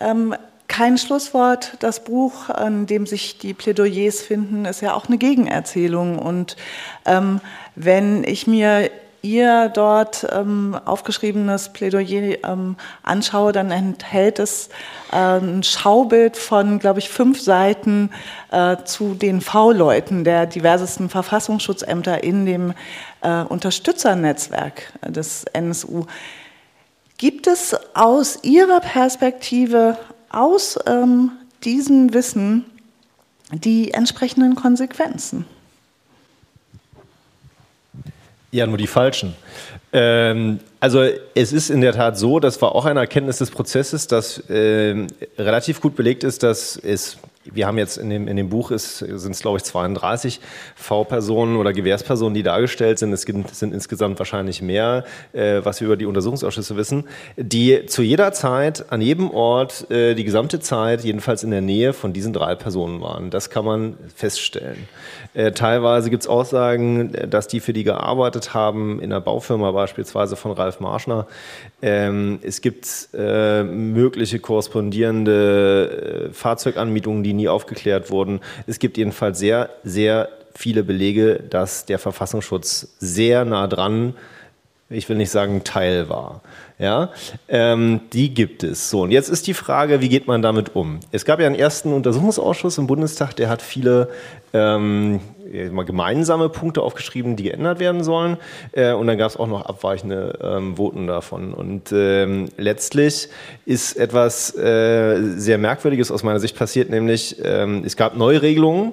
Ähm, 0.00 0.34
kein 0.68 0.96
Schlusswort. 0.96 1.74
Das 1.80 2.02
Buch, 2.04 2.48
an 2.48 2.86
dem 2.86 3.06
sich 3.06 3.36
die 3.36 3.52
Plädoyers 3.52 4.22
finden, 4.22 4.64
ist 4.64 4.80
ja 4.80 4.94
auch 4.94 5.06
eine 5.06 5.18
Gegenerzählung. 5.18 6.18
Und 6.18 6.56
ähm, 7.04 7.42
wenn 7.74 8.24
ich 8.24 8.46
mir 8.46 8.90
ihr 9.22 9.68
dort 9.68 10.26
ähm, 10.30 10.78
aufgeschriebenes 10.84 11.72
Plädoyer 11.72 12.38
ähm, 12.44 12.76
anschaue, 13.02 13.52
dann 13.52 13.70
enthält 13.70 14.38
es 14.38 14.68
äh, 15.12 15.16
ein 15.16 15.62
Schaubild 15.62 16.36
von, 16.36 16.78
glaube 16.78 16.98
ich, 16.98 17.08
fünf 17.08 17.40
Seiten 17.40 18.10
äh, 18.50 18.76
zu 18.84 19.14
den 19.14 19.40
V-Leuten 19.40 20.24
der 20.24 20.46
diversesten 20.46 21.08
Verfassungsschutzämter 21.08 22.22
in 22.22 22.46
dem 22.46 22.74
äh, 23.22 23.42
Unterstützernetzwerk 23.42 24.92
des 25.06 25.44
NSU. 25.52 26.06
Gibt 27.18 27.46
es 27.46 27.74
aus 27.94 28.40
Ihrer 28.42 28.80
Perspektive, 28.80 29.96
aus 30.30 30.78
ähm, 30.86 31.32
diesem 31.64 32.12
Wissen, 32.12 32.66
die 33.52 33.94
entsprechenden 33.94 34.54
Konsequenzen? 34.54 35.46
Ja, 38.56 38.66
nur 38.66 38.78
die 38.78 38.86
falschen. 38.86 39.34
Ähm, 39.92 40.60
also 40.80 41.02
es 41.34 41.52
ist 41.52 41.68
in 41.68 41.82
der 41.82 41.92
Tat 41.92 42.16
so, 42.16 42.40
das 42.40 42.62
war 42.62 42.74
auch 42.74 42.86
eine 42.86 43.00
Erkenntnis 43.00 43.36
des 43.36 43.50
Prozesses, 43.50 44.06
dass 44.06 44.38
äh, 44.48 45.06
relativ 45.36 45.82
gut 45.82 45.94
belegt 45.94 46.24
ist, 46.24 46.42
dass 46.42 46.78
es 46.78 47.18
wir 47.52 47.66
haben 47.66 47.78
jetzt 47.78 47.96
in 47.98 48.10
dem, 48.10 48.28
in 48.28 48.36
dem 48.36 48.48
Buch 48.48 48.70
sind 48.76 49.30
es 49.30 49.40
glaube 49.40 49.58
ich 49.58 49.64
32 49.64 50.40
V-Personen 50.74 51.56
oder 51.56 51.72
Gewährspersonen, 51.72 52.34
die 52.34 52.42
dargestellt 52.42 52.98
sind. 52.98 53.12
Es 53.12 53.22
sind, 53.22 53.54
sind 53.54 53.72
insgesamt 53.74 54.18
wahrscheinlich 54.18 54.62
mehr, 54.62 55.04
äh, 55.32 55.60
was 55.62 55.80
wir 55.80 55.86
über 55.86 55.96
die 55.96 56.06
Untersuchungsausschüsse 56.06 56.76
wissen, 56.76 57.04
die 57.36 57.86
zu 57.86 58.02
jeder 58.02 58.32
Zeit, 58.32 58.92
an 58.92 59.00
jedem 59.00 59.30
Ort, 59.30 59.90
äh, 59.90 60.14
die 60.14 60.24
gesamte 60.24 60.60
Zeit, 60.60 61.04
jedenfalls 61.04 61.42
in 61.42 61.50
der 61.50 61.60
Nähe 61.60 61.92
von 61.92 62.12
diesen 62.12 62.32
drei 62.32 62.54
Personen 62.54 63.00
waren. 63.00 63.30
Das 63.30 63.50
kann 63.50 63.64
man 63.64 63.96
feststellen. 64.14 64.88
Äh, 65.34 65.52
teilweise 65.52 66.10
gibt 66.10 66.22
es 66.22 66.28
Aussagen, 66.28 67.12
dass 67.28 67.46
die 67.46 67.60
für 67.60 67.72
die 67.72 67.84
gearbeitet 67.84 68.54
haben, 68.54 69.00
in 69.00 69.10
der 69.10 69.20
Baufirma 69.20 69.70
beispielsweise 69.70 70.36
von 70.36 70.52
Ralf 70.52 70.80
Marschner. 70.80 71.26
Ähm, 71.82 72.38
es 72.42 72.60
gibt 72.60 73.08
äh, 73.14 73.62
mögliche 73.62 74.38
korrespondierende 74.38 76.28
äh, 76.30 76.32
Fahrzeuganmietungen, 76.32 77.22
die 77.22 77.34
nie 77.36 77.48
aufgeklärt 77.48 78.10
wurden. 78.10 78.40
Es 78.66 78.78
gibt 78.78 78.96
jedenfalls 78.96 79.38
sehr, 79.38 79.70
sehr 79.84 80.28
viele 80.54 80.82
Belege, 80.82 81.42
dass 81.50 81.86
der 81.86 81.98
Verfassungsschutz 81.98 82.96
sehr 82.98 83.44
nah 83.44 83.66
dran, 83.66 84.14
ich 84.88 85.08
will 85.08 85.16
nicht 85.16 85.30
sagen 85.30 85.64
Teil 85.64 86.08
war. 86.08 86.42
Ja, 86.78 87.10
ähm, 87.48 88.02
die 88.12 88.34
gibt 88.34 88.62
es. 88.62 88.90
So, 88.90 89.02
und 89.02 89.10
jetzt 89.10 89.30
ist 89.30 89.46
die 89.46 89.54
Frage, 89.54 90.00
wie 90.00 90.08
geht 90.08 90.26
man 90.26 90.42
damit 90.42 90.76
um? 90.76 91.00
Es 91.10 91.24
gab 91.24 91.40
ja 91.40 91.46
einen 91.46 91.54
ersten 91.54 91.92
Untersuchungsausschuss 91.92 92.76
im 92.78 92.86
Bundestag, 92.86 93.34
der 93.34 93.48
hat 93.48 93.62
viele 93.62 94.10
ähm, 94.52 95.20
gemeinsame 95.50 96.50
Punkte 96.50 96.82
aufgeschrieben, 96.82 97.34
die 97.34 97.44
geändert 97.44 97.80
werden 97.80 98.04
sollen. 98.04 98.36
Äh, 98.72 98.92
und 98.92 99.06
dann 99.06 99.18
gab 99.18 99.30
es 99.30 99.36
auch 99.36 99.46
noch 99.46 99.64
abweichende 99.64 100.38
ähm, 100.42 100.76
Voten 100.76 101.06
davon. 101.06 101.54
Und 101.54 101.92
ähm, 101.92 102.50
letztlich 102.56 103.28
ist 103.64 103.96
etwas 103.96 104.54
äh, 104.56 105.18
sehr 105.36 105.58
Merkwürdiges 105.58 106.10
aus 106.10 106.22
meiner 106.22 106.40
Sicht 106.40 106.56
passiert, 106.56 106.90
nämlich 106.90 107.36
ähm, 107.42 107.82
es 107.84 107.96
gab 107.96 108.16
Neuregelungen 108.16 108.92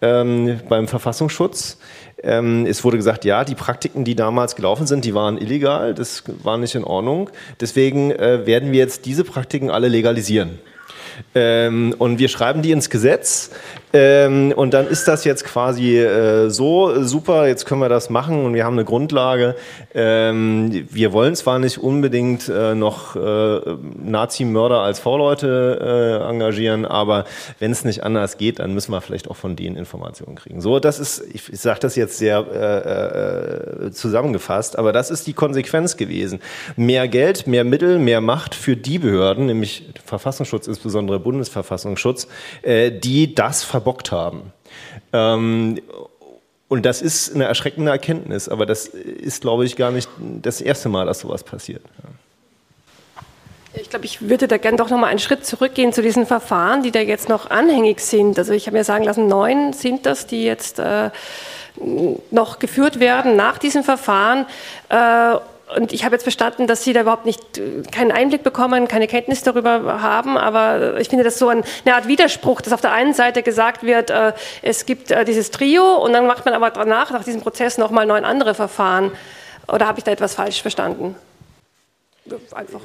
ähm, 0.00 0.60
beim 0.68 0.88
Verfassungsschutz. 0.88 1.78
Ähm, 2.22 2.66
es 2.66 2.82
wurde 2.82 2.96
gesagt, 2.96 3.24
ja, 3.24 3.44
die 3.44 3.54
Praktiken, 3.54 4.04
die 4.04 4.14
damals 4.14 4.56
gelaufen 4.56 4.86
sind, 4.86 5.04
die 5.04 5.14
waren 5.14 5.38
illegal, 5.38 5.94
das 5.94 6.24
war 6.42 6.56
nicht 6.56 6.74
in 6.74 6.84
Ordnung. 6.84 7.30
Deswegen 7.60 8.10
äh, 8.10 8.46
werden 8.46 8.72
wir 8.72 8.78
jetzt 8.78 9.04
diese 9.04 9.24
Praktiken 9.24 9.70
alle 9.70 9.88
legalisieren. 9.88 10.58
Ähm, 11.34 11.94
und 11.98 12.18
wir 12.18 12.28
schreiben 12.28 12.62
die 12.62 12.70
ins 12.70 12.90
Gesetz. 12.90 13.50
Ähm, 13.98 14.52
und 14.54 14.74
dann 14.74 14.86
ist 14.86 15.08
das 15.08 15.24
jetzt 15.24 15.44
quasi 15.44 15.96
äh, 15.98 16.50
so 16.50 17.02
super, 17.02 17.46
jetzt 17.46 17.64
können 17.64 17.80
wir 17.80 17.88
das 17.88 18.10
machen 18.10 18.44
und 18.44 18.52
wir 18.52 18.62
haben 18.66 18.74
eine 18.74 18.84
Grundlage. 18.84 19.56
Ähm, 19.94 20.86
wir 20.90 21.14
wollen 21.14 21.34
zwar 21.34 21.58
nicht 21.58 21.78
unbedingt 21.78 22.46
äh, 22.46 22.74
noch 22.74 23.16
äh, 23.16 23.60
Nazi-Mörder 24.04 24.80
als 24.80 25.00
V-Leute 25.00 26.20
äh, 26.20 26.28
engagieren, 26.28 26.84
aber 26.84 27.24
wenn 27.58 27.72
es 27.72 27.86
nicht 27.86 28.02
anders 28.02 28.36
geht, 28.36 28.58
dann 28.58 28.74
müssen 28.74 28.92
wir 28.92 29.00
vielleicht 29.00 29.30
auch 29.30 29.36
von 29.36 29.56
denen 29.56 29.76
Informationen 29.76 30.36
kriegen. 30.36 30.60
So, 30.60 30.78
das 30.78 30.98
ist, 30.98 31.24
ich, 31.32 31.50
ich 31.50 31.60
sage 31.60 31.80
das 31.80 31.96
jetzt 31.96 32.18
sehr 32.18 32.44
äh, 32.52 33.86
äh, 33.86 33.90
zusammengefasst, 33.92 34.78
aber 34.78 34.92
das 34.92 35.10
ist 35.10 35.26
die 35.26 35.32
Konsequenz 35.32 35.96
gewesen. 35.96 36.40
Mehr 36.76 37.08
Geld, 37.08 37.46
mehr 37.46 37.64
Mittel, 37.64 37.98
mehr 37.98 38.20
Macht 38.20 38.54
für 38.54 38.76
die 38.76 38.98
Behörden, 38.98 39.46
nämlich 39.46 39.88
Verfassungsschutz, 40.04 40.66
insbesondere 40.66 41.18
Bundesverfassungsschutz, 41.18 42.28
die 42.66 43.34
das 43.34 43.64
verbockt 43.86 44.10
haben. 44.10 44.52
Ähm, 45.12 45.80
und 46.68 46.84
das 46.84 47.00
ist 47.00 47.34
eine 47.34 47.44
erschreckende 47.44 47.92
Erkenntnis, 47.92 48.48
aber 48.48 48.66
das 48.66 48.86
ist, 48.88 49.42
glaube 49.42 49.64
ich, 49.64 49.76
gar 49.76 49.92
nicht 49.92 50.08
das 50.18 50.60
erste 50.60 50.88
Mal, 50.88 51.06
dass 51.06 51.20
sowas 51.20 51.44
passiert. 51.44 51.82
Ich 53.74 53.90
glaube, 53.90 54.06
ich 54.06 54.28
würde 54.28 54.48
da 54.48 54.56
gerne 54.56 54.78
doch 54.78 54.90
noch 54.90 54.98
mal 54.98 55.06
einen 55.06 55.20
Schritt 55.20 55.46
zurückgehen 55.46 55.92
zu 55.92 56.02
diesen 56.02 56.26
Verfahren, 56.26 56.82
die 56.82 56.90
da 56.90 57.00
jetzt 57.00 57.28
noch 57.28 57.50
anhängig 57.50 58.00
sind. 58.00 58.38
Also 58.38 58.52
ich 58.52 58.66
habe 58.66 58.76
mir 58.76 58.84
sagen 58.84 59.04
lassen, 59.04 59.28
neun 59.28 59.74
sind 59.74 60.06
das, 60.06 60.26
die 60.26 60.44
jetzt 60.44 60.80
äh, 60.80 61.10
noch 62.30 62.58
geführt 62.58 62.98
werden 62.98 63.36
nach 63.36 63.58
diesem 63.58 63.84
Verfahren. 63.84 64.46
Äh, 64.88 65.36
und 65.74 65.92
ich 65.92 66.04
habe 66.04 66.14
jetzt 66.14 66.22
verstanden, 66.22 66.68
dass 66.68 66.84
Sie 66.84 66.92
da 66.92 67.00
überhaupt 67.00 67.26
nicht 67.26 67.60
keinen 67.90 68.12
Einblick 68.12 68.44
bekommen, 68.44 68.86
keine 68.86 69.08
Kenntnis 69.08 69.42
darüber 69.42 70.00
haben. 70.00 70.38
Aber 70.38 71.00
ich 71.00 71.08
finde 71.08 71.24
das 71.24 71.38
so 71.38 71.48
eine 71.48 71.64
Art 71.92 72.06
Widerspruch, 72.06 72.60
dass 72.60 72.72
auf 72.72 72.80
der 72.80 72.92
einen 72.92 73.14
Seite 73.14 73.42
gesagt 73.42 73.82
wird, 73.82 74.10
äh, 74.10 74.32
es 74.62 74.86
gibt 74.86 75.10
äh, 75.10 75.24
dieses 75.24 75.50
Trio 75.50 75.96
und 75.96 76.12
dann 76.12 76.26
macht 76.26 76.44
man 76.44 76.54
aber 76.54 76.70
danach, 76.70 77.10
nach 77.10 77.24
diesem 77.24 77.40
Prozess, 77.40 77.78
nochmal 77.78 78.06
neun 78.06 78.24
andere 78.24 78.54
Verfahren. 78.54 79.10
Oder 79.66 79.88
habe 79.88 79.98
ich 79.98 80.04
da 80.04 80.12
etwas 80.12 80.34
falsch 80.34 80.62
verstanden? 80.62 81.16
Einfach 82.52 82.80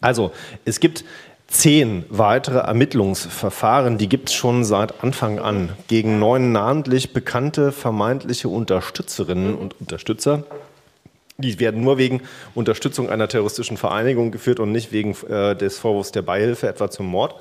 Also, 0.00 0.32
es 0.64 0.80
gibt 0.80 1.04
zehn 1.46 2.04
weitere 2.08 2.58
Ermittlungsverfahren, 2.58 3.98
die 3.98 4.08
gibt 4.08 4.30
es 4.30 4.34
schon 4.34 4.64
seit 4.64 5.04
Anfang 5.04 5.38
an, 5.38 5.70
gegen 5.88 6.18
neun 6.18 6.52
namentlich 6.52 7.12
bekannte 7.12 7.70
vermeintliche 7.70 8.48
Unterstützerinnen 8.48 9.54
und 9.54 9.80
Unterstützer 9.80 10.44
die 11.38 11.58
werden 11.58 11.82
nur 11.82 11.98
wegen 11.98 12.22
Unterstützung 12.54 13.10
einer 13.10 13.28
terroristischen 13.28 13.76
Vereinigung 13.76 14.30
geführt 14.30 14.60
und 14.60 14.72
nicht 14.72 14.92
wegen 14.92 15.16
äh, 15.28 15.56
des 15.56 15.78
Vorwurfs 15.78 16.12
der 16.12 16.22
Beihilfe 16.22 16.68
etwa 16.68 16.90
zum 16.90 17.06
Mord. 17.06 17.34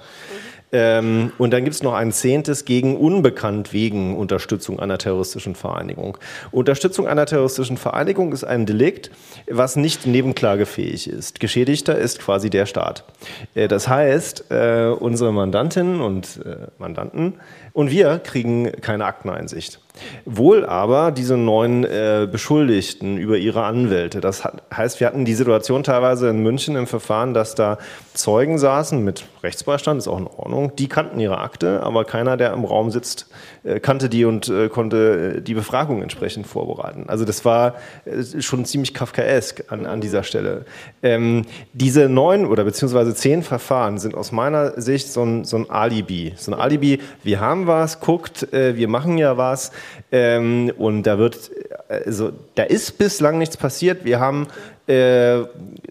Ähm, 0.73 1.31
und 1.37 1.51
dann 1.51 1.63
gibt 1.63 1.75
es 1.75 1.83
noch 1.83 1.93
ein 1.93 2.11
zehntes 2.11 2.65
gegen 2.65 2.97
unbekannt 2.97 3.71
wegen 3.73 4.17
Unterstützung 4.17 4.79
einer 4.79 4.97
terroristischen 4.97 5.53
Vereinigung. 5.53 6.17
Unterstützung 6.49 7.07
einer 7.07 7.27
terroristischen 7.27 7.77
Vereinigung 7.77 8.33
ist 8.33 8.43
ein 8.43 8.65
Delikt, 8.65 9.11
was 9.47 9.75
nicht 9.75 10.07
nebenklagefähig 10.07 11.07
ist. 11.07 11.39
Geschädigter 11.39 11.95
ist 11.95 12.19
quasi 12.19 12.49
der 12.49 12.65
Staat. 12.65 13.05
Äh, 13.53 13.67
das 13.67 13.87
heißt, 13.87 14.45
äh, 14.49 14.87
unsere 14.87 15.31
Mandantinnen 15.31 16.01
und 16.01 16.41
äh, 16.43 16.67
Mandanten 16.79 17.35
und 17.73 17.91
wir 17.91 18.17
kriegen 18.17 18.71
keine 18.81 19.05
Akteneinsicht. 19.05 19.82
Wohl 20.25 20.65
aber 20.65 21.11
diese 21.11 21.37
neuen 21.37 21.83
äh, 21.83 22.27
Beschuldigten 22.31 23.17
über 23.17 23.37
ihre 23.37 23.63
Anwälte. 23.63 24.21
Das 24.21 24.43
hat, 24.43 24.63
heißt, 24.75 24.99
wir 24.99 25.07
hatten 25.07 25.23
die 25.23 25.35
Situation 25.35 25.83
teilweise 25.83 26.29
in 26.29 26.41
München 26.41 26.75
im 26.75 26.87
Verfahren, 26.87 27.33
dass 27.33 27.53
da 27.53 27.77
Zeugen 28.13 28.57
saßen 28.57 29.03
mit 29.03 29.25
Rechtsbeistand, 29.43 29.99
ist 29.99 30.07
auch 30.07 30.17
in 30.17 30.27
Ordnung. 30.27 30.75
Die 30.77 30.87
kannten 30.87 31.19
ihre 31.19 31.37
Akte, 31.37 31.83
aber 31.83 32.05
keiner, 32.05 32.37
der 32.37 32.53
im 32.53 32.65
Raum 32.65 32.89
sitzt, 32.89 33.27
äh, 33.63 33.79
kannte 33.79 34.09
die 34.09 34.25
und 34.25 34.49
äh, 34.49 34.69
konnte 34.69 35.41
die 35.41 35.53
Befragung 35.53 36.01
entsprechend 36.01 36.47
vorbereiten. 36.47 37.05
Also 37.07 37.25
das 37.25 37.45
war 37.45 37.75
äh, 38.05 38.41
schon 38.41 38.65
ziemlich 38.65 38.93
kafkaesk 38.93 39.65
an, 39.69 39.85
an 39.85 40.01
dieser 40.01 40.23
Stelle. 40.23 40.65
Ähm, 41.01 41.45
diese 41.73 42.09
neun 42.09 42.45
oder 42.45 42.63
beziehungsweise 42.63 43.15
zehn 43.15 43.43
Verfahren 43.43 43.97
sind 43.99 44.15
aus 44.15 44.31
meiner 44.31 44.79
Sicht 44.81 45.11
so 45.11 45.23
ein, 45.23 45.45
so 45.45 45.57
ein 45.57 45.69
Alibi. 45.69 46.33
So 46.35 46.51
ein 46.51 46.59
Alibi, 46.59 46.99
wir 47.23 47.39
haben 47.39 47.67
was, 47.67 47.99
guckt, 47.99 48.51
äh, 48.53 48.75
wir 48.75 48.87
machen 48.87 49.17
ja 49.17 49.37
was 49.37 49.71
ähm, 50.13 50.71
und 50.77 51.03
da 51.03 51.17
wird, 51.17 51.49
also 51.89 52.31
da 52.53 52.63
ist 52.63 52.99
bislang 52.99 53.39
nichts 53.39 53.57
passiert. 53.57 54.05
Wir 54.05 54.19
haben 54.19 54.47
äh, 54.87 55.39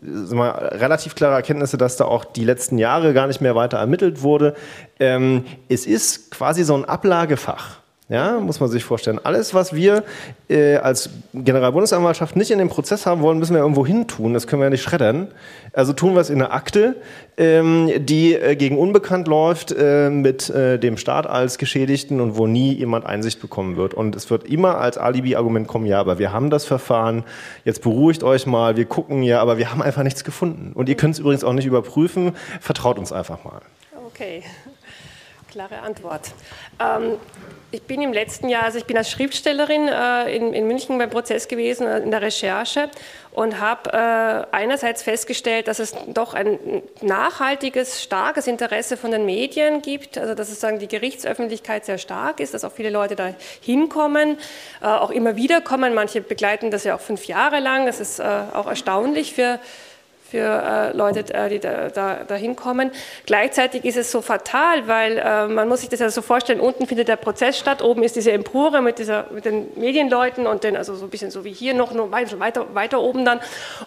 mal, 0.00 0.50
relativ 0.50 1.16
klare 1.16 1.34
Erkenntnisse, 1.34 1.76
dass 1.76 1.96
da 1.96 2.04
auch 2.04 2.24
die 2.24 2.44
letzten 2.44 2.78
Jahre 2.78 3.14
gar 3.14 3.26
nicht 3.26 3.40
mehr 3.40 3.56
weiter 3.56 3.78
ermittelt 3.78 4.22
wurde. 4.22 4.54
Ähm, 5.00 5.44
es 5.68 5.86
ist 5.86 6.30
quasi 6.30 6.62
so 6.62 6.76
ein 6.76 6.84
Ablagefach. 6.84 7.81
Ja, 8.12 8.40
muss 8.40 8.60
man 8.60 8.68
sich 8.68 8.84
vorstellen. 8.84 9.18
Alles, 9.24 9.54
was 9.54 9.72
wir 9.72 10.04
äh, 10.50 10.76
als 10.76 11.08
Generalbundesanwaltschaft 11.32 12.36
nicht 12.36 12.50
in 12.50 12.58
dem 12.58 12.68
Prozess 12.68 13.06
haben 13.06 13.22
wollen, 13.22 13.38
müssen 13.38 13.54
wir 13.54 13.62
irgendwo 13.62 13.86
hin 13.86 14.06
tun. 14.06 14.34
Das 14.34 14.46
können 14.46 14.60
wir 14.60 14.66
ja 14.66 14.70
nicht 14.70 14.82
schreddern. 14.82 15.28
Also 15.72 15.94
tun 15.94 16.12
wir 16.12 16.20
es 16.20 16.28
in 16.28 16.42
einer 16.42 16.52
Akte, 16.52 16.96
ähm, 17.38 17.90
die 18.04 18.34
äh, 18.34 18.54
gegen 18.54 18.76
Unbekannt 18.76 19.28
läuft, 19.28 19.72
äh, 19.72 20.10
mit 20.10 20.50
äh, 20.50 20.78
dem 20.78 20.98
Staat 20.98 21.26
als 21.26 21.56
Geschädigten 21.56 22.20
und 22.20 22.36
wo 22.36 22.46
nie 22.46 22.74
jemand 22.74 23.06
Einsicht 23.06 23.40
bekommen 23.40 23.76
wird. 23.76 23.94
Und 23.94 24.14
es 24.14 24.28
wird 24.28 24.44
immer 24.44 24.76
als 24.76 24.98
Alibi-Argument 24.98 25.66
kommen, 25.66 25.86
ja, 25.86 25.98
aber 25.98 26.18
wir 26.18 26.34
haben 26.34 26.50
das 26.50 26.66
Verfahren, 26.66 27.24
jetzt 27.64 27.80
beruhigt 27.80 28.24
euch 28.24 28.44
mal, 28.44 28.76
wir 28.76 28.84
gucken 28.84 29.22
ja, 29.22 29.40
aber 29.40 29.56
wir 29.56 29.70
haben 29.70 29.80
einfach 29.80 30.02
nichts 30.02 30.22
gefunden. 30.22 30.72
Und 30.74 30.90
ihr 30.90 30.96
könnt 30.96 31.14
es 31.14 31.20
übrigens 31.20 31.44
auch 31.44 31.54
nicht 31.54 31.64
überprüfen, 31.64 32.36
vertraut 32.60 32.98
uns 32.98 33.10
einfach 33.10 33.42
mal. 33.42 33.62
Okay. 34.08 34.42
Klare 35.50 35.80
Antwort. 35.80 36.32
Ähm, 36.78 37.18
ich 37.72 37.82
bin 37.84 38.02
im 38.02 38.12
letzten 38.12 38.50
Jahr, 38.50 38.64
also 38.64 38.76
ich 38.78 38.84
bin 38.84 38.98
als 38.98 39.10
Schriftstellerin 39.10 39.88
äh, 39.88 40.36
in, 40.36 40.52
in, 40.52 40.66
München 40.66 40.98
beim 40.98 41.08
Prozess 41.08 41.48
gewesen, 41.48 41.86
äh, 41.86 42.00
in 42.00 42.10
der 42.10 42.20
Recherche 42.20 42.90
und 43.32 43.60
habe 43.60 43.90
äh, 43.92 44.54
einerseits 44.54 45.02
festgestellt, 45.02 45.68
dass 45.68 45.78
es 45.78 45.94
doch 46.08 46.34
ein 46.34 46.82
nachhaltiges, 47.00 48.02
starkes 48.02 48.46
Interesse 48.46 48.98
von 48.98 49.10
den 49.10 49.24
Medien 49.24 49.80
gibt, 49.80 50.18
also 50.18 50.34
dass 50.34 50.48
sozusagen 50.48 50.80
die 50.80 50.88
Gerichtsöffentlichkeit 50.88 51.86
sehr 51.86 51.96
stark 51.96 52.40
ist, 52.40 52.52
dass 52.52 52.62
auch 52.64 52.72
viele 52.72 52.90
Leute 52.90 53.16
da 53.16 53.34
hinkommen, 53.62 54.38
äh, 54.82 54.86
auch 54.86 55.10
immer 55.10 55.36
wieder 55.36 55.62
kommen. 55.62 55.94
Manche 55.94 56.20
begleiten 56.20 56.70
das 56.70 56.84
ja 56.84 56.94
auch 56.94 57.00
fünf 57.00 57.24
Jahre 57.24 57.60
lang. 57.60 57.86
Das 57.86 58.00
ist 58.00 58.18
äh, 58.18 58.22
auch 58.22 58.66
erstaunlich 58.66 59.32
für 59.32 59.58
für 60.32 60.92
äh, 60.92 60.96
Leute, 60.96 61.32
äh, 61.34 61.50
die 61.50 61.58
da, 61.58 61.90
da, 61.90 62.24
da, 62.26 62.34
hinkommen. 62.34 62.90
Gleichzeitig 63.26 63.84
ist 63.84 63.98
es 63.98 64.10
so 64.10 64.22
fatal, 64.22 64.88
weil 64.88 65.18
äh, 65.18 65.46
man 65.46 65.68
muss 65.68 65.80
sich 65.80 65.90
das 65.90 66.00
ja 66.00 66.08
so 66.08 66.22
vorstellen, 66.22 66.58
unten 66.58 66.86
findet 66.86 67.08
der 67.08 67.16
Prozess 67.16 67.58
statt, 67.58 67.82
oben 67.82 68.02
ist 68.02 68.16
diese 68.16 68.32
Empore 68.32 68.80
mit, 68.80 68.98
dieser, 68.98 69.26
mit 69.30 69.44
den 69.44 69.68
Medienleuten 69.76 70.46
und 70.46 70.64
den, 70.64 70.74
also 70.78 70.94
so 70.94 71.04
ein 71.04 71.10
bisschen 71.10 71.30
so 71.30 71.44
wie 71.44 71.52
hier 71.52 71.74
noch, 71.74 71.92
nur 71.92 72.10
weiter, 72.12 72.74
weiter 72.74 73.02
oben 73.02 73.26
dann. 73.26 73.40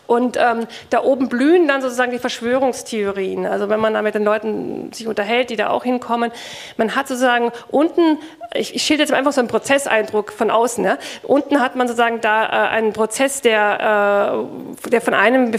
Und 0.05 0.37
ähm, 0.37 0.67
da 0.91 1.03
oben 1.03 1.29
blühen 1.29 1.67
dann 1.67 1.81
sozusagen 1.81 2.11
die 2.11 2.19
Verschwörungstheorien. 2.19 3.47
Also 3.47 3.67
wenn 3.67 3.79
man 3.79 3.95
da 3.95 4.03
mit 4.03 4.13
den 4.13 4.23
Leuten 4.23 4.93
sich 4.93 5.07
unterhält, 5.07 5.49
die 5.49 5.55
da 5.55 5.71
auch 5.71 5.83
hinkommen, 5.83 6.31
man 6.77 6.95
hat 6.95 7.07
sozusagen 7.07 7.51
unten, 7.71 8.19
ich, 8.53 8.75
ich 8.75 8.83
schilder 8.83 9.01
jetzt 9.01 9.13
einfach 9.13 9.31
so 9.31 9.41
einen 9.41 9.47
Prozesseindruck 9.47 10.31
von 10.31 10.51
außen. 10.51 10.85
Ja. 10.85 10.99
Unten 11.23 11.59
hat 11.59 11.75
man 11.75 11.87
sozusagen 11.87 12.21
da 12.21 12.45
äh, 12.45 12.69
einen 12.69 12.93
Prozess, 12.93 13.41
der, 13.41 14.45
äh, 14.85 14.89
der 14.91 15.01
von 15.01 15.15
einem 15.15 15.51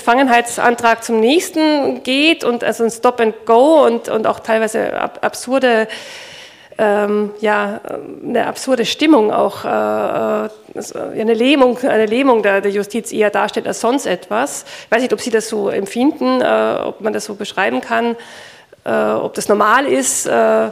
Befangenheitsantrag 0.77 1.05
zum 1.05 1.21
nächsten 1.21 2.03
geht 2.03 2.45
und 2.45 2.63
also 2.63 2.85
ein 2.85 2.91
Stop 2.91 3.21
and 3.21 3.47
Go 3.47 3.85
und, 3.85 4.09
und 4.09 4.27
auch 4.27 4.41
teilweise 4.41 4.95
ab, 4.95 5.19
absurde 5.23 5.89
ähm, 6.79 7.31
ja, 7.41 7.81
eine 8.23 8.47
absurde 8.47 8.85
Stimmung 8.85 9.33
auch, 9.33 9.65
äh, 9.65 10.47
äh 10.47 11.21
eine 11.21 11.33
Lähmung, 11.33 11.79
eine 11.79 12.05
Lähmung 12.05 12.43
der, 12.43 12.61
der, 12.61 12.71
Justiz 12.71 13.13
eher 13.13 13.31
darstellt 13.31 13.67
als 13.67 13.81
sonst 13.81 14.05
etwas. 14.05 14.67
Ich 14.85 14.91
weiß 14.91 15.01
nicht, 15.01 15.15
ob 15.15 15.21
Sie 15.23 15.31
das 15.31 15.49
so 15.49 15.71
empfinden, 15.71 16.43
äh, 16.43 16.77
ob 16.85 17.01
man 17.01 17.15
das 17.15 17.25
so 17.25 17.35
beschreiben 17.35 17.81
kann, 17.81 18.15
äh, 18.85 18.93
ob 18.93 19.33
das 19.33 19.49
normal 19.49 19.87
ist, 19.87 20.27
äh, 20.27 20.71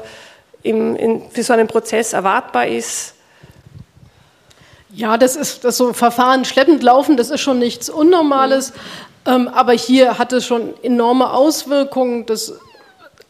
im, 0.62 0.94
in, 0.96 1.22
für 1.30 1.42
so 1.42 1.54
einen 1.54 1.68
Prozess 1.68 2.12
erwartbar 2.12 2.66
ist. 2.66 3.14
Ja, 4.92 5.16
das 5.16 5.36
ist, 5.36 5.64
dass 5.64 5.78
so 5.78 5.94
Verfahren 5.94 6.44
schleppend 6.44 6.82
laufen, 6.82 7.16
das 7.16 7.30
ist 7.30 7.40
schon 7.40 7.58
nichts 7.58 7.88
Unnormales. 7.88 8.74
Ähm, 9.26 9.48
aber 9.48 9.72
hier 9.72 10.18
hat 10.18 10.32
es 10.32 10.46
schon 10.46 10.74
enorme 10.82 11.32
Auswirkungen. 11.32 12.26
Das 12.26 12.54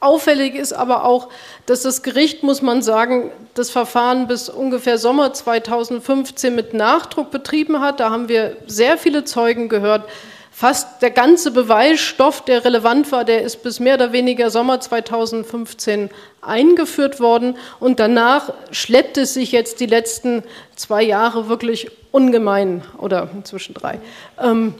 Auffällig 0.04 0.54
ist 0.54 0.72
aber 0.74 1.04
auch, 1.04 1.28
dass 1.66 1.82
das 1.82 2.02
Gericht, 2.02 2.42
muss 2.42 2.60
man 2.60 2.82
sagen, 2.82 3.30
das 3.54 3.70
Verfahren 3.70 4.26
bis 4.26 4.50
ungefähr 4.50 4.98
Sommer 4.98 5.32
2015 5.32 6.54
mit 6.54 6.74
Nachdruck 6.74 7.30
betrieben 7.30 7.80
hat. 7.80 8.00
Da 8.00 8.10
haben 8.10 8.28
wir 8.28 8.56
sehr 8.66 8.98
viele 8.98 9.24
Zeugen 9.24 9.68
gehört. 9.70 10.04
Fast 10.50 11.02
der 11.02 11.10
ganze 11.10 11.50
Beweisstoff, 11.50 12.44
der 12.44 12.64
relevant 12.64 13.10
war, 13.12 13.24
der 13.24 13.42
ist 13.42 13.62
bis 13.62 13.80
mehr 13.80 13.94
oder 13.94 14.12
weniger 14.12 14.50
Sommer 14.50 14.78
2015 14.78 16.10
eingeführt 16.42 17.18
worden. 17.18 17.56
Und 17.80 17.98
danach 17.98 18.52
schleppt 18.70 19.16
es 19.16 19.34
sich 19.34 19.52
jetzt 19.52 19.80
die 19.80 19.86
letzten 19.86 20.44
zwei 20.76 21.02
Jahre 21.02 21.48
wirklich 21.48 21.90
ungemein 22.12 22.82
oder 22.98 23.28
inzwischen 23.34 23.74
drei. 23.74 23.98
Ähm, 24.40 24.74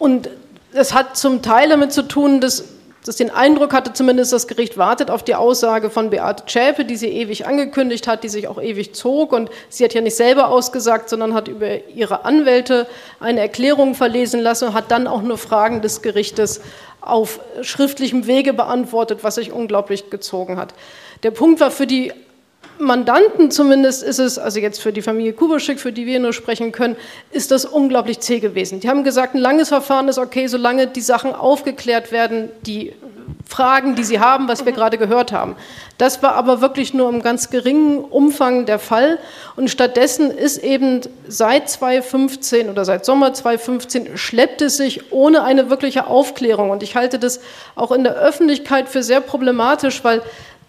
und 0.00 0.28
es 0.72 0.92
hat 0.94 1.16
zum 1.16 1.42
Teil 1.42 1.68
damit 1.68 1.92
zu 1.92 2.02
tun, 2.02 2.40
dass 2.40 2.64
dass 3.06 3.16
den 3.16 3.30
Eindruck 3.30 3.72
hatte 3.72 3.94
zumindest, 3.94 4.32
das 4.32 4.46
Gericht 4.46 4.76
wartet 4.76 5.10
auf 5.10 5.22
die 5.22 5.34
Aussage 5.34 5.88
von 5.88 6.10
Beate 6.10 6.44
Zschäpe, 6.44 6.84
die 6.84 6.96
sie 6.96 7.08
ewig 7.08 7.46
angekündigt 7.46 8.06
hat, 8.06 8.24
die 8.24 8.28
sich 8.28 8.46
auch 8.46 8.60
ewig 8.60 8.94
zog. 8.94 9.32
Und 9.32 9.50
sie 9.70 9.84
hat 9.84 9.94
ja 9.94 10.02
nicht 10.02 10.16
selber 10.16 10.48
ausgesagt, 10.48 11.08
sondern 11.08 11.32
hat 11.32 11.48
über 11.48 11.88
ihre 11.88 12.26
Anwälte 12.26 12.86
eine 13.18 13.40
Erklärung 13.40 13.94
verlesen 13.94 14.40
lassen 14.40 14.68
und 14.68 14.74
hat 14.74 14.90
dann 14.90 15.06
auch 15.06 15.22
nur 15.22 15.38
Fragen 15.38 15.80
des 15.80 16.02
Gerichtes 16.02 16.60
auf 17.00 17.40
schriftlichem 17.62 18.26
Wege 18.26 18.52
beantwortet, 18.52 19.20
was 19.22 19.36
sich 19.36 19.50
unglaublich 19.50 20.10
gezogen 20.10 20.58
hat. 20.58 20.74
Der 21.22 21.30
Punkt 21.30 21.58
war 21.60 21.70
für 21.70 21.86
die 21.86 22.12
Mandanten 22.80 23.50
zumindest 23.50 24.02
ist 24.02 24.18
es, 24.18 24.38
also 24.38 24.58
jetzt 24.58 24.80
für 24.80 24.92
die 24.92 25.02
Familie 25.02 25.32
Kubaschik, 25.32 25.78
für 25.78 25.92
die 25.92 26.06
wir 26.06 26.18
nur 26.18 26.32
sprechen 26.32 26.72
können, 26.72 26.96
ist 27.30 27.50
das 27.50 27.64
unglaublich 27.64 28.20
zäh 28.20 28.40
gewesen. 28.40 28.80
Die 28.80 28.88
haben 28.88 29.04
gesagt, 29.04 29.34
ein 29.34 29.38
langes 29.38 29.68
Verfahren 29.68 30.08
ist 30.08 30.18
okay, 30.18 30.46
solange 30.46 30.86
die 30.86 31.02
Sachen 31.02 31.34
aufgeklärt 31.34 32.10
werden, 32.10 32.48
die 32.62 32.94
Fragen, 33.46 33.96
die 33.96 34.04
sie 34.04 34.20
haben, 34.20 34.48
was 34.48 34.64
wir 34.64 34.72
gerade 34.72 34.96
gehört 34.96 35.32
haben. 35.32 35.56
Das 35.98 36.22
war 36.22 36.34
aber 36.34 36.60
wirklich 36.60 36.94
nur 36.94 37.08
im 37.10 37.20
ganz 37.20 37.50
geringen 37.50 37.98
Umfang 37.98 38.64
der 38.64 38.78
Fall. 38.78 39.18
Und 39.56 39.70
stattdessen 39.70 40.30
ist 40.30 40.58
eben 40.58 41.00
seit 41.26 41.68
2015 41.68 42.70
oder 42.70 42.84
seit 42.84 43.04
Sommer 43.04 43.34
2015 43.34 44.16
schleppt 44.16 44.62
es 44.62 44.76
sich 44.76 45.12
ohne 45.12 45.42
eine 45.42 45.68
wirkliche 45.68 46.06
Aufklärung. 46.06 46.70
Und 46.70 46.82
ich 46.82 46.94
halte 46.94 47.18
das 47.18 47.40
auch 47.74 47.90
in 47.90 48.04
der 48.04 48.14
Öffentlichkeit 48.14 48.88
für 48.88 49.02
sehr 49.02 49.20
problematisch, 49.20 50.04
weil 50.04 50.22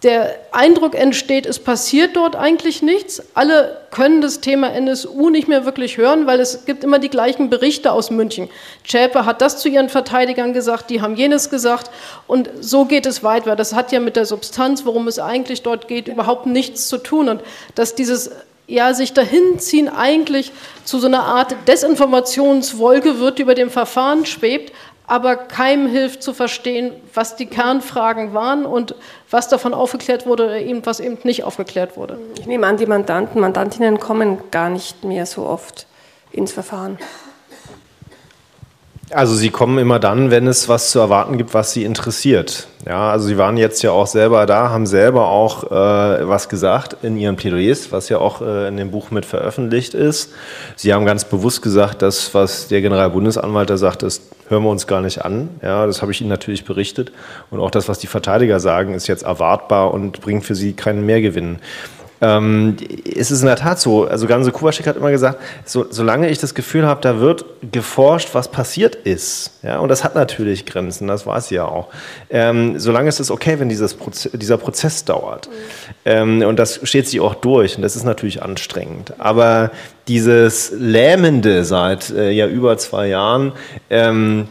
der 0.03 0.39
Eindruck 0.51 0.95
entsteht, 0.95 1.45
es 1.45 1.59
passiert 1.59 2.15
dort 2.15 2.35
eigentlich 2.35 2.81
nichts. 2.81 3.21
Alle 3.35 3.81
können 3.91 4.21
das 4.21 4.41
Thema 4.41 4.73
NSU 4.73 5.29
nicht 5.29 5.47
mehr 5.47 5.63
wirklich 5.63 5.97
hören, 5.97 6.25
weil 6.25 6.39
es 6.39 6.65
gibt 6.65 6.83
immer 6.83 6.97
die 6.97 7.09
gleichen 7.09 7.51
Berichte 7.51 7.91
aus 7.91 8.09
München. 8.09 8.49
Schäpe 8.83 9.25
hat 9.25 9.41
das 9.41 9.59
zu 9.59 9.69
ihren 9.69 9.89
Verteidigern 9.89 10.53
gesagt, 10.53 10.89
die 10.89 11.01
haben 11.01 11.15
jenes 11.15 11.51
gesagt 11.51 11.91
und 12.25 12.49
so 12.61 12.85
geht 12.85 13.05
es 13.05 13.23
weiter. 13.23 13.55
Das 13.55 13.75
hat 13.75 13.91
ja 13.91 13.99
mit 13.99 14.15
der 14.15 14.25
Substanz, 14.25 14.85
worum 14.85 15.07
es 15.07 15.19
eigentlich 15.19 15.61
dort 15.61 15.87
geht, 15.87 16.07
überhaupt 16.07 16.47
nichts 16.47 16.87
zu 16.87 16.97
tun 16.97 17.29
und 17.29 17.41
dass 17.75 17.93
dieses 17.93 18.31
ja, 18.71 18.93
sich 18.93 19.13
dahinziehen 19.13 19.89
eigentlich 19.89 20.51
zu 20.85 20.97
so 20.97 21.07
einer 21.07 21.23
Art 21.23 21.55
Desinformationswolke 21.67 23.19
wird, 23.19 23.37
die 23.37 23.41
über 23.41 23.53
dem 23.53 23.69
Verfahren 23.69 24.25
schwebt, 24.25 24.71
aber 25.11 25.35
keinem 25.35 25.87
hilft 25.87 26.23
zu 26.23 26.33
verstehen, 26.33 26.93
was 27.13 27.35
die 27.35 27.45
Kernfragen 27.45 28.33
waren 28.33 28.65
und 28.65 28.95
was 29.29 29.49
davon 29.49 29.73
aufgeklärt 29.73 30.25
wurde 30.25 30.45
oder 30.45 30.59
eben 30.59 30.85
was 30.85 31.01
eben 31.01 31.17
nicht 31.23 31.43
aufgeklärt 31.43 31.97
wurde. 31.97 32.17
Ich 32.39 32.47
nehme 32.47 32.65
an, 32.65 32.77
die 32.77 32.85
Mandanten, 32.85 33.41
Mandantinnen 33.41 33.99
kommen 33.99 34.37
gar 34.51 34.69
nicht 34.69 35.03
mehr 35.03 35.25
so 35.25 35.45
oft 35.45 35.85
ins 36.31 36.53
Verfahren. 36.53 36.97
Also 39.13 39.35
sie 39.35 39.49
kommen 39.49 39.77
immer 39.77 39.99
dann, 39.99 40.31
wenn 40.31 40.47
es 40.47 40.69
was 40.69 40.91
zu 40.91 40.99
erwarten 40.99 41.37
gibt, 41.37 41.53
was 41.53 41.73
sie 41.73 41.83
interessiert. 41.83 42.67
Ja, 42.87 43.11
also 43.11 43.27
sie 43.27 43.37
waren 43.37 43.57
jetzt 43.57 43.83
ja 43.83 43.91
auch 43.91 44.07
selber 44.07 44.45
da, 44.45 44.69
haben 44.69 44.85
selber 44.85 45.27
auch 45.27 45.65
äh, 45.65 46.27
was 46.27 46.49
gesagt 46.49 46.97
in 47.03 47.17
ihren 47.17 47.35
Plädoyers, 47.35 47.91
was 47.91 48.09
ja 48.09 48.17
auch 48.17 48.41
äh, 48.41 48.67
in 48.67 48.77
dem 48.77 48.89
Buch 48.89 49.11
mit 49.11 49.25
veröffentlicht 49.25 49.93
ist. 49.93 50.31
Sie 50.75 50.93
haben 50.93 51.05
ganz 51.05 51.25
bewusst 51.25 51.61
gesagt, 51.61 52.01
dass 52.01 52.33
was 52.33 52.69
der 52.69 52.81
Generalbundesanwalt 52.81 53.69
da 53.69 53.77
sagt, 53.77 54.03
das 54.03 54.21
hören 54.47 54.63
wir 54.63 54.69
uns 54.69 54.87
gar 54.87 55.01
nicht 55.01 55.23
an. 55.23 55.49
Ja, 55.61 55.85
das 55.85 56.01
habe 56.01 56.11
ich 56.11 56.21
Ihnen 56.21 56.29
natürlich 56.29 56.65
berichtet. 56.65 57.11
Und 57.49 57.59
auch 57.59 57.71
das, 57.71 57.89
was 57.89 57.99
die 57.99 58.07
Verteidiger 58.07 58.59
sagen, 58.59 58.93
ist 58.93 59.07
jetzt 59.07 59.23
erwartbar 59.23 59.93
und 59.93 60.21
bringt 60.21 60.45
für 60.45 60.55
sie 60.55 60.73
keinen 60.73 61.05
Mehrgewinn. 61.05 61.59
Ähm, 62.21 62.77
es 63.15 63.31
ist 63.31 63.41
in 63.41 63.47
der 63.47 63.55
Tat 63.55 63.79
so, 63.79 64.05
also 64.05 64.27
Ganse 64.27 64.51
Kuwaschik 64.51 64.85
hat 64.85 64.95
immer 64.95 65.09
gesagt, 65.09 65.39
so, 65.65 65.87
solange 65.89 66.29
ich 66.29 66.37
das 66.37 66.53
Gefühl 66.53 66.85
habe, 66.85 67.01
da 67.01 67.19
wird 67.19 67.45
geforscht, 67.71 68.29
was 68.33 68.49
passiert 68.49 68.95
ist, 68.95 69.59
ja, 69.63 69.79
und 69.79 69.89
das 69.89 70.03
hat 70.03 70.13
natürlich 70.13 70.67
Grenzen, 70.67 71.07
das 71.07 71.25
weiß 71.25 71.47
sie 71.47 71.55
ja 71.55 71.65
auch, 71.65 71.87
ähm, 72.29 72.77
solange 72.79 73.09
ist 73.09 73.19
es 73.19 73.31
okay, 73.31 73.59
wenn 73.59 73.69
dieses 73.69 73.95
Proze 73.95 74.29
dieser 74.37 74.57
Prozess 74.57 75.03
dauert. 75.03 75.47
Mhm. 75.47 75.53
Ähm, 76.05 76.41
und 76.43 76.59
das 76.59 76.79
steht 76.83 77.07
sich 77.07 77.19
auch 77.19 77.33
durch 77.35 77.75
und 77.75 77.81
das 77.81 77.95
ist 77.95 78.03
natürlich 78.03 78.43
anstrengend. 78.43 79.19
Aber 79.19 79.71
dieses 80.07 80.71
Lähmende 80.71 81.63
seit 81.63 82.11
äh, 82.11 82.31
ja 82.31 82.47
über 82.47 82.77
zwei 82.77 83.07
Jahren, 83.07 83.53
ähm, 83.89 84.47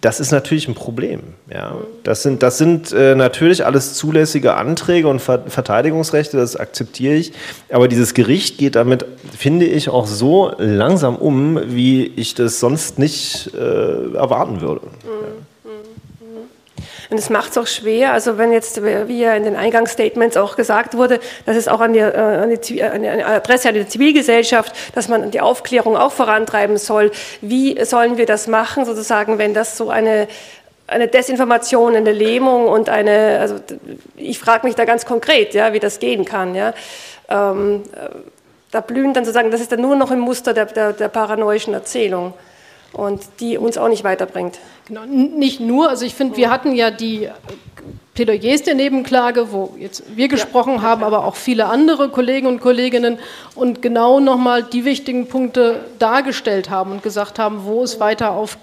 das 0.00 0.20
ist 0.20 0.30
natürlich 0.30 0.68
ein 0.68 0.74
Problem. 0.74 1.20
Ja. 1.52 1.76
Das 2.02 2.22
sind, 2.22 2.42
das 2.42 2.58
sind 2.58 2.92
äh, 2.92 3.14
natürlich 3.14 3.64
alles 3.64 3.94
zulässige 3.94 4.54
Anträge 4.54 5.08
und 5.08 5.20
Ver 5.20 5.44
Verteidigungsrechte, 5.46 6.36
das 6.36 6.56
akzeptiere 6.56 7.14
ich. 7.14 7.32
Aber 7.70 7.88
dieses 7.88 8.14
Gericht 8.14 8.58
geht 8.58 8.76
damit, 8.76 9.04
finde 9.36 9.66
ich, 9.66 9.88
auch 9.88 10.06
so 10.06 10.52
langsam 10.58 11.16
um, 11.16 11.60
wie 11.66 12.06
ich 12.06 12.34
das 12.34 12.60
sonst 12.60 12.98
nicht 12.98 13.52
äh, 13.54 14.14
erwarten 14.14 14.60
würde. 14.60 14.86
Mhm. 14.86 14.90
Ja. 15.04 15.45
Und 17.10 17.18
es 17.18 17.30
macht 17.30 17.52
es 17.52 17.58
auch 17.58 17.66
schwer, 17.66 18.12
also 18.12 18.38
wenn 18.38 18.52
jetzt, 18.52 18.82
wie 18.82 19.20
ja 19.20 19.34
in 19.34 19.44
den 19.44 19.56
Eingangsstatements 19.56 20.36
auch 20.36 20.56
gesagt 20.56 20.96
wurde, 20.96 21.20
dass 21.44 21.56
es 21.56 21.68
auch 21.68 21.80
an 21.80 21.92
die, 21.92 22.00
äh, 22.00 22.14
an 22.14 22.50
die, 22.50 22.82
an 22.82 23.02
die 23.02 23.08
Adresse 23.08 23.68
an 23.68 23.74
die 23.74 23.86
Zivilgesellschaft, 23.86 24.74
dass 24.94 25.08
man 25.08 25.30
die 25.30 25.40
Aufklärung 25.40 25.96
auch 25.96 26.12
vorantreiben 26.12 26.76
soll. 26.76 27.10
Wie 27.40 27.82
sollen 27.84 28.16
wir 28.16 28.26
das 28.26 28.48
machen, 28.48 28.84
sozusagen, 28.84 29.38
wenn 29.38 29.54
das 29.54 29.76
so 29.76 29.90
eine 29.90 30.28
eine 30.88 31.08
Desinformation, 31.08 31.96
eine 31.96 32.12
Lähmung 32.12 32.68
und 32.68 32.88
eine, 32.88 33.38
also 33.40 33.56
ich 34.14 34.38
frage 34.38 34.66
mich 34.66 34.76
da 34.76 34.84
ganz 34.84 35.04
konkret, 35.04 35.52
ja, 35.52 35.72
wie 35.72 35.80
das 35.80 35.98
gehen 35.98 36.24
kann. 36.24 36.54
Ja. 36.54 36.74
Ähm, 37.28 37.82
äh, 37.92 38.08
da 38.70 38.80
blühen 38.80 39.12
dann 39.14 39.24
sozusagen, 39.24 39.50
das 39.50 39.60
ist 39.60 39.72
dann 39.72 39.80
nur 39.80 39.96
noch 39.96 40.10
im 40.10 40.20
Muster 40.20 40.54
der, 40.54 40.66
der, 40.66 40.92
der 40.92 41.08
paranoischen 41.08 41.74
Erzählung 41.74 42.34
und 42.96 43.22
die 43.40 43.58
uns 43.58 43.76
auch 43.76 43.88
nicht 43.88 44.04
weiterbringt. 44.04 44.58
Genau, 44.88 45.04
nicht 45.04 45.60
nur, 45.60 45.90
also 45.90 46.06
ich 46.06 46.14
finde, 46.14 46.36
wir 46.36 46.50
hatten 46.50 46.74
ja 46.74 46.90
die 46.90 47.28
Plädoyers 48.14 48.62
der 48.62 48.74
Nebenklage, 48.74 49.52
wo 49.52 49.74
jetzt 49.78 50.16
wir 50.16 50.28
gesprochen 50.28 50.76
ja. 50.76 50.82
haben, 50.82 51.04
aber 51.04 51.26
auch 51.26 51.36
viele 51.36 51.66
andere 51.66 52.08
Kollegen 52.08 52.46
und 52.46 52.60
Kolleginnen 52.60 53.18
und 53.54 53.82
genau 53.82 54.20
nochmal 54.20 54.62
die 54.62 54.86
wichtigen 54.86 55.28
Punkte 55.28 55.84
dargestellt 55.98 56.70
haben 56.70 56.92
und 56.92 57.02
gesagt 57.02 57.38
haben, 57.38 57.64
wo 57.64 57.82
es 57.82 58.00
weiter 58.00 58.32
auf 58.32 58.56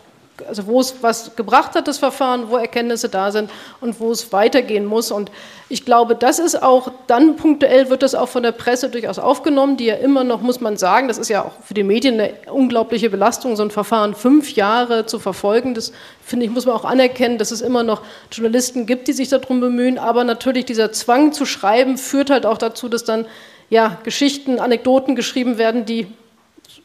also 0.47 0.65
wo 0.65 0.79
es 0.79 0.95
was 1.01 1.35
gebracht 1.35 1.75
hat, 1.75 1.87
das 1.87 1.99
Verfahren, 1.99 2.49
wo 2.49 2.57
Erkenntnisse 2.57 3.07
da 3.07 3.31
sind 3.31 3.49
und 3.81 3.99
wo 3.99 4.11
es 4.11 4.31
weitergehen 4.33 4.85
muss. 4.85 5.11
Und 5.11 5.31
ich 5.69 5.85
glaube, 5.85 6.15
das 6.15 6.39
ist 6.39 6.61
auch, 6.61 6.91
dann 7.07 7.35
punktuell 7.35 7.89
wird 7.89 8.03
das 8.03 8.15
auch 8.15 8.27
von 8.27 8.43
der 8.43 8.51
Presse 8.51 8.89
durchaus 8.89 9.19
aufgenommen, 9.19 9.77
die 9.77 9.85
ja 9.85 9.95
immer 9.95 10.23
noch, 10.23 10.41
muss 10.41 10.59
man 10.59 10.77
sagen, 10.77 11.07
das 11.07 11.17
ist 11.17 11.29
ja 11.29 11.43
auch 11.43 11.51
für 11.63 11.73
die 11.73 11.83
Medien 11.83 12.19
eine 12.19 12.33
unglaubliche 12.51 13.09
Belastung, 13.09 13.55
so 13.55 13.63
ein 13.63 13.71
Verfahren 13.71 14.15
fünf 14.15 14.53
Jahre 14.55 15.05
zu 15.05 15.19
verfolgen. 15.19 15.75
Das 15.75 15.91
finde 16.23 16.45
ich, 16.45 16.51
muss 16.51 16.65
man 16.65 16.75
auch 16.75 16.85
anerkennen, 16.85 17.37
dass 17.37 17.51
es 17.51 17.61
immer 17.61 17.83
noch 17.83 18.01
Journalisten 18.31 18.85
gibt, 18.85 19.07
die 19.07 19.13
sich 19.13 19.29
darum 19.29 19.61
bemühen. 19.61 19.99
Aber 19.99 20.23
natürlich 20.23 20.65
dieser 20.65 20.91
Zwang 20.91 21.31
zu 21.31 21.45
schreiben 21.45 21.97
führt 21.97 22.29
halt 22.29 22.45
auch 22.45 22.57
dazu, 22.57 22.89
dass 22.89 23.03
dann 23.03 23.25
ja, 23.69 23.97
Geschichten, 24.03 24.59
Anekdoten 24.59 25.15
geschrieben 25.15 25.57
werden, 25.57 25.85
die 25.85 26.07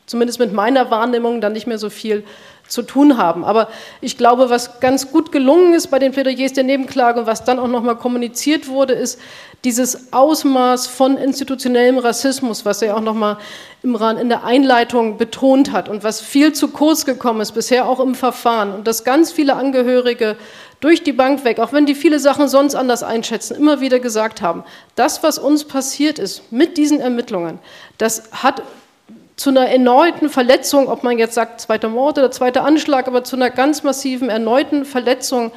zumindest 0.07 0.39
mit 0.39 0.53
meiner 0.53 0.91
Wahrnehmung 0.91 1.41
dann 1.41 1.53
nicht 1.53 1.67
mehr 1.67 1.79
so 1.79 1.91
viel 1.91 2.25
zu 2.69 2.83
tun 2.83 3.17
haben. 3.17 3.45
Aber 3.45 3.69
ich 4.01 4.17
glaube, 4.17 4.51
was 4.51 4.81
ganz 4.81 5.11
gut 5.11 5.33
gelungen 5.33 5.75
ist 5.75 5.89
bei 5.89 5.99
den 5.99 6.13
Plädoyers 6.13 6.53
der 6.53 6.65
Nebenklage 6.65 7.21
und 7.21 7.27
was 7.27 7.45
dann 7.45 7.59
auch 7.59 7.67
nochmal 7.67 7.97
kommuniziert 7.97 8.69
wurde, 8.69 8.93
ist 8.93 9.19
dieses 9.65 10.13
Ausmaß 10.13 10.87
von 10.87 11.17
institutionellem 11.17 11.99
Rassismus, 11.99 12.65
was 12.65 12.81
er 12.81 12.97
auch 12.97 13.01
nochmal 13.01 13.39
Imran 13.83 14.17
in 14.17 14.29
der 14.29 14.45
Einleitung 14.45 15.19
betont 15.19 15.73
hat 15.73 15.89
und 15.89 16.05
was 16.05 16.21
viel 16.21 16.53
zu 16.53 16.69
kurz 16.69 17.05
gekommen 17.05 17.41
ist, 17.41 17.53
bisher 17.53 17.89
auch 17.89 17.99
im 17.99 18.15
Verfahren. 18.15 18.73
Und 18.73 18.87
dass 18.87 19.03
ganz 19.03 19.33
viele 19.33 19.57
Angehörige 19.57 20.37
durch 20.81 21.03
die 21.03 21.13
Bank 21.13 21.45
weg, 21.45 21.59
auch 21.59 21.73
wenn 21.73 21.87
die 21.87 21.97
viele 21.97 22.21
Sachen 22.21 22.49
sonst 22.49 22.77
anders 22.77 23.03
einschätzen, 23.03 23.57
immer 23.57 23.81
wieder 23.81 23.99
gesagt 23.99 24.43
haben, 24.43 24.63
das, 24.95 25.25
was 25.25 25.39
uns 25.39 25.65
passiert 25.65 26.21
ist 26.21 26.53
mit 26.53 26.77
diesen 26.77 27.01
Ermittlungen, 27.01 27.59
das 27.99 28.31
hat 28.33 28.63
zu 29.39 29.51
einer 29.51 29.69
erneuten 29.69 30.29
Verletzung, 30.29 30.89
ob 30.89 31.05
man 31.05 31.17
jetzt 31.17 31.35
sagt 31.35 31.61
zweiter 31.61 31.89
Mord 31.89 32.19
oder 32.19 32.31
zweiter 32.33 32.65
Anschlag, 32.65 33.07
aber 33.07 33.23
zu 33.23 33.37
einer 33.37 33.51
ganz 33.51 33.85
massiven 33.85 34.29
erneuten 34.29 34.85
Verletzung 34.85 35.53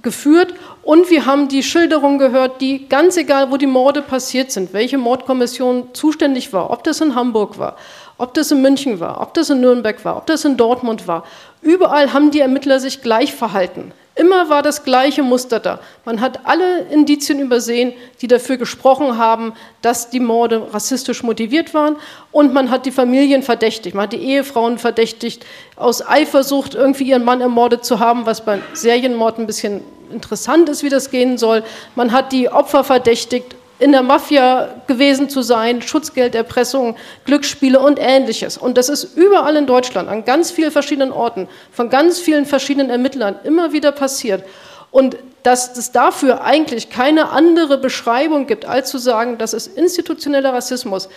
geführt. 0.00 0.54
Und 0.82 1.10
wir 1.10 1.26
haben 1.26 1.48
die 1.48 1.64
Schilderung 1.64 2.18
gehört, 2.18 2.60
die 2.60 2.88
ganz 2.88 3.16
egal, 3.16 3.50
wo 3.50 3.56
die 3.56 3.66
Morde 3.66 4.00
passiert 4.00 4.52
sind, 4.52 4.72
welche 4.72 4.96
Mordkommission 4.96 5.92
zuständig 5.92 6.52
war, 6.52 6.70
ob 6.70 6.84
das 6.84 7.00
in 7.00 7.16
Hamburg 7.16 7.58
war, 7.58 7.76
ob 8.20 8.34
das 8.34 8.50
in 8.50 8.62
München 8.62 9.00
war, 9.00 9.20
ob 9.20 9.34
das 9.34 9.50
in 9.50 9.60
Nürnberg 9.60 10.04
war, 10.04 10.16
ob 10.16 10.26
das 10.26 10.44
in 10.44 10.56
Dortmund 10.56 11.08
war, 11.08 11.24
überall 11.62 12.12
haben 12.12 12.30
die 12.30 12.40
Ermittler 12.40 12.78
sich 12.80 13.02
gleich 13.02 13.34
verhalten. 13.34 13.92
Immer 14.16 14.50
war 14.50 14.60
das 14.60 14.84
gleiche 14.84 15.22
Muster 15.22 15.60
da. 15.60 15.78
Man 16.04 16.20
hat 16.20 16.40
alle 16.44 16.80
Indizien 16.90 17.38
übersehen, 17.38 17.94
die 18.20 18.26
dafür 18.26 18.58
gesprochen 18.58 19.16
haben, 19.16 19.54
dass 19.80 20.10
die 20.10 20.20
Morde 20.20 20.66
rassistisch 20.74 21.22
motiviert 21.22 21.72
waren. 21.72 21.96
Und 22.30 22.52
man 22.52 22.70
hat 22.70 22.84
die 22.84 22.90
Familien 22.90 23.42
verdächtigt. 23.42 23.94
Man 23.94 24.02
hat 24.02 24.12
die 24.12 24.22
Ehefrauen 24.22 24.76
verdächtigt, 24.76 25.46
aus 25.76 26.06
Eifersucht 26.06 26.74
irgendwie 26.74 27.04
ihren 27.04 27.24
Mann 27.24 27.40
ermordet 27.40 27.84
zu 27.84 27.98
haben, 27.98 28.26
was 28.26 28.44
beim 28.44 28.60
Serienmord 28.74 29.38
ein 29.38 29.46
bisschen 29.46 29.80
interessant 30.12 30.68
ist, 30.68 30.82
wie 30.82 30.90
das 30.90 31.10
gehen 31.10 31.38
soll. 31.38 31.62
Man 31.94 32.12
hat 32.12 32.32
die 32.32 32.50
Opfer 32.50 32.84
verdächtigt, 32.84 33.54
in 33.80 33.92
der 33.92 34.02
Mafia 34.02 34.68
gewesen 34.86 35.28
zu 35.28 35.42
sein, 35.42 35.82
Schutzgelderpressung, 35.82 36.96
Glücksspiele 37.24 37.80
und 37.80 37.98
ähnliches. 37.98 38.58
Und 38.58 38.76
das 38.76 38.88
ist 38.88 39.16
überall 39.16 39.56
in 39.56 39.66
Deutschland, 39.66 40.08
an 40.08 40.24
ganz 40.24 40.50
vielen 40.50 40.70
verschiedenen 40.70 41.12
Orten, 41.12 41.48
von 41.72 41.88
ganz 41.88 42.18
vielen 42.18 42.44
verschiedenen 42.44 42.90
Ermittlern 42.90 43.36
immer 43.42 43.72
wieder 43.72 43.90
passiert. 43.90 44.44
Und 44.90 45.16
dass 45.42 45.76
es 45.76 45.92
dafür 45.92 46.44
eigentlich 46.44 46.90
keine 46.90 47.30
andere 47.30 47.78
Beschreibung 47.78 48.46
gibt, 48.46 48.66
als 48.66 48.90
zu 48.90 48.98
sagen, 48.98 49.38
das 49.38 49.54
ist 49.54 49.78
institutioneller 49.78 50.52
Rassismus, 50.52 51.08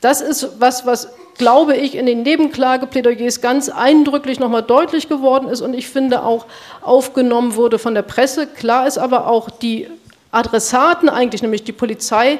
das 0.00 0.20
ist 0.20 0.60
was, 0.60 0.86
was, 0.86 1.08
glaube 1.36 1.76
ich, 1.76 1.94
in 1.94 2.06
den 2.06 2.22
Nebenklageplädoyers 2.22 3.40
ganz 3.40 3.68
eindrücklich 3.68 4.40
nochmal 4.40 4.62
deutlich 4.62 5.08
geworden 5.08 5.48
ist 5.48 5.60
und 5.60 5.74
ich 5.74 5.88
finde 5.88 6.22
auch 6.22 6.46
aufgenommen 6.80 7.54
wurde 7.54 7.78
von 7.78 7.94
der 7.94 8.02
Presse. 8.02 8.46
Klar 8.46 8.86
ist 8.86 8.98
aber 8.98 9.26
auch 9.26 9.50
die 9.50 9.88
Adressaten 10.30 11.08
eigentlich, 11.08 11.42
nämlich 11.42 11.64
die 11.64 11.72
Polizei, 11.72 12.38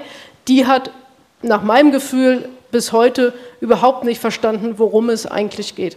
die 0.49 0.67
hat 0.67 0.91
nach 1.43 1.63
meinem 1.63 1.93
Gefühl 1.93 2.49
bis 2.71 2.93
heute 2.93 3.33
überhaupt 3.61 4.05
nicht 4.05 4.21
verstanden, 4.21 4.79
worum 4.79 5.11
es 5.11 5.27
eigentlich 5.27 5.75
geht. 5.75 5.97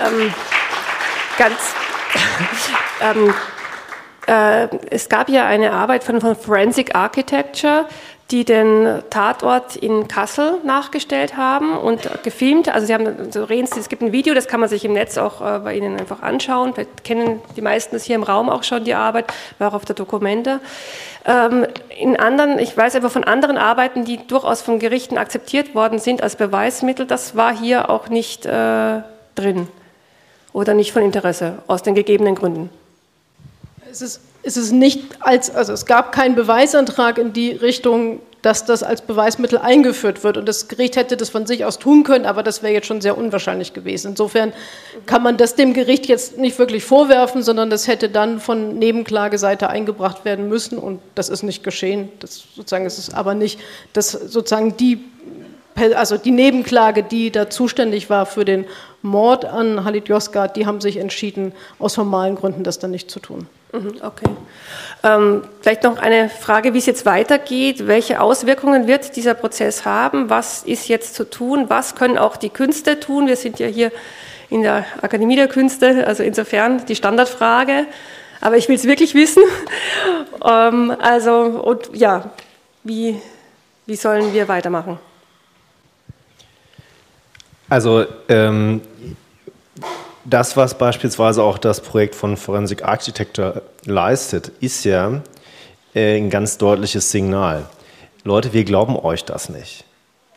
Ähm, 0.00 0.34
ganz. 1.38 1.54
ähm, 3.00 3.34
äh, 4.26 4.68
es 4.90 5.08
gab 5.08 5.28
ja 5.28 5.46
eine 5.46 5.72
Arbeit 5.72 6.04
von, 6.04 6.20
von 6.20 6.36
Forensic 6.36 6.94
Architecture, 6.94 7.88
die 8.32 8.44
den 8.44 9.02
Tatort 9.08 9.76
in 9.76 10.08
Kassel 10.08 10.58
nachgestellt 10.64 11.36
haben 11.36 11.76
und 11.76 12.08
gefilmt. 12.24 12.68
Also 12.68 12.88
sie 12.88 12.94
haben 12.94 13.30
so 13.30 13.44
es 13.44 13.88
gibt 13.88 14.02
ein 14.02 14.10
Video, 14.10 14.34
das 14.34 14.48
kann 14.48 14.58
man 14.58 14.68
sich 14.68 14.84
im 14.84 14.94
Netz 14.94 15.16
auch 15.16 15.40
äh, 15.40 15.60
bei 15.60 15.76
Ihnen 15.76 15.96
einfach 15.96 16.22
anschauen. 16.22 16.74
Vielleicht 16.74 17.04
kennen 17.04 17.40
die 17.54 17.60
meisten 17.60 17.94
das 17.94 18.02
hier 18.02 18.16
im 18.16 18.24
Raum 18.24 18.48
auch 18.50 18.64
schon, 18.64 18.82
die 18.82 18.94
Arbeit, 18.94 19.32
war 19.58 19.68
auch 19.68 19.74
auf 19.74 19.84
der 19.84 19.94
Dokumente. 19.94 20.60
Ähm, 21.24 21.66
in 21.96 22.16
anderen, 22.16 22.58
ich 22.58 22.76
weiß 22.76 22.96
aber 22.96 23.10
von 23.10 23.22
anderen 23.22 23.58
Arbeiten, 23.58 24.04
die 24.04 24.18
durchaus 24.26 24.60
von 24.60 24.80
Gerichten 24.80 25.18
akzeptiert 25.18 25.76
worden 25.76 26.00
sind 26.00 26.20
als 26.20 26.34
Beweismittel, 26.34 27.06
das 27.06 27.36
war 27.36 27.56
hier 27.56 27.90
auch 27.90 28.08
nicht 28.08 28.44
äh, 28.44 29.02
drin 29.36 29.68
oder 30.52 30.74
nicht 30.74 30.92
von 30.92 31.02
Interesse, 31.02 31.58
aus 31.68 31.82
den 31.82 31.94
gegebenen 31.94 32.34
Gründen. 32.34 32.70
Es 33.88 34.02
ist 34.02 34.20
ist 34.46 34.56
es 34.56 34.70
nicht 34.70 35.00
als, 35.20 35.54
also 35.54 35.72
es 35.72 35.86
gab 35.86 36.12
keinen 36.12 36.36
Beweisantrag 36.36 37.18
in 37.18 37.32
die 37.32 37.50
Richtung, 37.50 38.20
dass 38.42 38.64
das 38.64 38.84
als 38.84 39.02
Beweismittel 39.02 39.58
eingeführt 39.58 40.22
wird. 40.22 40.36
Und 40.36 40.46
das 40.46 40.68
Gericht 40.68 40.94
hätte 40.94 41.16
das 41.16 41.30
von 41.30 41.46
sich 41.46 41.64
aus 41.64 41.80
tun 41.80 42.04
können, 42.04 42.26
aber 42.26 42.44
das 42.44 42.62
wäre 42.62 42.72
jetzt 42.72 42.86
schon 42.86 43.00
sehr 43.00 43.18
unwahrscheinlich 43.18 43.72
gewesen. 43.72 44.12
Insofern 44.12 44.52
kann 45.04 45.24
man 45.24 45.36
das 45.36 45.56
dem 45.56 45.74
Gericht 45.74 46.06
jetzt 46.06 46.38
nicht 46.38 46.56
wirklich 46.60 46.84
vorwerfen, 46.84 47.42
sondern 47.42 47.70
das 47.70 47.88
hätte 47.88 48.08
dann 48.08 48.38
von 48.38 48.78
Nebenklageseite 48.78 49.68
eingebracht 49.68 50.24
werden 50.24 50.48
müssen 50.48 50.78
und 50.78 51.00
das 51.16 51.28
ist 51.28 51.42
nicht 51.42 51.64
geschehen. 51.64 52.08
Das 52.20 52.44
sozusagen 52.54 52.86
ist 52.86 52.98
es 52.98 53.12
aber 53.12 53.34
nicht, 53.34 53.58
dass 53.92 54.12
sozusagen 54.12 54.76
die 54.76 55.04
also 55.94 56.16
die 56.16 56.30
Nebenklage, 56.30 57.02
die 57.02 57.30
da 57.30 57.50
zuständig 57.50 58.08
war 58.08 58.24
für 58.24 58.46
den 58.46 58.64
Mord 59.06 59.44
an 59.44 59.84
Halit 59.84 60.08
Yozgat, 60.08 60.56
die 60.56 60.66
haben 60.66 60.80
sich 60.80 60.98
entschieden, 60.98 61.52
aus 61.78 61.94
formalen 61.94 62.34
Gründen 62.34 62.64
das 62.64 62.78
dann 62.78 62.90
nicht 62.90 63.10
zu 63.10 63.20
tun. 63.20 63.46
Mhm, 63.72 63.94
okay. 64.02 64.28
Ähm, 65.02 65.42
vielleicht 65.60 65.82
noch 65.82 65.98
eine 65.98 66.28
Frage, 66.28 66.74
wie 66.74 66.78
es 66.78 66.86
jetzt 66.86 67.06
weitergeht. 67.06 67.86
Welche 67.86 68.20
Auswirkungen 68.20 68.86
wird 68.86 69.16
dieser 69.16 69.34
Prozess 69.34 69.84
haben? 69.84 70.30
Was 70.30 70.62
ist 70.62 70.88
jetzt 70.88 71.14
zu 71.14 71.28
tun? 71.28 71.66
Was 71.68 71.94
können 71.94 72.18
auch 72.18 72.36
die 72.36 72.50
Künste 72.50 73.00
tun? 73.00 73.26
Wir 73.26 73.36
sind 73.36 73.58
ja 73.58 73.66
hier 73.66 73.92
in 74.50 74.62
der 74.62 74.84
Akademie 75.02 75.36
der 75.36 75.48
Künste, 75.48 76.06
also 76.06 76.22
insofern 76.22 76.84
die 76.86 76.96
Standardfrage. 76.96 77.86
Aber 78.40 78.56
ich 78.56 78.68
will 78.68 78.76
es 78.76 78.84
wirklich 78.84 79.14
wissen. 79.14 79.42
ähm, 80.44 80.94
also, 81.00 81.32
und 81.40 81.90
ja, 81.94 82.30
wie, 82.84 83.20
wie 83.86 83.96
sollen 83.96 84.32
wir 84.32 84.48
weitermachen? 84.48 84.98
Also, 87.68 88.06
ähm, 88.28 88.80
das, 90.24 90.56
was 90.56 90.76
beispielsweise 90.76 91.42
auch 91.42 91.58
das 91.58 91.80
Projekt 91.80 92.14
von 92.14 92.36
Forensic 92.36 92.84
Architecture 92.84 93.62
leistet, 93.84 94.50
ist 94.60 94.84
ja 94.84 95.20
äh, 95.94 96.16
ein 96.16 96.30
ganz 96.30 96.58
deutliches 96.58 97.10
Signal. 97.10 97.64
Leute, 98.24 98.52
wir 98.52 98.64
glauben 98.64 98.96
euch 98.96 99.24
das 99.24 99.48
nicht. 99.48 99.84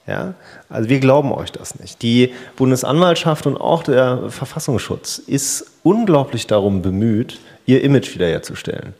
Ja? 0.05 0.35
Also 0.69 0.89
wir 0.89 0.99
glauben 0.99 1.31
euch 1.31 1.51
das 1.51 1.79
nicht. 1.79 2.01
Die 2.01 2.33
Bundesanwaltschaft 2.55 3.47
und 3.47 3.57
auch 3.57 3.83
der 3.83 4.29
Verfassungsschutz 4.29 5.17
ist 5.17 5.65
unglaublich 5.83 6.45
darum 6.47 6.81
bemüht, 6.81 7.39
ihr 7.65 7.83
Image 7.83 8.13
wiederherzustellen. 8.13 8.93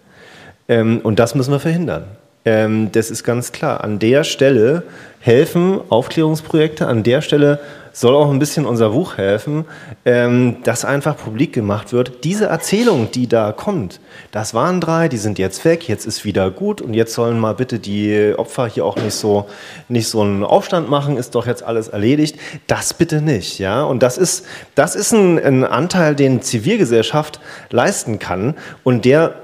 Ähm, 0.68 1.02
und 1.04 1.20
das 1.20 1.36
müssen 1.36 1.52
wir 1.52 1.60
verhindern. 1.60 2.06
Ähm, 2.50 2.92
das 2.92 3.12
ist 3.12 3.24
ganz 3.24 3.52
klar. 3.52 3.84
An 3.84 4.00
der 4.00 4.24
Stelle 4.24 4.82
helfen 5.20 5.80
Aufklärungsprojekte, 5.90 6.88
an 6.88 7.04
der 7.04 7.22
Stelle 7.22 7.60
soll 7.94 8.16
auch 8.16 8.32
ein 8.32 8.40
bisschen 8.40 8.66
unser 8.66 8.90
Buch 8.90 9.18
helfen, 9.18 9.66
ähm, 10.04 10.58
dass 10.64 10.84
einfach 10.84 11.16
publik 11.16 11.54
gemacht 11.54 11.94
wird. 11.94 12.24
Diese 12.24 12.48
Erzählung, 12.48 13.12
die 13.12 13.28
da 13.28 13.52
kommt, 13.52 14.00
das 14.32 14.56
waren 14.56 14.82
drei, 14.82 15.10
die 15.10 15.18
sind 15.18 15.38
jetzt 15.38 15.64
weg, 15.64 15.88
jetzt 15.88 16.08
ist 16.08 16.26
wieder 16.26 16.50
gut 16.50 16.82
und 16.82 16.96
jetzt 16.96 17.14
sollen 17.14 17.38
mal 17.38 17.54
bitte 17.54 17.78
die 17.78 18.34
Opfer 18.36 18.66
hier 18.66 18.84
auch 18.84 18.96
nicht 18.96 19.14
so, 19.14 19.46
nicht 19.88 20.08
so 20.08 20.22
einen 20.22 20.44
Aufstand 20.44 20.90
machen, 20.90 21.18
ist 21.18 21.36
doch 21.36 21.46
jetzt 21.46 21.62
alles 21.62 21.90
erledigt. 21.90 22.40
Das 22.66 22.96
bitte 22.96 23.22
nicht, 23.22 23.60
ja. 23.60 23.84
Und 23.84 24.02
das 24.02 24.18
ist, 24.18 24.44
das 24.74 24.96
ist 24.96 25.12
ein, 25.12 25.38
ein 25.38 25.64
Anteil, 25.64 26.16
den 26.16 26.42
Zivilgesellschaft 26.42 27.40
leisten 27.70 28.18
kann 28.18 28.56
und 28.84 29.06
der 29.06 29.36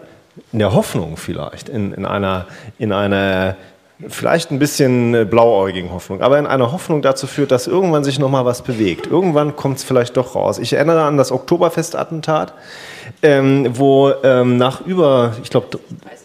in 0.51 0.59
der 0.59 0.73
Hoffnung 0.73 1.17
vielleicht, 1.17 1.69
in, 1.69 1.93
in 1.93 2.05
einer, 2.05 2.47
in 2.77 2.91
einer 2.91 3.55
vielleicht 4.09 4.51
ein 4.51 4.59
bisschen 4.59 5.29
blauäugigen 5.29 5.91
Hoffnung, 5.91 6.21
aber 6.21 6.37
in 6.37 6.45
einer 6.45 6.73
Hoffnung 6.73 7.01
dazu 7.01 7.27
führt, 7.27 7.51
dass 7.51 7.65
irgendwann 7.65 8.03
sich 8.03 8.19
nochmal 8.19 8.43
was 8.43 8.61
bewegt. 8.61 9.07
Irgendwann 9.07 9.55
kommt 9.55 9.77
es 9.77 9.83
vielleicht 9.85 10.17
doch 10.17 10.35
raus. 10.35 10.59
Ich 10.59 10.73
erinnere 10.73 11.03
an 11.03 11.15
das 11.15 11.31
Oktoberfestattentat, 11.31 12.53
ähm, 13.21 13.67
wo 13.77 14.11
ähm, 14.23 14.57
nach 14.57 14.81
über, 14.81 15.33
ich 15.41 15.49
glaube, 15.49 15.79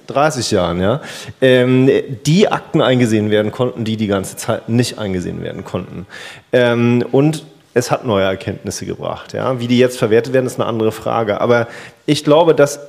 30 0.08 0.50
Jahren, 0.50 0.80
ja, 0.80 1.00
ähm, 1.40 1.88
die 2.26 2.48
Akten 2.48 2.80
eingesehen 2.80 3.30
werden 3.30 3.52
konnten, 3.52 3.84
die 3.84 3.96
die 3.96 4.08
ganze 4.08 4.36
Zeit 4.36 4.68
nicht 4.68 4.98
eingesehen 4.98 5.42
werden 5.42 5.64
konnten. 5.64 6.06
Ähm, 6.52 7.04
und 7.12 7.44
es 7.72 7.90
hat 7.90 8.04
neue 8.04 8.24
Erkenntnisse 8.24 8.84
gebracht. 8.84 9.32
Ja? 9.32 9.60
Wie 9.60 9.68
die 9.68 9.78
jetzt 9.78 9.98
verwertet 9.98 10.32
werden, 10.32 10.46
ist 10.46 10.58
eine 10.58 10.68
andere 10.68 10.90
Frage. 10.90 11.40
Aber 11.40 11.68
ich 12.04 12.24
glaube, 12.24 12.54
dass 12.54 12.80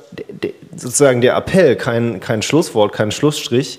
sozusagen 0.74 1.20
der 1.20 1.36
Appell, 1.36 1.76
kein, 1.76 2.18
kein 2.18 2.42
Schlusswort, 2.42 2.92
kein 2.92 3.12
Schlussstrich, 3.12 3.78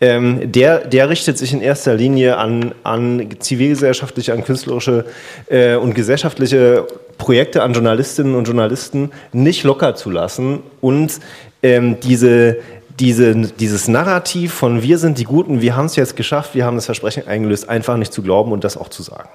ähm, 0.00 0.52
der, 0.52 0.86
der 0.86 1.08
richtet 1.08 1.38
sich 1.38 1.52
in 1.52 1.60
erster 1.60 1.94
Linie 1.94 2.36
an, 2.36 2.72
an 2.84 3.28
zivilgesellschaftliche, 3.40 4.32
an 4.32 4.44
künstlerische 4.44 5.06
äh, 5.48 5.74
und 5.74 5.94
gesellschaftliche 5.94 6.86
Projekte, 7.18 7.62
an 7.62 7.72
Journalistinnen 7.72 8.36
und 8.36 8.44
Journalisten 8.44 9.10
nicht 9.32 9.64
locker 9.64 9.96
zu 9.96 10.10
lassen 10.10 10.60
und 10.80 11.18
ähm, 11.62 11.98
diese, 12.00 12.58
diese, 13.00 13.34
dieses 13.34 13.88
Narrativ 13.88 14.52
von 14.52 14.82
wir 14.82 14.98
sind 14.98 15.18
die 15.18 15.24
Guten, 15.24 15.60
wir 15.60 15.76
haben 15.76 15.86
es 15.86 15.96
jetzt 15.96 16.16
geschafft, 16.16 16.54
wir 16.54 16.64
haben 16.64 16.76
das 16.76 16.86
Versprechen 16.86 17.26
eingelöst, 17.26 17.68
einfach 17.68 17.96
nicht 17.96 18.12
zu 18.12 18.22
glauben 18.22 18.52
und 18.52 18.64
das 18.64 18.76
auch 18.76 18.88
zu 18.88 19.02
sagen. 19.02 19.28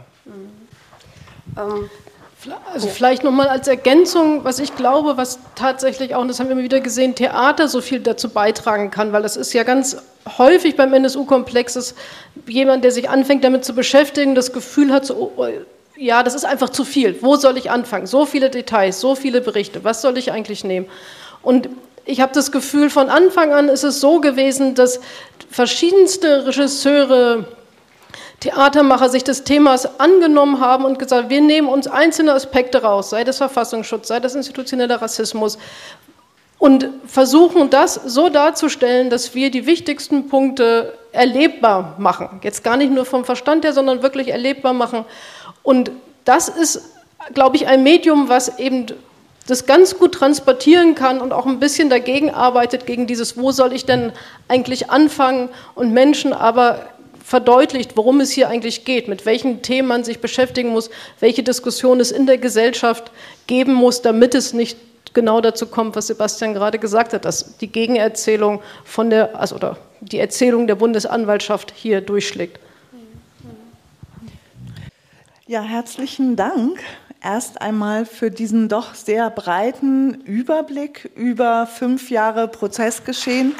Ähm, 1.57 1.89
also 2.73 2.87
vielleicht 2.87 3.23
nochmal 3.23 3.49
als 3.49 3.67
Ergänzung, 3.67 4.45
was 4.45 4.59
ich 4.59 4.75
glaube, 4.75 5.17
was 5.17 5.39
tatsächlich 5.55 6.15
auch, 6.15 6.21
und 6.21 6.29
das 6.29 6.39
haben 6.39 6.47
wir 6.47 6.53
immer 6.53 6.63
wieder 6.63 6.79
gesehen, 6.79 7.13
Theater 7.13 7.67
so 7.67 7.81
viel 7.81 7.99
dazu 7.99 8.29
beitragen 8.29 8.91
kann, 8.91 9.11
weil 9.11 9.21
das 9.21 9.35
ist 9.35 9.51
ja 9.53 9.63
ganz 9.63 9.97
häufig 10.37 10.77
beim 10.77 10.93
NSU-Komplex, 10.93 11.73
dass 11.73 11.95
jemand, 12.47 12.85
der 12.85 12.91
sich 12.91 13.09
anfängt 13.09 13.43
damit 13.43 13.65
zu 13.65 13.73
beschäftigen, 13.73 14.35
das 14.35 14.53
Gefühl 14.53 14.93
hat, 14.93 15.05
so, 15.05 15.33
oh, 15.35 15.47
ja, 15.97 16.23
das 16.23 16.33
ist 16.33 16.45
einfach 16.45 16.69
zu 16.69 16.85
viel. 16.85 17.21
Wo 17.21 17.35
soll 17.35 17.57
ich 17.57 17.71
anfangen? 17.71 18.07
So 18.07 18.25
viele 18.25 18.49
Details, 18.49 19.01
so 19.01 19.15
viele 19.15 19.41
Berichte. 19.41 19.83
Was 19.83 20.01
soll 20.01 20.17
ich 20.17 20.31
eigentlich 20.31 20.63
nehmen? 20.63 20.87
Und 21.41 21.69
ich 22.05 22.21
habe 22.21 22.33
das 22.33 22.51
Gefühl, 22.53 22.89
von 22.89 23.09
Anfang 23.09 23.51
an 23.51 23.67
ist 23.67 23.83
es 23.83 23.99
so 23.99 24.21
gewesen, 24.21 24.75
dass 24.75 25.01
verschiedenste 25.51 26.47
Regisseure, 26.47 27.45
Theatermacher 28.39 29.09
sich 29.09 29.23
des 29.23 29.43
Themas 29.43 29.99
angenommen 29.99 30.61
haben 30.61 30.85
und 30.85 30.97
gesagt, 30.97 31.29
wir 31.29 31.41
nehmen 31.41 31.67
uns 31.67 31.87
einzelne 31.87 32.33
Aspekte 32.33 32.81
raus, 32.81 33.09
sei 33.09 33.23
das 33.23 33.37
Verfassungsschutz, 33.37 34.07
sei 34.07 34.19
das 34.19 34.35
institutioneller 34.35 35.01
Rassismus, 35.01 35.57
und 36.57 36.89
versuchen 37.07 37.69
das 37.69 37.95
so 37.95 38.27
darzustellen, 38.27 39.09
dass 39.09 39.33
wir 39.33 39.49
die 39.49 39.65
wichtigsten 39.65 40.27
Punkte 40.27 40.97
erlebbar 41.13 41.95
machen. 41.97 42.41
Jetzt 42.43 42.65
gar 42.65 42.75
nicht 42.75 42.91
nur 42.91 43.05
vom 43.05 43.23
Verstand 43.23 43.63
her, 43.63 43.71
sondern 43.73 44.03
wirklich 44.03 44.27
erlebbar 44.27 44.73
machen. 44.73 45.05
Und 45.63 45.91
das 46.25 46.49
ist, 46.49 46.93
glaube 47.33 47.55
ich, 47.55 47.67
ein 47.67 47.81
Medium, 47.81 48.27
was 48.27 48.59
eben 48.59 48.87
das 49.47 49.65
ganz 49.65 49.97
gut 49.97 50.13
transportieren 50.13 50.95
kann 50.95 51.21
und 51.21 51.31
auch 51.31 51.45
ein 51.45 51.59
bisschen 51.59 51.89
dagegen 51.89 52.29
arbeitet, 52.29 52.85
gegen 52.85 53.07
dieses, 53.07 53.37
wo 53.37 53.51
soll 53.51 53.73
ich 53.73 53.85
denn 53.85 54.11
eigentlich 54.49 54.91
anfangen 54.91 55.49
und 55.75 55.91
Menschen 55.91 56.33
aber 56.33 56.81
verdeutlicht, 57.29 57.95
worum 57.95 58.21
es 58.21 58.31
hier 58.31 58.49
eigentlich 58.49 58.85
geht, 58.85 59.07
mit 59.07 59.27
welchen 59.27 59.61
Themen 59.61 59.87
man 59.87 60.03
sich 60.03 60.19
beschäftigen 60.19 60.69
muss, 60.69 60.89
welche 61.19 61.43
Diskussion 61.43 61.99
es 61.99 62.09
in 62.09 62.25
der 62.25 62.39
Gesellschaft 62.39 63.11
geben 63.45 63.75
muss, 63.75 64.01
damit 64.01 64.33
es 64.33 64.53
nicht 64.53 64.79
genau 65.13 65.39
dazu 65.39 65.67
kommt, 65.67 65.95
was 65.95 66.07
Sebastian 66.07 66.55
gerade 66.55 66.79
gesagt 66.79 67.13
hat, 67.13 67.25
dass 67.25 67.55
die 67.59 67.71
Gegenerzählung 67.71 68.61
von 68.83 69.11
der, 69.11 69.39
also 69.39 69.57
oder 69.57 69.77
die 70.01 70.17
Erzählung 70.17 70.65
der 70.65 70.73
Bundesanwaltschaft 70.73 71.71
hier 71.75 72.01
durchschlägt. 72.01 72.59
Ja, 75.45 75.61
herzlichen 75.61 76.35
Dank 76.35 76.79
erst 77.23 77.61
einmal 77.61 78.07
für 78.07 78.31
diesen 78.31 78.69
doch 78.69 78.95
sehr 78.95 79.29
breiten 79.29 80.15
Überblick 80.21 81.11
über 81.15 81.67
fünf 81.67 82.09
Jahre 82.09 82.47
Prozessgeschehen. 82.47 83.53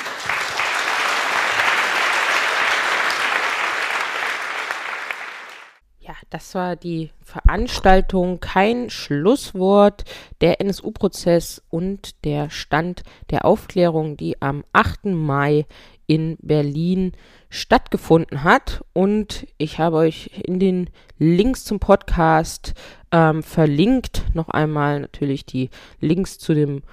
Das 6.30 6.54
war 6.54 6.76
die 6.76 7.10
Veranstaltung 7.24 8.40
Kein 8.40 8.92
Schlusswort, 8.92 10.06
der 10.42 10.62
NSU-Prozess 10.62 11.64
und 11.72 12.24
der 12.24 12.52
Stand 12.52 13.02
der 13.32 13.46
Aufklärung, 13.46 14.16
die 14.16 14.40
am 14.40 14.64
8. 14.72 15.06
Mai 15.06 15.66
in 16.06 16.38
Berlin 16.40 17.14
stattgefunden 17.50 18.44
hat. 18.44 18.84
Und 18.94 19.48
ich 19.58 19.80
habe 19.80 19.98
euch 19.98 20.30
in 20.44 20.60
den 20.60 20.92
Links 21.18 21.66
zum 21.66 21.80
Podcast 21.80 22.76
ähm, 23.12 23.42
verlinkt. 23.42 24.24
Noch 24.36 24.50
einmal 24.50 25.00
natürlich 25.00 25.48
die 25.48 25.72
Links 26.00 26.38
zu 26.38 26.54
dem 26.54 26.84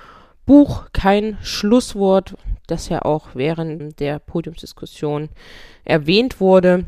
Buch 0.47 0.87
Kein 0.95 1.37
Schlusswort, 1.43 2.37
das 2.69 2.89
ja 2.89 3.03
auch 3.03 3.29
während 3.35 4.01
der 4.01 4.19
Podiumsdiskussion 4.19 5.29
erwähnt 5.85 6.41
wurde 6.41 6.87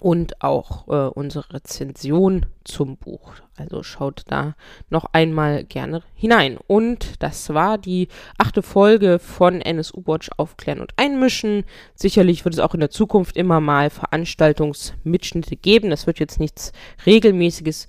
und 0.00 0.42
auch 0.42 0.88
äh, 0.88 1.08
unsere 1.08 1.52
Rezension 1.52 2.46
zum 2.64 2.96
Buch. 2.96 3.32
Also 3.56 3.82
schaut 3.82 4.22
da 4.26 4.54
noch 4.90 5.06
einmal 5.12 5.64
gerne 5.64 6.02
hinein. 6.14 6.58
Und 6.66 7.22
das 7.22 7.54
war 7.54 7.78
die 7.78 8.08
achte 8.38 8.62
Folge 8.62 9.18
von 9.18 9.60
NSU 9.60 10.02
Watch 10.06 10.30
Aufklären 10.36 10.80
und 10.80 10.92
Einmischen. 10.96 11.64
Sicherlich 11.94 12.44
wird 12.44 12.54
es 12.54 12.60
auch 12.60 12.74
in 12.74 12.80
der 12.80 12.90
Zukunft 12.90 13.36
immer 13.36 13.60
mal 13.60 13.90
Veranstaltungsmitschnitte 13.90 15.56
geben. 15.56 15.90
Das 15.90 16.06
wird 16.06 16.18
jetzt 16.18 16.40
nichts 16.40 16.72
regelmäßiges 17.06 17.86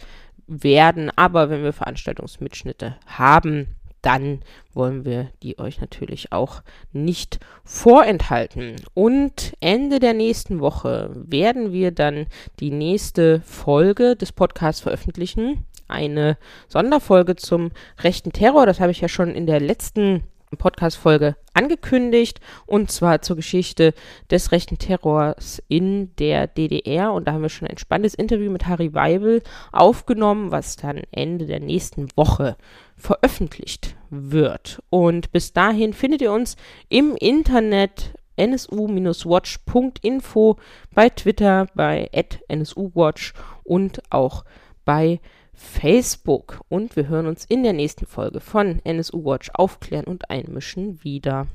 werden, 0.48 1.12
aber 1.16 1.50
wenn 1.50 1.64
wir 1.64 1.74
Veranstaltungsmitschnitte 1.74 2.96
haben, 3.06 3.77
dann 4.08 4.40
wollen 4.74 5.04
wir 5.04 5.32
die 5.44 5.60
euch 5.60 5.82
natürlich 5.82 6.32
auch 6.32 6.62
nicht 6.94 7.42
vorenthalten. 7.66 8.78
Und 8.94 9.58
Ende 9.60 10.00
der 10.00 10.14
nächsten 10.14 10.62
Woche 10.62 11.12
werden 11.14 11.74
wir 11.74 11.92
dann 11.92 12.28
die 12.62 12.72
nächste 12.72 13.42
Folge 13.42 14.16
des 14.16 14.32
Podcasts 14.32 14.80
veröffentlichen. 14.80 15.66
Eine 15.90 16.38
Sonderfolge 16.70 17.36
zum 17.36 17.72
rechten 18.00 18.32
Terror. 18.32 18.66
Das 18.66 18.80
habe 18.80 18.92
ich 18.92 19.02
ja 19.02 19.10
schon 19.10 19.36
in 19.36 19.46
der 19.46 19.60
letzten 19.60 20.24
Podcast-Folge 20.56 21.36
angekündigt 21.54 22.40
und 22.66 22.90
zwar 22.90 23.22
zur 23.22 23.36
Geschichte 23.36 23.94
des 24.32 24.52
rechten 24.52 24.78
Terrors 24.78 25.62
in 25.68 26.16
der 26.18 26.48
DDR. 26.48 27.12
Und 27.12 27.28
da 27.28 27.34
haben 27.34 27.42
wir 27.42 27.50
schon 27.50 27.68
ein 27.68 27.78
spannendes 27.78 28.14
Interview 28.14 28.50
mit 28.52 28.68
Harry 28.68 28.94
Weibel 28.94 29.44
aufgenommen, 29.72 30.52
was 30.52 30.78
dann 30.78 31.02
Ende 31.12 31.48
der 31.48 31.60
nächsten 31.60 32.08
Woche 32.16 32.56
veröffentlicht 32.96 33.98
wird. 34.10 34.82
Und 34.90 35.34
bis 35.34 35.52
dahin 35.52 35.92
findet 35.94 36.22
ihr 36.22 36.32
uns 36.32 36.56
im 36.88 37.16
Internet 37.16 38.14
nsu-watch.info 38.38 40.58
bei 40.94 41.10
Twitter, 41.10 41.68
bei 41.74 42.10
nsuwatch 42.50 43.34
und 43.64 44.02
auch 44.12 44.46
bei 44.86 45.20
Facebook. 45.58 46.62
Und 46.70 46.96
wir 46.96 47.08
hören 47.08 47.28
uns 47.28 47.44
in 47.44 47.64
der 47.64 47.74
nächsten 47.74 48.06
Folge 48.06 48.40
von 48.40 48.80
NSU 48.86 49.26
Watch 49.26 49.50
Aufklären 49.54 50.06
und 50.06 50.30
Einmischen 50.30 51.04
wieder. 51.04 51.48